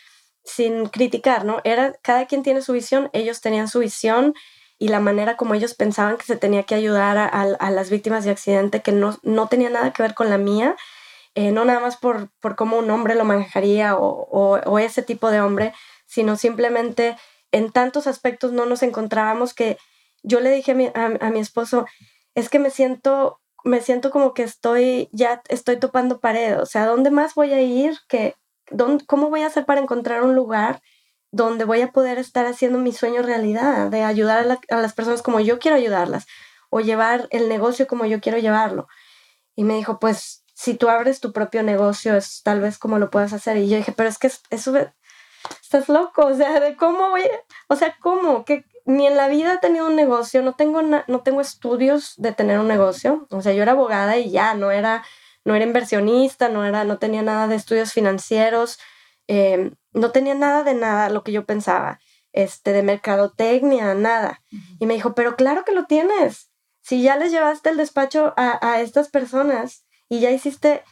sin 0.45 0.87
criticar, 0.87 1.45
¿no? 1.45 1.61
Era, 1.65 1.95
cada 2.03 2.27
quien 2.27 2.43
tiene 2.43 2.61
su 2.61 2.73
visión, 2.73 3.09
ellos 3.13 3.41
tenían 3.41 3.69
su 3.69 3.79
visión 3.79 4.35
y 4.83 4.89
la 4.89 4.99
manera 4.99 5.37
como 5.37 5.55
ellos 5.55 5.75
pensaban 5.75 6.17
que 6.17 6.25
se 6.25 6.35
tenía 6.35 6.65
que 6.65 6.75
ayudar 6.75 7.17
a, 7.17 7.71
las 7.71 7.89
víctimas 7.89 8.25
de 8.25 8.33
accidente 8.33 8.83
que 8.83 8.91
no, 8.91 9.17
no, 9.23 9.47
tenía 9.47 9.71
nada 9.71 9.93
que 9.93 10.03
ver 10.03 10.13
con 10.13 10.29
la 10.29 10.39
mía, 10.39 10.75
eh, 11.37 11.53
no 11.53 11.65
nada 11.65 11.79
más 11.79 11.97
por, 11.97 12.31
por 12.41 12.57
cómo 12.57 12.79
un 12.79 12.91
hombre 12.91 13.15
lo 13.15 13.25
manejaría 13.25 13.97
o, 13.97 14.27
o, 14.29 14.79
ese 14.81 15.05
tipo 15.05 15.31
de 15.31 15.41
hombre, 15.41 15.73
sino 16.07 16.35
simplemente 16.35 17.17
en 17.53 17.71
tantos 17.71 18.09
aspectos 18.09 18.51
no 18.51 18.67
nos 18.67 18.83
encontrábamos 18.83 19.55
que 19.55 19.79
yo 20.25 20.41
le 20.41 20.51
dije 20.51 20.73
a 20.73 21.31
mi, 21.31 21.39
esposo, 21.39 21.87
es 22.35 22.49
que 22.49 22.59
me 22.59 22.71
siento, 22.71 23.41
me 23.63 23.83
siento 23.83 24.11
como 24.11 24.35
que 24.35 24.43
estoy, 24.43 25.09
ya 25.13 25.43
estoy 25.49 25.77
topando 25.77 26.19
pared, 26.19 26.61
o 26.61 26.67
sea, 26.67 26.87
¿dónde 26.87 27.13
más 27.13 27.37
voy 27.37 27.53
a 27.53 27.63
ir? 27.63 27.99
que 28.09 28.35
dónde, 28.73 29.07
¿Cómo 29.07 29.31
voy 29.31 29.43
a 29.43 29.47
hacer 29.47 29.65
para 29.65 29.81
encontrar 29.81 30.25
un 30.25 30.35
lugar 30.35 30.83
donde 31.33 31.65
voy 31.65 31.81
a 31.81 31.91
poder 31.93 32.19
estar 32.19 32.47
haciendo 32.47 32.79
mi 32.79 32.93
sueño 32.93 33.23
realidad, 33.23 33.91
de 33.91 34.05
ayudar 34.05 34.61
a, 34.71 34.77
las 34.77 34.93
personas 34.93 35.23
como 35.23 35.41
yo 35.41 35.59
quiero 35.59 35.77
ayudarlas, 35.77 36.27
o 36.71 36.81
llevar 36.81 37.27
el 37.31 37.49
negocio 37.49 37.87
como 37.87 38.05
yo 38.05 38.21
quiero 38.21 38.39
llevarlo. 38.39 38.87
Y 39.57 39.65
me 39.65 39.75
dijo, 39.75 39.99
pues 39.99 40.45
si 40.55 40.75
tú 40.75 40.89
abres 40.89 41.21
tu 41.21 41.33
propio 41.33 41.63
negocio, 41.63 42.17
es 42.17 42.43
tal 42.43 42.61
vez 42.61 42.79
como 42.79 42.99
lo 42.99 43.11
puedas 43.11 43.33
hacer. 43.33 43.57
Y 43.57 43.69
yo 43.69 43.79
dije, 43.79 43.93
pero 43.93 44.09
es 44.11 44.19
que 44.19 44.31
eso, 44.51 44.75
estás 45.63 45.89
loco, 45.89 46.27
o 46.27 46.35
sea, 46.35 46.61
de 46.61 46.77
cómo 46.77 47.11
voy, 47.11 47.23
o 47.69 47.77
sea, 47.77 47.97
cómo, 48.01 48.45
que 48.45 48.67
ni 48.85 49.07
en 49.07 49.17
la 49.17 49.29
vida 49.29 49.55
he 49.55 49.59
tenido 49.59 49.87
un 49.87 49.97
negocio, 49.97 50.43
no 50.43 50.55
tengo, 50.55 50.83
no 50.83 51.21
tengo 51.23 51.41
estudios 51.41 52.15
de 52.19 52.33
tener 52.33 52.59
un 52.59 52.69
negocio, 52.69 53.27
o 53.31 53.41
sea, 53.41 53.53
yo 53.53 53.63
era 53.63 53.73
abogada 53.73 54.19
y 54.19 54.31
ya, 54.31 54.55
no 54.55 54.71
era, 54.71 55.05
no 55.45 55.55
era 55.55 55.65
inversionista, 55.65 56.49
no, 56.49 56.65
era, 56.65 56.85
no 56.85 56.99
tenía 56.99 57.23
nada 57.23 57.49
de 57.49 57.57
estudios 57.57 57.93
financieros, 57.93 58.79
Em, 59.35 59.77
no 59.95 60.13
tenía 60.13 60.35
nada 60.35 60.63
de 60.63 60.75
nada 60.75 61.09
lo 61.09 61.25
que 61.25 61.33
yo 61.33 61.47
pensaba, 61.47 62.01
este, 62.33 62.75
de 62.75 62.83
mercadotecnia, 62.83 63.95
nada. 63.95 64.43
Y 64.79 64.85
me 64.85 64.93
dijo, 64.93 65.15
pero 65.15 65.37
claro 65.37 65.65
que 65.65 65.73
lo 65.73 65.87
tienes. 65.87 66.51
Si 66.83 67.03
ya 67.03 67.17
les 67.17 67.33
llevaste 67.33 67.71
el 67.71 67.79
despacho 67.79 68.35
a, 68.37 68.83
estas 68.83 69.09
personas 69.09 69.87
y 70.11 70.21
ya 70.21 70.31
hiciste, 70.31 70.85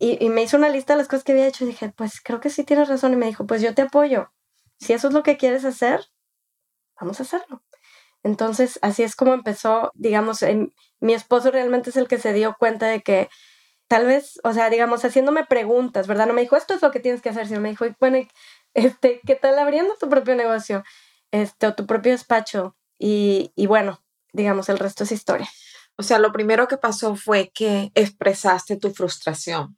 y, 0.00 0.28
me 0.30 0.42
hizo 0.42 0.56
una 0.56 0.68
lista 0.68 0.94
de 0.94 0.98
las 0.98 1.06
cosas 1.06 1.22
que 1.22 1.30
había 1.30 1.46
hecho 1.46 1.62
y 1.62 1.68
dije, 1.68 1.92
pues 1.96 2.20
creo 2.20 2.40
que 2.40 2.50
sí 2.50 2.64
tienes 2.64 2.88
razón. 2.88 3.12
Y 3.12 3.16
me 3.16 3.26
dijo, 3.26 3.46
pues 3.46 3.62
yo 3.62 3.72
te 3.72 3.82
apoyo. 3.82 4.32
Si 4.80 4.92
eso 4.92 5.06
es 5.06 5.14
lo 5.14 5.22
que 5.22 5.36
quieres 5.36 5.64
hacer, 5.64 6.06
vamos 7.00 7.20
a 7.20 7.22
hacerlo. 7.22 7.62
Entonces, 8.24 8.80
así 8.82 9.04
es 9.04 9.14
como 9.14 9.32
empezó, 9.32 9.92
digamos, 9.94 10.44
mi 10.98 11.14
esposo 11.14 11.52
realmente 11.52 11.90
es 11.90 11.96
el 11.96 12.08
que 12.08 12.18
se 12.18 12.32
dio 12.32 12.56
cuenta 12.58 12.88
de 12.88 13.00
que 13.02 13.28
tal 13.90 14.06
vez, 14.06 14.38
o 14.44 14.52
sea, 14.52 14.70
digamos, 14.70 15.04
haciéndome 15.04 15.44
preguntas, 15.46 16.06
¿verdad? 16.06 16.28
No 16.28 16.32
me 16.32 16.42
dijo, 16.42 16.56
esto 16.56 16.74
es 16.74 16.80
lo 16.80 16.92
que 16.92 17.00
tienes 17.00 17.20
que 17.20 17.30
hacer, 17.30 17.48
sino 17.48 17.60
me 17.60 17.70
dijo, 17.70 17.84
bueno, 17.98 18.18
este, 18.72 19.20
¿qué 19.26 19.34
tal 19.34 19.58
abriendo 19.58 19.96
tu 19.98 20.08
propio 20.08 20.36
negocio? 20.36 20.84
Este, 21.32 21.66
o 21.66 21.74
tu 21.74 21.86
propio 21.86 22.12
despacho. 22.12 22.76
Y, 23.00 23.50
y 23.56 23.66
bueno, 23.66 24.00
digamos, 24.32 24.68
el 24.68 24.78
resto 24.78 25.02
es 25.02 25.10
historia. 25.10 25.48
O 25.96 26.04
sea, 26.04 26.20
lo 26.20 26.30
primero 26.30 26.68
que 26.68 26.76
pasó 26.76 27.16
fue 27.16 27.50
que 27.52 27.90
expresaste 27.96 28.76
tu 28.76 28.92
frustración. 28.94 29.76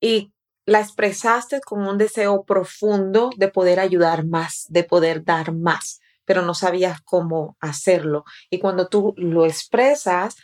Y 0.00 0.32
la 0.66 0.80
expresaste 0.80 1.60
con 1.60 1.86
un 1.86 1.96
deseo 1.96 2.42
profundo 2.44 3.30
de 3.36 3.46
poder 3.46 3.78
ayudar 3.78 4.26
más, 4.26 4.64
de 4.68 4.82
poder 4.82 5.24
dar 5.24 5.52
más, 5.52 6.00
pero 6.24 6.42
no 6.42 6.54
sabías 6.54 7.00
cómo 7.02 7.56
hacerlo. 7.60 8.24
Y 8.50 8.58
cuando 8.58 8.88
tú 8.88 9.14
lo 9.16 9.46
expresas, 9.46 10.34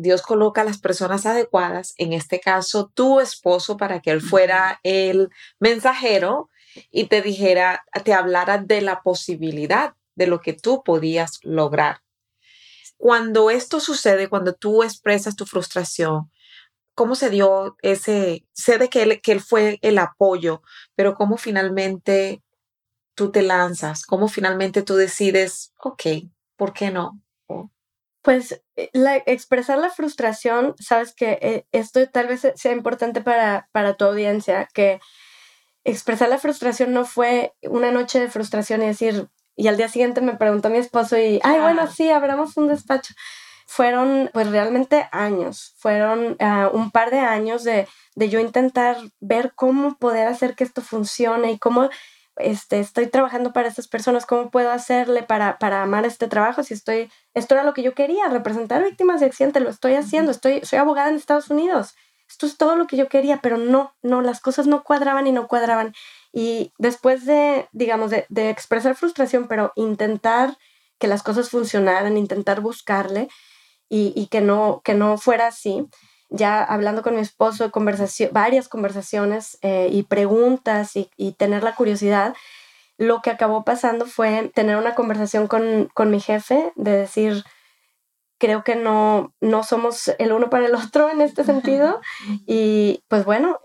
Dios 0.00 0.22
coloca 0.22 0.62
a 0.62 0.64
las 0.64 0.78
personas 0.78 1.26
adecuadas, 1.26 1.94
en 1.96 2.12
este 2.12 2.40
caso 2.40 2.90
tu 2.94 3.20
esposo, 3.20 3.76
para 3.76 4.00
que 4.00 4.10
él 4.10 4.20
fuera 4.20 4.80
el 4.82 5.30
mensajero 5.58 6.50
y 6.90 7.04
te 7.04 7.22
dijera, 7.22 7.84
te 8.04 8.14
hablara 8.14 8.58
de 8.58 8.80
la 8.80 9.02
posibilidad 9.02 9.94
de 10.14 10.26
lo 10.26 10.40
que 10.40 10.52
tú 10.52 10.82
podías 10.84 11.38
lograr. 11.42 12.02
Cuando 12.96 13.50
esto 13.50 13.80
sucede, 13.80 14.28
cuando 14.28 14.54
tú 14.54 14.82
expresas 14.82 15.36
tu 15.36 15.46
frustración, 15.46 16.30
¿cómo 16.94 17.14
se 17.14 17.30
dio 17.30 17.76
ese, 17.80 18.46
sé 18.52 18.78
de 18.78 18.88
que 18.88 19.02
él, 19.02 19.20
que 19.22 19.32
él 19.32 19.40
fue 19.40 19.78
el 19.82 19.98
apoyo, 19.98 20.62
pero 20.94 21.14
cómo 21.14 21.38
finalmente 21.38 22.42
tú 23.14 23.30
te 23.30 23.42
lanzas, 23.42 24.04
cómo 24.04 24.28
finalmente 24.28 24.82
tú 24.82 24.96
decides, 24.96 25.72
ok, 25.78 26.02
¿por 26.56 26.72
qué 26.72 26.90
no? 26.90 27.20
Pues 28.22 28.62
eh, 28.76 28.90
la, 28.92 29.16
expresar 29.16 29.78
la 29.78 29.90
frustración, 29.90 30.74
sabes 30.78 31.14
que 31.14 31.38
eh, 31.40 31.66
esto 31.72 32.06
tal 32.08 32.28
vez 32.28 32.46
sea 32.54 32.72
importante 32.72 33.20
para, 33.20 33.68
para 33.72 33.94
tu 33.94 34.04
audiencia, 34.04 34.68
que 34.74 35.00
expresar 35.84 36.28
la 36.28 36.38
frustración 36.38 36.92
no 36.92 37.04
fue 37.04 37.54
una 37.62 37.90
noche 37.90 38.20
de 38.20 38.30
frustración 38.30 38.82
y 38.82 38.86
decir, 38.86 39.28
y 39.56 39.68
al 39.68 39.76
día 39.76 39.88
siguiente 39.88 40.20
me 40.20 40.36
preguntó 40.36 40.70
mi 40.70 40.78
esposo 40.78 41.18
y, 41.18 41.40
ay, 41.42 41.60
bueno, 41.60 41.86
sí, 41.86 42.10
abramos 42.10 42.56
un 42.56 42.68
despacho. 42.68 43.14
Fueron 43.66 44.30
pues 44.32 44.50
realmente 44.50 45.08
años, 45.12 45.74
fueron 45.78 46.36
ah, 46.40 46.70
un 46.72 46.90
par 46.90 47.10
de 47.10 47.20
años 47.20 47.62
de, 47.62 47.86
de 48.16 48.28
yo 48.28 48.40
intentar 48.40 48.96
ver 49.20 49.52
cómo 49.54 49.96
poder 49.96 50.26
hacer 50.26 50.56
que 50.56 50.64
esto 50.64 50.82
funcione 50.82 51.52
y 51.52 51.58
cómo 51.58 51.88
este, 52.42 52.80
estoy 52.80 53.06
trabajando 53.06 53.52
para 53.52 53.68
estas 53.68 53.88
personas, 53.88 54.26
¿cómo 54.26 54.50
puedo 54.50 54.70
hacerle 54.70 55.22
para, 55.22 55.58
para 55.58 55.82
amar 55.82 56.04
este 56.04 56.28
trabajo? 56.28 56.62
Si 56.62 56.74
estoy, 56.74 57.10
esto 57.34 57.54
era 57.54 57.64
lo 57.64 57.74
que 57.74 57.82
yo 57.82 57.94
quería, 57.94 58.28
representar 58.28 58.82
víctimas 58.82 59.20
de 59.20 59.26
accidente, 59.26 59.60
lo 59.60 59.70
estoy 59.70 59.94
haciendo, 59.94 60.30
estoy, 60.30 60.60
soy 60.64 60.78
abogada 60.78 61.08
en 61.08 61.16
Estados 61.16 61.50
Unidos, 61.50 61.94
esto 62.28 62.46
es 62.46 62.56
todo 62.56 62.76
lo 62.76 62.86
que 62.86 62.96
yo 62.96 63.08
quería, 63.08 63.40
pero 63.42 63.56
no, 63.56 63.94
no, 64.02 64.22
las 64.22 64.40
cosas 64.40 64.66
no 64.66 64.84
cuadraban 64.84 65.26
y 65.26 65.32
no 65.32 65.48
cuadraban. 65.48 65.94
Y 66.32 66.72
después 66.78 67.26
de, 67.26 67.68
digamos, 67.72 68.10
de, 68.10 68.24
de 68.28 68.50
expresar 68.50 68.94
frustración, 68.94 69.48
pero 69.48 69.72
intentar 69.74 70.56
que 71.00 71.08
las 71.08 71.24
cosas 71.24 71.50
funcionaran, 71.50 72.16
intentar 72.16 72.60
buscarle 72.60 73.28
y, 73.88 74.12
y 74.14 74.28
que, 74.28 74.40
no, 74.40 74.80
que 74.84 74.94
no 74.94 75.18
fuera 75.18 75.48
así, 75.48 75.88
ya 76.30 76.62
hablando 76.62 77.02
con 77.02 77.14
mi 77.14 77.20
esposo, 77.20 77.70
conversación, 77.70 78.30
varias 78.32 78.68
conversaciones 78.68 79.58
eh, 79.62 79.88
y 79.92 80.04
preguntas 80.04 80.96
y, 80.96 81.10
y, 81.16 81.32
tener 81.32 81.62
la 81.62 81.74
curiosidad, 81.74 82.34
lo 82.96 83.20
que 83.22 83.30
acabó 83.30 83.64
pasando 83.64 84.06
fue 84.06 84.50
tener 84.54 84.76
una 84.76 84.94
conversación 84.94 85.46
con, 85.46 85.90
con 85.94 86.10
mi 86.10 86.20
jefe, 86.20 86.72
de 86.76 86.92
decir, 86.92 87.44
creo 88.38 88.64
que 88.64 88.74
no, 88.74 89.34
no 89.40 89.62
somos 89.62 90.08
el 90.18 90.32
uno 90.32 90.50
para 90.50 90.66
el 90.66 90.74
otro 90.74 91.10
en 91.10 91.20
este 91.20 91.44
sentido. 91.44 92.00
Y 92.46 93.04
pues 93.08 93.24
bueno, 93.24 93.60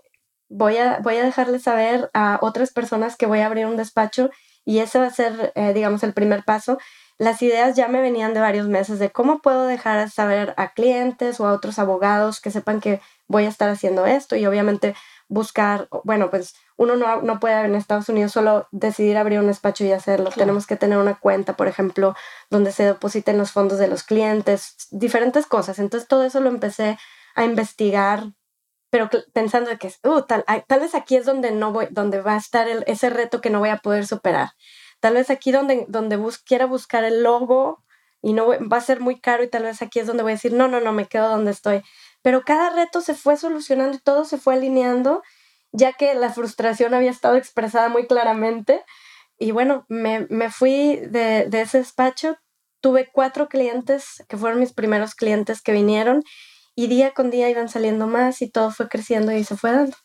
voy 0.48 0.76
a, 0.76 1.00
voy 1.02 1.16
a 1.16 1.24
dejarle 1.24 1.58
saber 1.58 2.10
a 2.14 2.38
otras 2.42 2.72
personas 2.72 3.16
que 3.16 3.26
voy 3.26 3.40
a 3.40 3.46
abrir 3.46 3.66
un 3.66 3.76
despacho 3.76 4.30
y 4.64 4.78
ese 4.78 4.98
va 4.98 5.06
a 5.06 5.10
ser, 5.10 5.52
eh, 5.54 5.72
digamos, 5.72 6.02
el 6.02 6.12
primer 6.12 6.44
paso 6.44 6.78
las 7.18 7.40
ideas 7.42 7.76
ya 7.76 7.88
me 7.88 8.00
venían 8.00 8.34
de 8.34 8.40
varios 8.40 8.68
meses 8.68 8.98
de 8.98 9.10
cómo 9.10 9.40
puedo 9.40 9.66
dejar 9.66 10.10
saber 10.10 10.54
a 10.56 10.72
clientes 10.72 11.40
o 11.40 11.46
a 11.46 11.52
otros 11.52 11.78
abogados 11.78 12.40
que 12.40 12.50
sepan 12.50 12.80
que 12.80 13.00
voy 13.26 13.44
a 13.44 13.48
estar 13.48 13.68
haciendo 13.70 14.06
esto 14.06 14.36
y 14.36 14.46
obviamente 14.46 14.94
buscar, 15.28 15.88
bueno, 16.04 16.30
pues 16.30 16.54
uno 16.76 16.96
no, 16.96 17.22
no 17.22 17.40
puede 17.40 17.64
en 17.64 17.74
Estados 17.74 18.08
Unidos 18.08 18.32
solo 18.32 18.68
decidir 18.70 19.16
abrir 19.16 19.40
un 19.40 19.46
despacho 19.46 19.84
y 19.84 19.92
hacerlo. 19.92 20.30
Tenemos 20.30 20.66
que 20.66 20.76
tener 20.76 20.98
una 20.98 21.18
cuenta, 21.18 21.56
por 21.56 21.68
ejemplo, 21.68 22.14
donde 22.50 22.70
se 22.70 22.84
depositen 22.84 23.38
los 23.38 23.50
fondos 23.50 23.78
de 23.78 23.88
los 23.88 24.02
clientes, 24.02 24.76
diferentes 24.90 25.46
cosas. 25.46 25.78
Entonces 25.78 26.08
todo 26.08 26.24
eso 26.24 26.40
lo 26.40 26.50
empecé 26.50 26.98
a 27.34 27.44
investigar, 27.44 28.24
pero 28.90 29.10
pensando 29.32 29.70
de 29.70 29.78
que 29.78 29.92
uh, 30.04 30.22
tal, 30.22 30.44
tal 30.66 30.80
vez 30.80 30.94
aquí 30.94 31.16
es 31.16 31.24
donde 31.26 31.50
no 31.50 31.72
voy, 31.72 31.88
donde 31.90 32.20
va 32.20 32.34
a 32.34 32.38
estar 32.38 32.68
ese 32.68 33.10
reto 33.10 33.40
que 33.40 33.50
no 33.50 33.58
voy 33.58 33.70
a 33.70 33.78
poder 33.78 34.06
superar. 34.06 34.50
Tal 35.00 35.14
vez 35.14 35.30
aquí 35.30 35.52
donde, 35.52 35.84
donde 35.88 36.18
quiera 36.44 36.66
buscar 36.66 37.04
el 37.04 37.22
logo 37.22 37.84
y 38.22 38.32
no 38.32 38.48
va 38.68 38.78
a 38.78 38.80
ser 38.80 39.00
muy 39.00 39.20
caro 39.20 39.44
y 39.44 39.48
tal 39.48 39.64
vez 39.64 39.82
aquí 39.82 40.00
es 40.00 40.06
donde 40.06 40.22
voy 40.22 40.32
a 40.32 40.34
decir, 40.36 40.52
no, 40.52 40.68
no, 40.68 40.80
no, 40.80 40.92
me 40.92 41.06
quedo 41.06 41.28
donde 41.28 41.50
estoy. 41.52 41.82
Pero 42.22 42.42
cada 42.44 42.70
reto 42.70 43.00
se 43.00 43.14
fue 43.14 43.36
solucionando 43.36 43.96
y 43.96 44.00
todo 44.00 44.24
se 44.24 44.38
fue 44.38 44.54
alineando, 44.54 45.22
ya 45.72 45.92
que 45.92 46.14
la 46.14 46.32
frustración 46.32 46.94
había 46.94 47.10
estado 47.10 47.36
expresada 47.36 47.88
muy 47.88 48.06
claramente. 48.06 48.84
Y 49.38 49.52
bueno, 49.52 49.84
me, 49.88 50.26
me 50.30 50.50
fui 50.50 50.96
de, 50.96 51.46
de 51.48 51.60
ese 51.62 51.78
despacho, 51.78 52.36
tuve 52.80 53.08
cuatro 53.12 53.48
clientes 53.48 54.24
que 54.28 54.36
fueron 54.36 54.60
mis 54.60 54.72
primeros 54.72 55.14
clientes 55.14 55.62
que 55.62 55.72
vinieron 55.72 56.22
y 56.74 56.88
día 56.88 57.12
con 57.12 57.30
día 57.30 57.50
iban 57.50 57.68
saliendo 57.68 58.06
más 58.06 58.42
y 58.42 58.50
todo 58.50 58.70
fue 58.70 58.88
creciendo 58.88 59.32
y 59.32 59.44
se 59.44 59.56
fue 59.56 59.72
dando. 59.72 59.96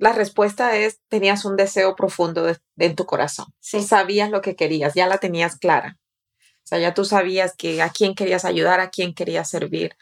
La 0.00 0.14
respuesta 0.14 0.78
es, 0.78 0.98
tenías 1.08 1.44
un 1.44 1.56
deseo 1.56 1.94
profundo 1.94 2.42
de, 2.44 2.58
en 2.78 2.96
tu 2.96 3.04
corazón. 3.04 3.52
Sí. 3.60 3.82
Sabías 3.82 4.30
lo 4.30 4.40
que 4.40 4.56
querías, 4.56 4.94
ya 4.94 5.06
la 5.06 5.18
tenías 5.18 5.58
clara. 5.58 5.98
O 6.40 6.66
sea, 6.70 6.78
ya 6.78 6.94
tú 6.94 7.04
sabías 7.04 7.54
que 7.54 7.82
a 7.82 7.90
quién 7.90 8.14
querías 8.14 8.46
ayudar, 8.46 8.80
a 8.80 8.88
quién 8.88 9.12
querías 9.12 9.50
servir. 9.50 9.94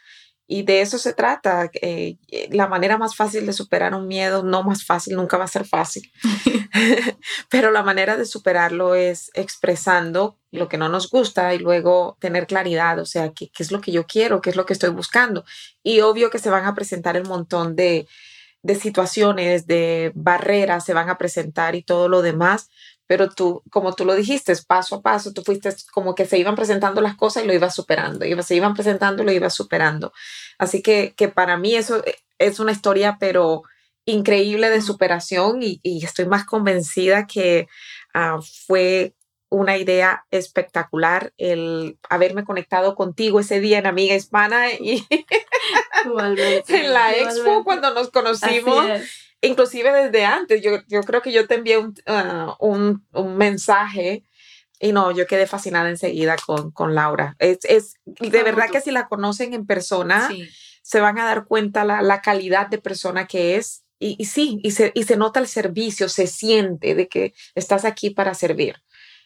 Y 0.47 0.63
de 0.63 0.79
eso 0.79 0.97
se 0.99 1.13
trata. 1.13 1.69
Eh, 1.81 2.17
la 2.49 2.69
manera 2.69 2.97
más 2.97 3.13
fácil 3.17 3.45
de 3.45 3.51
superar 3.51 3.93
un 3.93 4.07
miedo, 4.07 4.41
no 4.41 4.63
más 4.63 4.85
fácil, 4.85 5.17
nunca 5.17 5.37
va 5.37 5.43
a 5.43 5.49
ser 5.49 5.65
fácil. 5.65 6.09
Pero 7.49 7.69
la 7.69 7.83
manera 7.83 8.15
de 8.15 8.25
superarlo 8.25 8.95
es 8.95 9.31
expresando 9.33 10.39
lo 10.49 10.69
que 10.69 10.77
no 10.77 10.87
nos 10.87 11.09
gusta 11.09 11.53
y 11.53 11.59
luego 11.59 12.17
tener 12.21 12.47
claridad, 12.47 12.99
o 12.99 13.05
sea, 13.05 13.33
qué, 13.33 13.49
qué 13.49 13.63
es 13.63 13.71
lo 13.71 13.81
que 13.81 13.91
yo 13.91 14.05
quiero, 14.07 14.39
qué 14.39 14.51
es 14.51 14.55
lo 14.55 14.65
que 14.65 14.73
estoy 14.73 14.91
buscando. 14.91 15.43
Y 15.83 15.99
obvio 15.99 16.29
que 16.29 16.39
se 16.39 16.49
van 16.49 16.65
a 16.65 16.73
presentar 16.73 17.17
el 17.17 17.25
montón 17.25 17.75
de, 17.75 18.07
de 18.61 18.75
situaciones, 18.75 19.67
de 19.67 20.11
barreras 20.15 20.85
se 20.85 20.93
van 20.93 21.09
a 21.09 21.17
presentar 21.17 21.75
y 21.75 21.83
todo 21.83 22.09
lo 22.09 22.21
demás, 22.21 22.69
pero 23.07 23.29
tú, 23.29 23.63
como 23.71 23.95
tú 23.95 24.05
lo 24.05 24.13
dijiste, 24.13 24.53
paso 24.67 24.97
a 24.97 25.01
paso, 25.01 25.33
tú 25.33 25.41
fuiste 25.41 25.73
como 25.91 26.13
que 26.13 26.25
se 26.25 26.37
iban 26.37 26.55
presentando 26.55 27.01
las 27.01 27.15
cosas 27.15 27.43
y 27.43 27.47
lo 27.47 27.53
ibas 27.53 27.73
superando, 27.73 28.25
y 28.25 28.43
se 28.43 28.55
iban 28.55 28.73
presentando 28.73 29.23
y 29.23 29.25
lo 29.25 29.31
ibas 29.31 29.53
superando. 29.53 30.13
Así 30.57 30.81
que, 30.81 31.13
que 31.15 31.29
para 31.29 31.57
mí 31.57 31.75
eso 31.75 32.05
eh, 32.05 32.15
es 32.37 32.59
una 32.59 32.71
historia, 32.71 33.17
pero 33.19 33.63
increíble 34.05 34.69
de 34.69 34.81
superación 34.81 35.59
y, 35.61 35.79
estoy 36.03 36.27
más 36.27 36.45
convencida 36.45 37.27
que 37.27 37.67
ah, 38.13 38.39
fue 38.67 39.15
una 39.49 39.77
idea 39.77 40.25
espectacular 40.29 41.33
el 41.37 41.97
haberme 42.09 42.43
conectado 42.43 42.95
contigo 42.95 43.39
ese 43.39 43.59
día 43.59 43.79
en 43.79 43.87
Amiga 43.87 44.15
Hispana 44.15 44.71
y 44.73 45.03
en 46.67 46.93
la 46.93 47.15
expo 47.15 47.63
cuando 47.63 47.93
nos 47.93 48.09
conocimos. 48.09 48.85
Inclusive 49.41 49.91
desde 49.93 50.25
antes, 50.25 50.61
yo, 50.61 50.79
yo 50.87 51.01
creo 51.03 51.21
que 51.21 51.31
yo 51.31 51.47
te 51.47 51.55
envié 51.55 51.77
un, 51.77 51.93
ah, 52.07 52.57
un, 52.59 53.05
un, 53.13 53.37
mensaje 53.37 54.25
y 54.81 54.91
no, 54.91 55.11
yo 55.11 55.27
quedé 55.27 55.47
fascinada 55.47 55.89
enseguida 55.89 56.35
con, 56.45 56.71
con 56.71 56.93
Laura. 56.93 57.35
Es, 57.39 57.59
es 57.63 57.93
de 58.05 58.43
verdad 58.43 58.69
que 58.69 58.81
si 58.81 58.91
la 58.91 59.07
conocen 59.07 59.53
en 59.53 59.65
persona, 59.65 60.29
se 60.81 60.99
van 60.99 61.19
a 61.19 61.25
dar 61.25 61.45
cuenta 61.45 61.85
la, 61.85 62.01
la 62.01 62.21
calidad 62.21 62.67
de 62.67 62.79
persona 62.79 63.27
que 63.27 63.55
es. 63.55 63.83
Y, 63.97 64.15
y 64.17 64.25
sí, 64.25 64.59
y 64.63 64.71
se, 64.71 64.91
y 64.93 65.03
se 65.03 65.17
nota 65.17 65.39
el 65.39 65.47
servicio, 65.47 66.09
se 66.09 66.27
siente 66.27 66.95
de 66.95 67.07
que 67.07 67.33
estás 67.55 67.85
aquí 67.85 68.09
para 68.09 68.33
servir. 68.33 68.81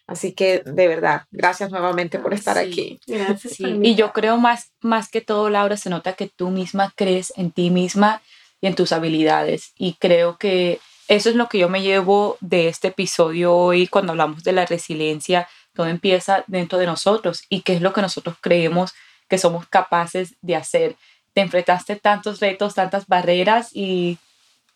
Así 0.06 0.34
que 0.34 0.60
de 0.66 0.88
verdad, 0.88 1.24
gracias 1.32 1.72
nuevamente 1.72 2.20
por 2.20 2.34
estar 2.34 2.58
aquí. 2.58 3.00
Gracias. 3.08 3.60
Y 3.60 3.96
yo 3.96 4.12
creo 4.12 4.38
más, 4.38 4.72
más 4.82 5.10
que 5.10 5.22
todo, 5.22 5.50
Laura, 5.50 5.78
se 5.78 5.90
nota 5.90 6.14
que 6.14 6.28
tú 6.28 6.50
misma 6.50 6.94
crees 6.96 7.32
en 7.38 7.52
ti 7.52 7.70
misma 7.70 8.22
y 8.60 8.68
en 8.68 8.76
tus 8.76 8.92
habilidades. 8.92 9.72
Y 9.78 9.94
creo 9.94 10.38
que 10.38 10.80
eso 11.08 11.30
es 11.30 11.36
lo 11.36 11.48
que 11.48 11.58
yo 11.58 11.70
me 11.70 11.82
llevo 11.82 12.38
de 12.42 12.68
este 12.68 12.90
episodio 12.90 13.56
hoy 13.56 13.88
cuando 13.88 14.12
hablamos 14.12 14.44
de 14.44 14.52
la 14.52 14.66
resiliencia. 14.66 15.48
Todo 15.74 15.88
empieza 15.88 16.44
dentro 16.48 16.78
de 16.78 16.86
nosotros 16.86 17.44
y 17.50 17.62
qué 17.62 17.74
es 17.76 17.82
lo 17.82 17.94
que 17.94 18.02
nosotros 18.02 18.36
creemos 18.42 18.94
que 19.30 19.38
somos 19.38 19.68
capaces 19.68 20.36
de 20.42 20.56
hacer. 20.56 20.96
Te 21.34 21.42
enfrentaste 21.42 21.96
tantos 21.96 22.40
retos, 22.40 22.76
tantas 22.76 23.08
barreras 23.08 23.70
y 23.74 24.18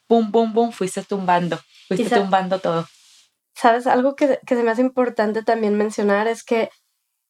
pum, 0.07 0.31
pum, 0.31 0.53
pum, 0.53 0.71
fuiste 0.71 1.03
tumbando, 1.03 1.59
fuiste 1.87 2.09
tumbando 2.15 2.59
todo. 2.59 2.87
Sabes, 3.57 3.87
algo 3.87 4.15
que, 4.15 4.39
que 4.45 4.55
se 4.55 4.63
me 4.63 4.71
hace 4.71 4.81
importante 4.81 5.41
también 5.43 5.75
mencionar 5.77 6.27
es 6.27 6.43
que 6.43 6.69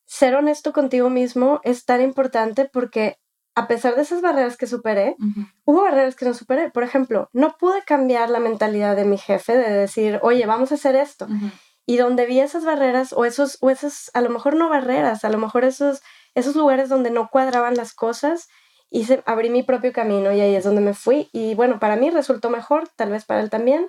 ser 0.05 0.35
honesto 0.35 0.73
contigo 0.73 1.09
mismo 1.09 1.61
es 1.63 1.85
tan 1.85 2.01
importante 2.01 2.69
porque 2.71 3.17
a 3.57 3.67
pesar 3.67 3.95
de 3.95 4.03
esas 4.03 4.21
barreras 4.21 4.55
que 4.55 4.67
superé, 4.67 5.15
hubo 5.65 5.81
barreras 5.81 6.15
que 6.15 6.25
no 6.25 6.35
superé. 6.35 6.69
Por 6.69 6.83
ejemplo, 6.83 7.27
no 7.33 7.57
pude 7.57 7.81
cambiar 7.81 8.29
la 8.29 8.39
mentalidad 8.39 8.95
de 8.95 9.03
mi 9.03 9.17
jefe 9.17 9.57
de 9.57 9.71
decir, 9.71 10.19
oye, 10.21 10.45
vamos 10.45 10.71
a 10.71 10.75
hacer 10.75 10.95
esto. 10.95 11.27
Y 11.87 11.97
donde 11.97 12.27
vi 12.27 12.39
esas 12.39 12.65
barreras 12.65 13.13
o 13.13 13.25
esos, 13.25 13.57
o 13.61 13.71
esas, 13.71 14.11
a 14.13 14.21
lo 14.21 14.29
mejor 14.29 14.55
no 14.55 14.69
barreras, 14.69 15.25
a 15.25 15.29
lo 15.29 15.39
mejor 15.39 15.63
esos, 15.63 16.03
esos 16.35 16.55
lugares 16.55 16.87
donde 16.87 17.09
no 17.09 17.29
cuadraban 17.29 17.73
las 17.73 17.95
cosas, 17.95 18.47
hice, 18.91 19.23
abrí 19.25 19.49
mi 19.49 19.63
propio 19.63 19.91
camino 19.91 20.31
y 20.31 20.39
ahí 20.39 20.53
es 20.53 20.63
donde 20.63 20.81
me 20.81 20.93
fui. 20.93 21.27
Y 21.33 21.55
bueno, 21.55 21.79
para 21.79 21.95
mí 21.95 22.11
resultó 22.11 22.51
mejor, 22.51 22.87
tal 22.95 23.09
vez 23.09 23.25
para 23.25 23.41
él 23.41 23.49
también, 23.49 23.87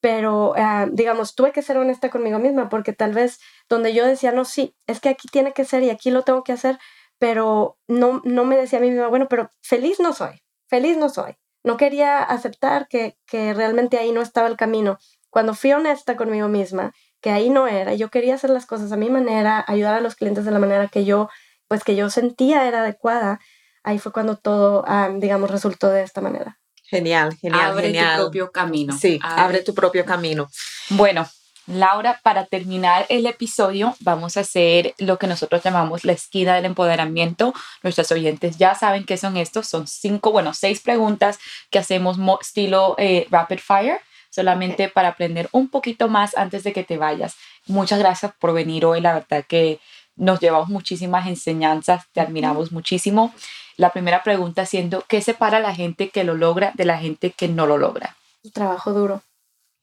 pero 0.00 0.54
ah, 0.56 0.86
digamos, 0.90 1.34
tuve 1.34 1.52
que 1.52 1.62
ser 1.62 1.76
honesta 1.78 2.10
conmigo 2.10 2.38
misma 2.38 2.68
porque 2.68 2.92
tal 2.92 3.12
vez 3.12 3.40
donde 3.68 3.92
yo 3.94 4.06
decía, 4.06 4.32
no, 4.32 4.44
sí, 4.44 4.76
es 4.86 5.00
que 5.00 5.08
aquí 5.08 5.28
tiene 5.28 5.52
que 5.52 5.64
ser 5.64 5.82
y 5.82 5.90
aquí 5.90 6.10
lo 6.10 6.22
tengo 6.22 6.44
que 6.44 6.52
hacer, 6.52 6.78
pero 7.18 7.78
no, 7.88 8.20
no 8.24 8.44
me 8.44 8.56
decía 8.56 8.78
a 8.78 8.82
mí 8.82 8.90
misma, 8.90 9.08
bueno, 9.08 9.26
pero 9.28 9.50
feliz 9.62 10.00
no 10.00 10.12
soy, 10.12 10.42
feliz 10.68 10.96
no 10.96 11.08
soy. 11.08 11.36
No 11.64 11.76
quería 11.76 12.22
aceptar 12.22 12.86
que, 12.88 13.18
que 13.26 13.52
realmente 13.52 13.98
ahí 13.98 14.12
no 14.12 14.22
estaba 14.22 14.48
el 14.48 14.56
camino. 14.56 14.98
Cuando 15.28 15.54
fui 15.54 15.72
honesta 15.72 16.16
conmigo 16.16 16.48
misma, 16.48 16.92
que 17.20 17.30
ahí 17.30 17.50
no 17.50 17.66
era, 17.66 17.94
yo 17.94 18.10
quería 18.10 18.36
hacer 18.36 18.50
las 18.50 18.64
cosas 18.66 18.92
a 18.92 18.96
mi 18.96 19.10
manera, 19.10 19.64
ayudar 19.66 19.94
a 19.94 20.00
los 20.00 20.14
clientes 20.14 20.44
de 20.44 20.52
la 20.52 20.60
manera 20.60 20.86
que 20.88 21.04
yo, 21.04 21.28
pues 21.66 21.82
que 21.84 21.96
yo 21.96 22.10
sentía 22.10 22.66
era 22.68 22.80
adecuada, 22.80 23.40
ahí 23.82 23.98
fue 23.98 24.12
cuando 24.12 24.36
todo, 24.36 24.84
ah, 24.86 25.10
digamos, 25.14 25.50
resultó 25.50 25.90
de 25.90 26.02
esta 26.02 26.20
manera. 26.20 26.58
Genial, 26.88 27.36
genial, 27.36 27.72
abre 27.72 27.92
tu 27.92 28.16
propio 28.16 28.50
camino. 28.50 28.96
Sí, 28.96 29.20
abre. 29.22 29.62
tu 29.62 29.74
propio 29.74 30.04
camino. 30.06 30.48
Bueno, 30.90 31.28
Laura, 31.66 32.18
para 32.22 32.46
terminar 32.46 33.04
el 33.10 33.26
episodio, 33.26 33.94
vamos 34.00 34.38
a 34.38 34.40
hacer 34.40 34.94
lo 34.96 35.18
que 35.18 35.26
nosotros 35.26 35.62
llamamos 35.62 36.06
la 36.06 36.12
esquina 36.12 36.54
del 36.54 36.64
empoderamiento. 36.64 37.52
Nuestros 37.82 38.10
oyentes 38.10 38.56
ya 38.56 38.74
saben 38.74 39.04
qué 39.04 39.18
son 39.18 39.36
estos. 39.36 39.66
Son 39.66 39.86
cinco, 39.86 40.32
bueno, 40.32 40.54
seis 40.54 40.80
preguntas 40.80 41.38
que 41.68 41.78
hacemos 41.78 42.16
estilo 42.40 42.94
eh, 42.96 43.26
rapid 43.30 43.58
fire, 43.58 44.00
solamente 44.30 44.88
para 44.88 45.08
aprender 45.08 45.50
un 45.52 45.68
poquito 45.68 46.08
más 46.08 46.34
antes 46.38 46.64
de 46.64 46.72
que 46.72 46.84
te 46.84 46.96
vayas. 46.96 47.36
Muchas 47.66 47.98
gracias 47.98 48.32
por 48.38 48.54
venir 48.54 48.86
hoy. 48.86 49.02
La 49.02 49.12
verdad 49.12 49.44
que 49.46 49.78
nos 50.16 50.40
llevamos 50.40 50.70
muchísimas 50.70 51.26
enseñanzas, 51.26 52.06
te 52.12 52.22
admiramos 52.22 52.72
muchísimo. 52.72 53.34
La 53.78 53.92
primera 53.92 54.24
pregunta 54.24 54.66
siendo, 54.66 55.04
¿qué 55.08 55.22
separa 55.22 55.58
a 55.58 55.60
la 55.60 55.72
gente 55.72 56.10
que 56.10 56.24
lo 56.24 56.34
logra 56.34 56.72
de 56.74 56.84
la 56.84 56.98
gente 56.98 57.30
que 57.30 57.46
no 57.46 57.64
lo 57.64 57.78
logra? 57.78 58.16
Trabajo 58.52 58.92
duro. 58.92 59.22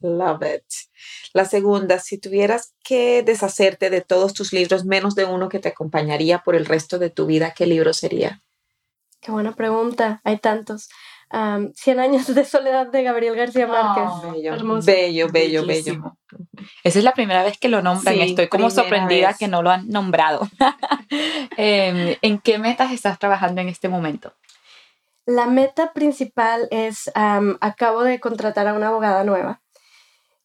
Love 0.02 0.58
it. 0.58 0.64
La 1.32 1.46
segunda, 1.46 2.00
si 2.00 2.18
tuvieras 2.18 2.74
que 2.84 3.24
deshacerte 3.24 3.90
de 3.90 4.02
todos 4.02 4.34
tus 4.34 4.52
libros, 4.52 4.84
menos 4.84 5.16
de 5.16 5.24
uno 5.24 5.48
que 5.48 5.60
te 5.60 5.70
acompañaría 5.70 6.40
por 6.40 6.56
el 6.56 6.66
resto 6.66 7.00
de 7.00 7.10
tu 7.10 7.26
vida, 7.26 7.54
¿qué 7.56 7.68
libro 7.68 7.94
sería? 7.94 8.42
Qué 9.22 9.32
buena 9.32 9.54
pregunta. 9.54 10.20
Hay 10.26 10.40
tantos. 10.40 10.90
Cien 11.74 12.00
años 12.00 12.34
de 12.34 12.46
soledad 12.46 12.88
de 12.88 13.04
Gabriel 13.04 13.36
García 13.36 13.68
Márquez. 13.68 14.86
bello, 14.86 15.28
bello, 15.32 15.66
bello, 15.66 16.16
Esa 16.84 17.00
es 17.00 17.04
la 17.04 17.14
primera 17.14 17.44
vez 17.44 17.58
que 17.58 17.68
lo 17.68 17.82
nombran. 17.82 18.20
Estoy 18.20 18.48
como 18.48 18.70
sorprendida 18.70 19.34
que 19.34 19.48
no 19.48 19.62
lo 19.62 19.72
han 19.72 19.88
nombrado. 19.88 20.48
Em, 21.58 22.16
¿En 22.22 22.40
qué 22.40 22.58
metas 22.58 22.92
estás 22.92 23.20
trabajando 23.20 23.62
en 23.62 23.70
este 23.70 23.88
momento? 23.88 24.34
La 25.26 25.46
meta 25.46 25.94
principal 25.94 26.68
es, 26.72 27.12
acabo 27.14 28.04
de 28.04 28.20
contratar 28.20 28.68
a 28.68 28.74
una 28.74 28.88
abogada 28.90 29.24
nueva. 29.24 29.62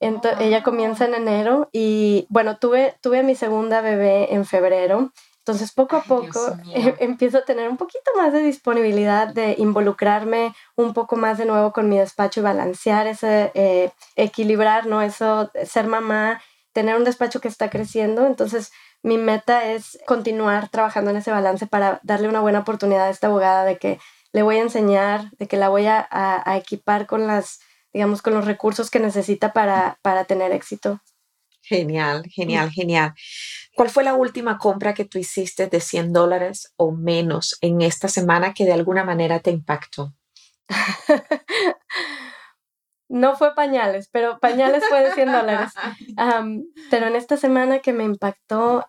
ella 0.00 0.62
comienza 0.62 1.06
en 1.06 1.14
enero 1.14 1.68
y 1.72 2.26
bueno, 2.28 2.58
tuve, 2.58 2.94
tuve 3.00 3.20
a 3.20 3.22
mi 3.22 3.34
segunda 3.34 3.80
bebé 3.80 4.34
en 4.34 4.44
febrero 4.44 5.12
entonces, 5.40 5.72
poco 5.72 5.96
a 5.96 6.02
poco 6.02 6.56
eh, 6.74 6.94
empiezo 7.00 7.38
a 7.38 7.44
tener 7.44 7.68
un 7.68 7.76
poquito 7.76 8.10
más 8.16 8.32
de 8.32 8.42
disponibilidad 8.42 9.28
de 9.28 9.54
involucrarme 9.58 10.54
un 10.76 10.92
poco 10.92 11.16
más 11.16 11.38
de 11.38 11.46
nuevo 11.46 11.72
con 11.72 11.88
mi 11.88 11.98
despacho 11.98 12.40
y 12.40 12.42
balancear 12.42 13.06
ese, 13.06 13.50
eh, 13.54 13.90
equilibrar, 14.16 14.86
¿no? 14.86 15.02
Eso, 15.02 15.50
ser 15.64 15.86
mamá, 15.86 16.42
tener 16.72 16.96
un 16.96 17.04
despacho 17.04 17.40
que 17.40 17.48
está 17.48 17.70
creciendo. 17.70 18.26
Entonces, 18.26 18.70
mi 19.02 19.16
meta 19.16 19.72
es 19.72 19.98
continuar 20.06 20.68
trabajando 20.68 21.10
en 21.10 21.16
ese 21.16 21.30
balance 21.30 21.66
para 21.66 22.00
darle 22.02 22.28
una 22.28 22.40
buena 22.40 22.60
oportunidad 22.60 23.06
a 23.06 23.10
esta 23.10 23.28
abogada 23.28 23.64
de 23.64 23.78
que 23.78 23.98
le 24.32 24.42
voy 24.42 24.58
a 24.58 24.62
enseñar, 24.62 25.30
de 25.38 25.48
que 25.48 25.56
la 25.56 25.70
voy 25.70 25.86
a, 25.86 26.06
a, 26.10 26.56
equipar 26.56 27.06
con 27.06 27.26
las, 27.26 27.60
digamos, 27.92 28.22
con 28.22 28.34
los 28.34 28.44
recursos 28.44 28.90
que 28.90 29.00
necesita 29.00 29.52
para, 29.52 29.98
para 30.02 30.24
tener 30.26 30.52
éxito. 30.52 31.00
Genial, 31.62 32.24
genial, 32.30 32.70
genial. 32.70 33.14
¿Cuál 33.80 33.88
fue 33.88 34.04
la 34.04 34.12
última 34.12 34.58
compra 34.58 34.92
que 34.92 35.06
tú 35.06 35.16
hiciste 35.16 35.66
de 35.66 35.80
100 35.80 36.12
dólares 36.12 36.74
o 36.76 36.92
menos 36.92 37.56
en 37.62 37.80
esta 37.80 38.08
semana 38.08 38.52
que 38.52 38.66
de 38.66 38.74
alguna 38.74 39.04
manera 39.04 39.40
te 39.40 39.50
impactó? 39.50 40.12
no 43.08 43.36
fue 43.36 43.54
pañales, 43.54 44.10
pero 44.12 44.38
pañales 44.38 44.84
fue 44.86 45.02
de 45.02 45.14
100 45.14 45.32
dólares. 45.32 45.72
pero 46.90 47.06
en 47.06 47.16
esta 47.16 47.38
semana 47.38 47.78
que 47.78 47.94
me 47.94 48.04
impactó, 48.04 48.86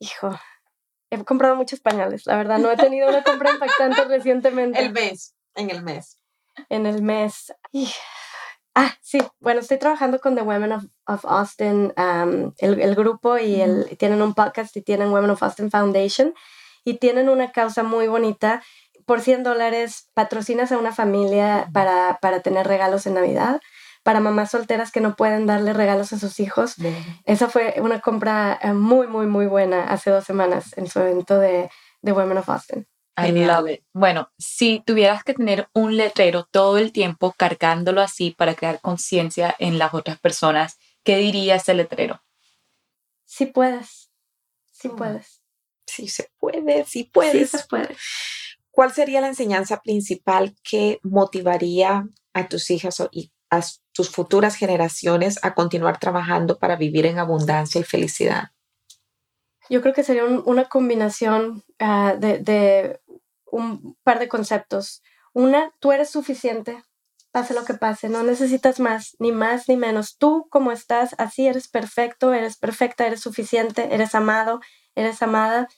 hijo, 0.00 0.40
he 1.10 1.24
comprado 1.24 1.54
muchos 1.54 1.78
pañales, 1.78 2.26
la 2.26 2.38
verdad, 2.38 2.58
no 2.58 2.72
he 2.72 2.76
tenido 2.76 3.08
una 3.08 3.22
compra 3.22 3.52
impactante 3.52 4.04
recientemente. 4.06 4.80
El 4.80 4.90
mes, 4.90 5.36
en 5.54 5.70
el 5.70 5.84
mes. 5.84 6.18
En 6.68 6.86
el 6.86 7.02
mes. 7.02 7.54
Ah, 8.82 8.96
sí, 9.02 9.18
bueno, 9.40 9.60
estoy 9.60 9.78
trabajando 9.78 10.20
con 10.20 10.34
The 10.34 10.40
Women 10.40 10.72
of, 10.72 11.24
Austin, 11.26 11.92
um, 11.98 12.54
el, 12.56 12.94
grupo, 12.94 13.36
y 13.36 13.60
el, 13.60 13.94
tienen 13.98 14.22
un 14.22 14.32
podcast 14.32 14.74
y 14.74 14.80
tienen 14.80 15.12
Women 15.12 15.28
of 15.28 15.42
Austin 15.42 15.70
Foundation, 15.70 16.32
y 16.82 16.94
tienen 16.94 17.28
una 17.28 17.52
causa 17.52 17.82
muy 17.82 18.08
bonita. 18.08 18.62
Por 19.04 19.20
100 19.20 19.42
dólares 19.42 20.08
patrocinas 20.14 20.72
a 20.72 20.78
una 20.78 20.92
familia 20.92 21.68
para, 21.74 22.20
para 22.22 22.40
tener 22.40 22.66
regalos 22.66 23.06
en 23.06 23.14
Navidad 23.14 23.60
para 24.02 24.20
mamás 24.20 24.50
solteras 24.50 24.90
que 24.92 25.02
no 25.02 25.14
pueden 25.14 25.44
darle 25.44 25.74
regalos 25.74 26.14
a 26.14 26.18
sus 26.18 26.40
hijos. 26.40 26.76
Esa 27.26 27.50
fue 27.50 27.74
una 27.82 28.00
compra 28.00 28.58
eh, 28.62 28.72
muy, 28.72 29.06
muy, 29.06 29.26
muy 29.26 29.46
buena 29.46 29.84
hace 29.84 30.08
dos 30.08 30.24
semanas 30.24 30.72
en 30.78 30.86
su 30.86 31.00
evento 31.00 31.38
de, 31.38 31.70
de 32.00 32.12
Women 32.12 32.38
of 32.38 32.48
Austin. 32.48 32.86
I 33.26 33.32
love 33.32 33.68
it. 33.68 33.84
Bueno, 33.92 34.30
si 34.38 34.82
tuvieras 34.84 35.24
que 35.24 35.34
tener 35.34 35.68
un 35.72 35.96
letrero 35.96 36.48
todo 36.50 36.78
el 36.78 36.92
tiempo 36.92 37.34
cargándolo 37.36 38.00
así 38.00 38.30
para 38.30 38.54
crear 38.54 38.80
conciencia 38.80 39.54
en 39.58 39.78
las 39.78 39.94
otras 39.94 40.18
personas, 40.18 40.78
¿qué 41.04 41.16
diría 41.16 41.56
ese 41.56 41.74
letrero? 41.74 42.22
Sí 43.24 43.46
puedes. 43.46 44.10
Sí 44.70 44.88
mm. 44.88 44.96
puedes. 44.96 45.42
Sí 45.86 46.08
se 46.08 46.30
puede, 46.38 46.84
sí 46.84 47.04
puedes. 47.04 47.50
Sí 47.50 47.58
se 47.58 47.64
puede. 47.66 47.96
¿Cuál 48.70 48.92
sería 48.92 49.20
la 49.20 49.28
enseñanza 49.28 49.80
principal 49.80 50.54
que 50.62 51.00
motivaría 51.02 52.08
a 52.32 52.48
tus 52.48 52.70
hijas 52.70 53.02
y 53.10 53.32
a 53.50 53.60
tus 53.92 54.10
futuras 54.10 54.54
generaciones 54.54 55.38
a 55.42 55.54
continuar 55.54 55.98
trabajando 55.98 56.58
para 56.58 56.76
vivir 56.76 57.06
en 57.06 57.18
abundancia 57.18 57.80
y 57.80 57.84
felicidad? 57.84 58.50
Yo 59.70 59.80
creo 59.80 59.94
que 59.94 60.02
sería 60.02 60.24
una 60.24 60.64
combinación 60.64 61.62
ah, 61.78 62.16
de, 62.18 62.38
de 62.38 63.00
un 63.46 63.96
par 64.02 64.18
de 64.18 64.28
conceptos. 64.28 65.02
Una, 65.32 65.72
tú 65.78 65.92
eres 65.92 66.10
suficiente, 66.10 66.82
pase 67.30 67.54
lo 67.54 67.64
que 67.64 67.74
pase, 67.74 68.08
no 68.08 68.24
necesitas 68.24 68.80
más, 68.80 69.14
ni 69.20 69.30
más 69.30 69.68
ni 69.68 69.76
menos. 69.76 70.18
Tú 70.18 70.48
como 70.50 70.72
estás, 70.72 71.14
así 71.18 71.46
eres 71.46 71.68
perfecto, 71.68 72.34
eres 72.34 72.56
perfecta, 72.56 73.06
eres 73.06 73.20
suficiente, 73.20 73.94
eres 73.94 74.14
amado, 74.16 74.60
eres 74.96 75.22
amada. 75.22 75.68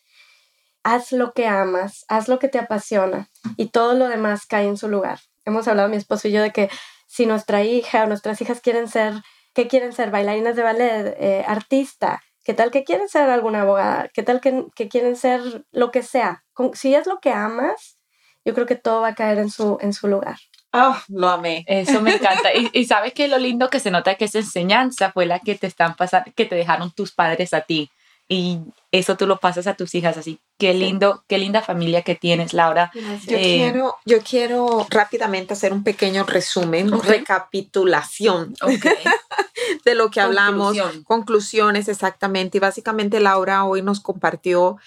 Haz 0.82 1.12
lo 1.12 1.34
que 1.34 1.46
amas, 1.46 2.06
haz 2.08 2.28
lo 2.28 2.38
que 2.38 2.48
te 2.48 2.58
apasiona 2.58 3.28
y 3.58 3.66
todo 3.66 3.92
lo 3.92 4.08
demás 4.08 4.46
cae 4.46 4.66
en 4.66 4.78
su 4.78 4.88
lugar. 4.88 5.20
Hemos 5.44 5.68
hablado 5.68 5.90
mi 5.90 5.96
esposo 5.96 6.28
y 6.28 6.32
yo 6.32 6.40
de 6.40 6.50
que 6.50 6.70
si 7.06 7.26
nuestra 7.26 7.62
hija 7.62 8.04
o 8.04 8.06
nuestras 8.06 8.40
hijas 8.40 8.62
quieren 8.62 8.88
ser, 8.88 9.14
¿qué 9.52 9.68
quieren 9.68 9.92
ser? 9.92 10.10
Bailarinas 10.10 10.56
de 10.56 10.62
ballet, 10.62 11.14
eh, 11.20 11.44
artista, 11.46 12.22
¿qué 12.44 12.54
tal 12.54 12.70
que 12.70 12.84
quieren 12.84 13.08
ser 13.08 13.30
alguna 13.30 13.62
abogada? 13.62 14.08
¿Qué 14.12 14.22
tal 14.22 14.40
que, 14.40 14.66
que 14.74 14.88
quieren 14.88 15.16
ser 15.16 15.64
lo 15.70 15.90
que 15.90 16.02
sea? 16.02 16.44
Si 16.74 16.94
es 16.94 17.06
lo 17.06 17.20
que 17.20 17.32
amas, 17.32 17.98
yo 18.44 18.54
creo 18.54 18.66
que 18.66 18.76
todo 18.76 19.02
va 19.02 19.08
a 19.08 19.14
caer 19.14 19.38
en 19.38 19.50
su, 19.50 19.78
en 19.80 19.92
su 19.92 20.08
lugar. 20.08 20.36
Oh, 20.72 20.96
lo 21.08 21.28
amé. 21.28 21.64
Eso 21.66 22.00
me 22.00 22.14
encanta. 22.14 22.50
y, 22.54 22.84
sabes 22.86 23.12
que 23.12 23.28
lo 23.28 23.38
lindo 23.38 23.68
que 23.68 23.80
se 23.80 23.90
nota 23.90 24.14
que 24.14 24.24
esa 24.24 24.38
enseñanza 24.38 25.12
fue 25.12 25.26
la 25.26 25.38
que 25.38 25.54
te 25.54 25.66
están 25.66 25.94
pasando, 25.94 26.32
que 26.34 26.46
te 26.46 26.54
dejaron 26.54 26.90
tus 26.90 27.12
padres 27.12 27.52
a 27.54 27.60
ti. 27.60 27.90
Y 28.28 28.60
eso 28.90 29.16
tú 29.16 29.26
lo 29.26 29.38
pasas 29.38 29.66
a 29.66 29.74
tus 29.74 29.94
hijas 29.94 30.16
así. 30.16 30.40
Qué 30.58 30.74
lindo, 30.74 31.24
qué 31.28 31.38
linda 31.38 31.60
familia 31.60 32.02
que 32.02 32.14
tienes, 32.14 32.52
Laura. 32.52 32.92
Yo, 32.94 33.36
eh, 33.36 33.42
quiero, 33.42 33.96
yo 34.04 34.20
quiero 34.20 34.86
rápidamente 34.90 35.54
hacer 35.54 35.72
un 35.72 35.82
pequeño 35.82 36.24
resumen, 36.24 36.92
recapitulación 37.02 38.54
de 39.84 39.94
lo 39.94 40.10
que 40.10 40.20
hablamos, 40.20 40.76
conclusiones 41.04 41.88
exactamente. 41.88 42.58
Y 42.58 42.60
básicamente 42.60 43.18
Laura 43.18 43.64
hoy 43.64 43.82
nos 43.82 44.00
compartió 44.00 44.78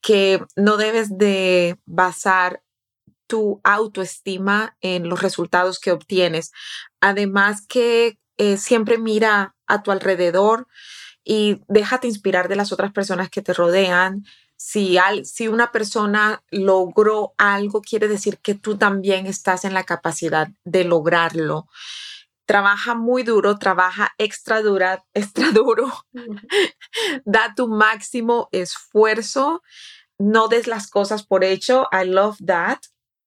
que 0.00 0.42
no 0.56 0.76
debes 0.76 1.18
de 1.18 1.76
basar 1.84 2.62
tu 3.26 3.60
autoestima 3.62 4.76
en 4.80 5.08
los 5.08 5.22
resultados 5.22 5.78
que 5.78 5.92
obtienes. 5.92 6.50
Además 7.00 7.64
que 7.66 8.18
eh, 8.38 8.56
siempre 8.56 8.98
mira 8.98 9.54
a 9.66 9.82
tu 9.82 9.92
alrededor 9.92 10.66
y 11.22 11.60
déjate 11.68 12.08
inspirar 12.08 12.48
de 12.48 12.56
las 12.56 12.72
otras 12.72 12.92
personas 12.92 13.30
que 13.30 13.42
te 13.42 13.52
rodean. 13.52 14.24
Si, 14.62 14.98
si 15.24 15.48
una 15.48 15.72
persona 15.72 16.44
logró 16.50 17.32
algo, 17.38 17.80
quiere 17.80 18.08
decir 18.08 18.38
que 18.40 18.54
tú 18.54 18.76
también 18.76 19.26
estás 19.26 19.64
en 19.64 19.72
la 19.72 19.84
capacidad 19.84 20.48
de 20.64 20.84
lograrlo. 20.84 21.66
Trabaja 22.44 22.94
muy 22.94 23.22
duro, 23.22 23.56
trabaja 23.56 24.12
extra 24.18 24.60
dura, 24.60 25.02
extra 25.14 25.50
duro. 25.50 25.90
da 27.24 27.54
tu 27.56 27.68
máximo 27.68 28.50
esfuerzo. 28.52 29.62
No 30.18 30.48
des 30.48 30.66
las 30.66 30.90
cosas 30.90 31.24
por 31.24 31.42
hecho. 31.42 31.88
I 31.90 32.04
love 32.04 32.36
that 32.44 32.80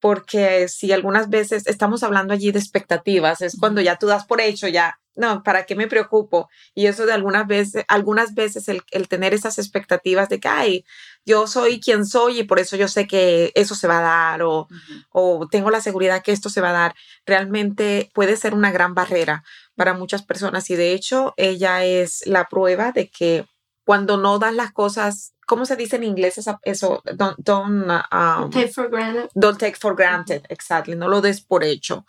porque 0.03 0.67
si 0.67 0.91
algunas 0.91 1.29
veces 1.29 1.65
estamos 1.65 2.03
hablando 2.03 2.33
allí 2.33 2.51
de 2.51 2.59
expectativas, 2.59 3.39
es 3.39 3.55
cuando 3.57 3.79
ya 3.79 3.95
tú 3.95 4.07
das 4.07 4.25
por 4.25 4.41
hecho, 4.41 4.67
ya, 4.67 4.99
no, 5.15 5.43
¿para 5.43 5.65
qué 5.65 5.77
me 5.77 5.87
preocupo? 5.87 6.49
Y 6.75 6.87
eso 6.87 7.05
de 7.05 7.13
algunas 7.13 7.47
veces, 7.47 7.85
algunas 7.87 8.33
veces 8.33 8.67
el, 8.67 9.07
tener 9.07 9.33
esas 9.33 9.59
expectativas 9.59 10.27
de 10.27 10.41
que, 10.41 10.49
ay, 10.49 10.85
yo 11.25 11.47
soy 11.47 11.79
quien 11.79 12.05
soy 12.05 12.41
y 12.41 12.43
por 12.43 12.59
eso 12.59 12.75
yo 12.75 12.89
sé 12.89 13.07
que 13.07 13.53
eso 13.55 13.75
se 13.75 13.87
va 13.87 13.99
a 13.99 14.01
dar 14.01 14.43
o, 14.43 14.67
o 15.09 15.47
tengo 15.49 15.71
la 15.71 15.79
seguridad 15.79 16.21
que 16.21 16.33
esto 16.33 16.49
se 16.49 16.59
va 16.59 16.71
a 16.71 16.73
dar, 16.73 16.95
realmente 17.25 18.11
puede 18.13 18.35
ser 18.35 18.53
una 18.53 18.73
gran 18.73 18.95
barrera 18.95 19.45
para 19.77 19.93
muchas 19.93 20.21
personas. 20.21 20.69
Y 20.69 20.75
de 20.75 20.91
hecho 20.91 21.33
ella 21.37 21.85
es 21.85 22.27
la 22.27 22.49
prueba 22.49 22.91
de 22.91 23.07
que 23.07 23.45
cuando 23.85 24.17
no 24.17 24.37
das 24.37 24.53
las 24.53 24.73
cosas 24.73 25.33
¿cómo 25.45 25.65
se 25.65 25.75
dice 25.75 25.97
en 25.97 26.03
inglés 26.03 26.37
eso? 26.63 27.01
Don't, 27.15 27.37
don't, 27.37 27.89
um, 28.11 28.49
take 28.49 28.69
for 28.69 28.89
granted. 28.89 29.29
Don't 29.35 29.59
take 29.59 29.75
for 29.75 29.95
granted, 29.95 30.45
exactly. 30.49 30.95
No 30.95 31.07
lo 31.07 31.21
des 31.21 31.41
por 31.41 31.63
hecho. 31.63 32.05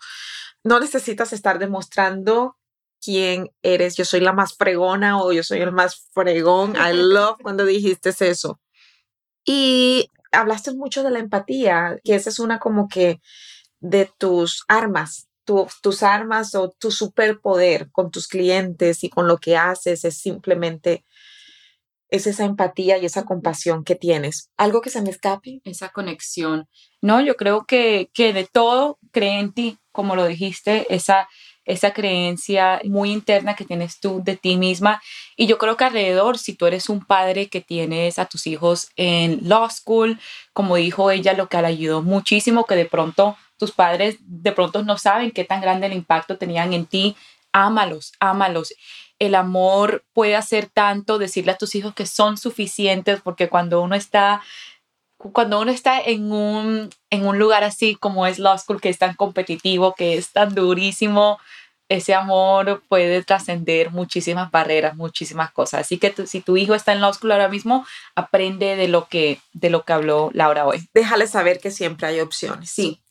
No 0.63 0.79
necesitas 0.79 1.33
estar 1.33 1.59
demostrando 1.59 2.57
quién 3.01 3.51
eres. 3.61 3.95
Yo 3.95 4.05
soy 4.05 4.19
la 4.19 4.33
más 4.33 4.55
fregona 4.55 5.21
o 5.21 5.31
yo 5.31 5.43
soy 5.43 5.61
el 5.61 5.71
más 5.71 6.07
fregón. 6.13 6.75
I 6.75 6.93
love 6.93 7.37
cuando 7.41 7.65
dijiste 7.65 8.09
eso. 8.19 8.59
Y 9.45 10.09
hablaste 10.31 10.73
mucho 10.73 11.03
de 11.03 11.11
la 11.11 11.19
empatía, 11.19 11.99
que 12.03 12.15
esa 12.15 12.29
es 12.29 12.39
una 12.39 12.59
como 12.59 12.87
que 12.87 13.21
de 13.79 14.11
tus 14.17 14.63
armas, 14.67 15.27
tus 15.45 16.01
armas 16.01 16.55
o 16.55 16.71
tu 16.71 16.89
superpoder 16.89 17.91
con 17.91 18.09
tus 18.09 18.27
clientes 18.27 19.03
y 19.03 19.09
con 19.09 19.27
lo 19.27 19.37
que 19.37 19.55
haces 19.55 20.03
es 20.03 20.17
simplemente 20.17 21.05
es 22.15 22.27
esa 22.27 22.45
empatía 22.45 22.97
y 22.97 23.05
esa 23.05 23.25
compasión 23.25 23.83
que 23.83 23.95
tienes. 23.95 24.49
¿Algo 24.57 24.81
que 24.81 24.89
se 24.89 25.01
me 25.01 25.09
escape? 25.09 25.61
Esa 25.63 25.89
conexión. 25.89 26.67
No, 27.01 27.21
yo 27.21 27.35
creo 27.35 27.65
que, 27.65 28.09
que 28.13 28.33
de 28.33 28.45
todo 28.45 28.99
cree 29.11 29.39
en 29.39 29.53
ti, 29.53 29.77
como 29.91 30.15
lo 30.15 30.25
dijiste, 30.25 30.93
esa, 30.93 31.27
esa 31.65 31.93
creencia 31.93 32.81
muy 32.85 33.11
interna 33.11 33.55
que 33.55 33.65
tienes 33.65 33.99
tú 33.99 34.21
de 34.23 34.35
ti 34.35 34.57
misma. 34.57 35.01
Y 35.35 35.47
yo 35.47 35.57
creo 35.57 35.77
que 35.77 35.83
alrededor, 35.83 36.37
si 36.37 36.53
tú 36.53 36.65
eres 36.65 36.89
un 36.89 37.03
padre 37.03 37.47
que 37.47 37.61
tienes 37.61 38.19
a 38.19 38.25
tus 38.25 38.47
hijos 38.47 38.89
en 38.95 39.47
law 39.47 39.69
school, 39.69 40.19
como 40.53 40.75
dijo 40.75 41.11
ella, 41.11 41.33
lo 41.33 41.47
que 41.49 41.61
le 41.61 41.67
ayudó 41.67 42.01
muchísimo, 42.01 42.65
que 42.65 42.75
de 42.75 42.85
pronto 42.85 43.37
tus 43.57 43.71
padres 43.71 44.17
de 44.19 44.51
pronto 44.51 44.83
no 44.83 44.97
saben 44.97 45.31
qué 45.31 45.45
tan 45.45 45.61
grande 45.61 45.87
el 45.87 45.93
impacto 45.93 46.37
tenían 46.37 46.73
en 46.73 46.85
ti, 46.85 47.15
ámalos, 47.51 48.11
ámalos 48.19 48.73
el 49.19 49.35
amor 49.35 50.03
puede 50.13 50.35
hacer 50.35 50.67
tanto, 50.67 51.17
decirle 51.17 51.53
a 51.53 51.57
tus 51.57 51.75
hijos 51.75 51.93
que 51.93 52.05
son 52.05 52.37
suficientes, 52.37 53.21
porque 53.21 53.49
cuando 53.49 53.81
uno 53.81 53.95
está, 53.95 54.41
cuando 55.17 55.61
uno 55.61 55.71
está 55.71 55.99
en 56.01 56.31
un, 56.31 56.89
en 57.09 57.25
un 57.25 57.39
lugar 57.39 57.63
así 57.63 57.95
como 57.95 58.27
es 58.27 58.39
Law 58.39 58.57
School, 58.57 58.81
que 58.81 58.89
es 58.89 58.97
tan 58.97 59.15
competitivo, 59.15 59.95
que 59.95 60.17
es 60.17 60.31
tan 60.31 60.53
durísimo, 60.53 61.39
ese 61.87 62.15
amor 62.15 62.83
puede 62.89 63.23
trascender 63.23 63.91
muchísimas 63.91 64.49
barreras, 64.49 64.95
muchísimas 64.95 65.51
cosas. 65.51 65.81
Así 65.81 65.99
que 65.99 66.13
si 66.25 66.41
tu 66.41 66.57
hijo 66.57 66.73
está 66.73 66.93
en 66.93 67.01
Law 67.01 67.13
School 67.13 67.31
ahora 67.31 67.47
mismo, 67.47 67.85
aprende 68.15 68.75
de 68.75 68.87
lo 68.87 69.07
que, 69.07 69.39
de 69.53 69.69
lo 69.69 69.83
que 69.83 69.93
habló 69.93 70.31
Laura 70.33 70.65
hoy. 70.65 70.89
Déjale 70.93 71.27
saber 71.27 71.59
que 71.59 71.71
siempre 71.71 72.07
hay 72.07 72.19
opciones. 72.21 72.71
Sí, 72.71 73.01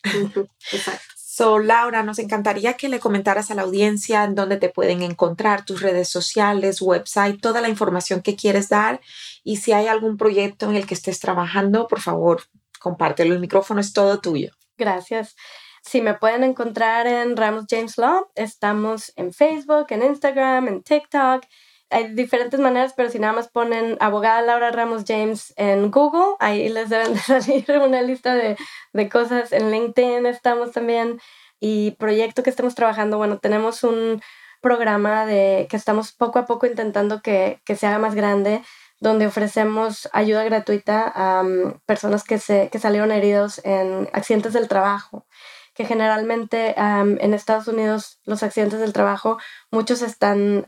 exacto. 0.72 1.13
So, 1.36 1.58
Laura, 1.58 2.04
nos 2.04 2.20
encantaría 2.20 2.74
que 2.74 2.88
le 2.88 3.00
comentaras 3.00 3.50
a 3.50 3.56
la 3.56 3.62
audiencia 3.62 4.22
en 4.22 4.36
dónde 4.36 4.56
te 4.56 4.68
pueden 4.68 5.02
encontrar, 5.02 5.64
tus 5.64 5.80
redes 5.80 6.08
sociales, 6.08 6.80
website, 6.80 7.40
toda 7.40 7.60
la 7.60 7.68
información 7.68 8.22
que 8.22 8.36
quieres 8.36 8.68
dar. 8.68 9.00
Y 9.42 9.56
si 9.56 9.72
hay 9.72 9.88
algún 9.88 10.16
proyecto 10.16 10.70
en 10.70 10.76
el 10.76 10.86
que 10.86 10.94
estés 10.94 11.18
trabajando, 11.18 11.88
por 11.88 12.00
favor, 12.00 12.44
compártelo. 12.78 13.34
El 13.34 13.40
micrófono 13.40 13.80
es 13.80 13.92
todo 13.92 14.20
tuyo. 14.20 14.52
Gracias. 14.78 15.34
Si 15.82 16.02
me 16.02 16.14
pueden 16.14 16.44
encontrar 16.44 17.08
en 17.08 17.36
Ramos 17.36 17.64
James 17.68 17.98
Law, 17.98 18.28
estamos 18.36 19.12
en 19.16 19.32
Facebook, 19.32 19.86
en 19.88 20.04
Instagram, 20.04 20.68
en 20.68 20.82
TikTok. 20.84 21.44
Hay 21.90 22.14
diferentes 22.14 22.58
maneras, 22.60 22.94
pero 22.96 23.10
si 23.10 23.18
nada 23.18 23.32
más 23.32 23.48
ponen 23.48 23.96
abogada 24.00 24.42
Laura 24.42 24.70
Ramos 24.70 25.04
James 25.06 25.52
en 25.56 25.90
Google, 25.90 26.36
ahí 26.40 26.68
les 26.68 26.88
deben 26.88 27.14
de 27.14 27.20
salir 27.20 27.64
una 27.70 28.02
lista 28.02 28.34
de, 28.34 28.56
de 28.92 29.08
cosas. 29.08 29.52
En 29.52 29.70
LinkedIn 29.70 30.26
estamos 30.26 30.72
también. 30.72 31.20
Y 31.60 31.92
proyecto 31.92 32.42
que 32.42 32.50
estamos 32.50 32.74
trabajando, 32.74 33.16
bueno, 33.16 33.38
tenemos 33.38 33.84
un 33.84 34.20
programa 34.60 35.24
de 35.26 35.66
que 35.70 35.76
estamos 35.76 36.12
poco 36.12 36.38
a 36.38 36.46
poco 36.46 36.66
intentando 36.66 37.22
que, 37.22 37.60
que 37.64 37.76
se 37.76 37.86
haga 37.86 37.98
más 37.98 38.14
grande, 38.14 38.62
donde 39.00 39.26
ofrecemos 39.26 40.08
ayuda 40.12 40.44
gratuita 40.44 41.06
a 41.06 41.42
um, 41.42 41.78
personas 41.86 42.24
que, 42.24 42.38
se, 42.38 42.70
que 42.70 42.78
salieron 42.78 43.12
heridos 43.12 43.60
en 43.64 44.08
accidentes 44.12 44.52
del 44.52 44.68
trabajo 44.68 45.26
que 45.74 45.84
generalmente 45.84 46.74
en 46.78 47.34
Estados 47.34 47.68
Unidos 47.68 48.18
los 48.24 48.42
accidentes 48.42 48.80
del 48.80 48.92
trabajo, 48.92 49.38
muchos 49.70 50.02
están, 50.02 50.66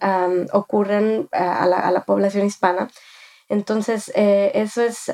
ocurren 0.52 1.28
a 1.32 1.66
la, 1.66 2.04
población 2.04 2.46
hispana. 2.46 2.88
Entonces, 3.48 4.10
eh, 4.16 4.50
eso 4.54 4.82
es 4.82 5.12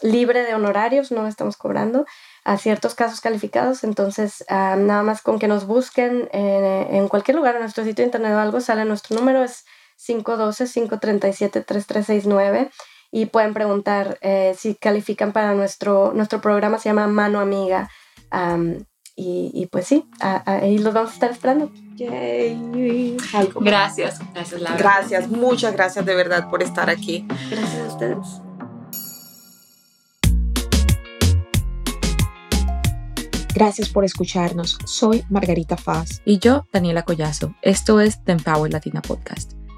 libre 0.00 0.44
de 0.44 0.54
honorarios, 0.54 1.12
no 1.12 1.26
estamos 1.26 1.56
cobrando 1.56 2.06
a 2.44 2.56
ciertos 2.56 2.94
casos 2.94 3.20
calificados. 3.20 3.84
Entonces, 3.84 4.44
nada 4.48 5.02
más 5.02 5.22
con 5.22 5.38
que 5.38 5.48
nos 5.48 5.66
busquen 5.66 6.28
en 6.32 7.08
cualquier 7.08 7.36
lugar 7.36 7.56
en 7.56 7.62
nuestro 7.62 7.84
sitio 7.84 8.04
internet 8.04 8.32
o 8.32 8.38
algo, 8.38 8.60
sale 8.60 8.84
nuestro 8.84 9.18
número, 9.18 9.44
es 9.44 9.64
512-537-3369 9.98 12.70
y 13.10 13.26
pueden 13.26 13.52
preguntar 13.54 14.18
eh, 14.20 14.54
si 14.58 14.74
califican 14.74 15.32
para 15.32 15.54
nuestro, 15.54 16.12
nuestro 16.12 16.40
programa, 16.40 16.78
se 16.78 16.88
llama 16.88 17.06
Mano 17.06 17.38
Amiga 17.40 17.88
y, 19.14 19.66
pues 19.70 19.86
sí, 19.86 20.04
ahí 20.20 20.78
los 20.78 20.92
vamos 20.94 21.10
a 21.10 21.14
estar 21.14 21.30
esperando. 21.30 21.70
Gracias, 23.60 24.20
gracias 24.34 24.60
Laura. 24.60 24.78
Gracias, 24.78 25.28
muchas 25.28 25.72
gracias 25.72 26.04
de 26.04 26.14
verdad 26.14 26.50
por 26.50 26.62
estar 26.62 26.90
aquí. 26.90 27.26
Gracias 27.50 27.80
a 27.80 27.86
ustedes. 27.86 28.42
Gracias 33.54 33.88
por 33.88 34.04
escucharnos. 34.04 34.76
Soy 34.84 35.24
Margarita 35.30 35.78
Faz. 35.78 36.20
Y 36.26 36.38
yo, 36.38 36.66
Daniela 36.74 37.04
Collazo. 37.04 37.54
Esto 37.62 38.00
es 38.02 38.22
The 38.24 38.32
Empower 38.32 38.70
Latina 38.70 39.00
Podcast. 39.00 39.55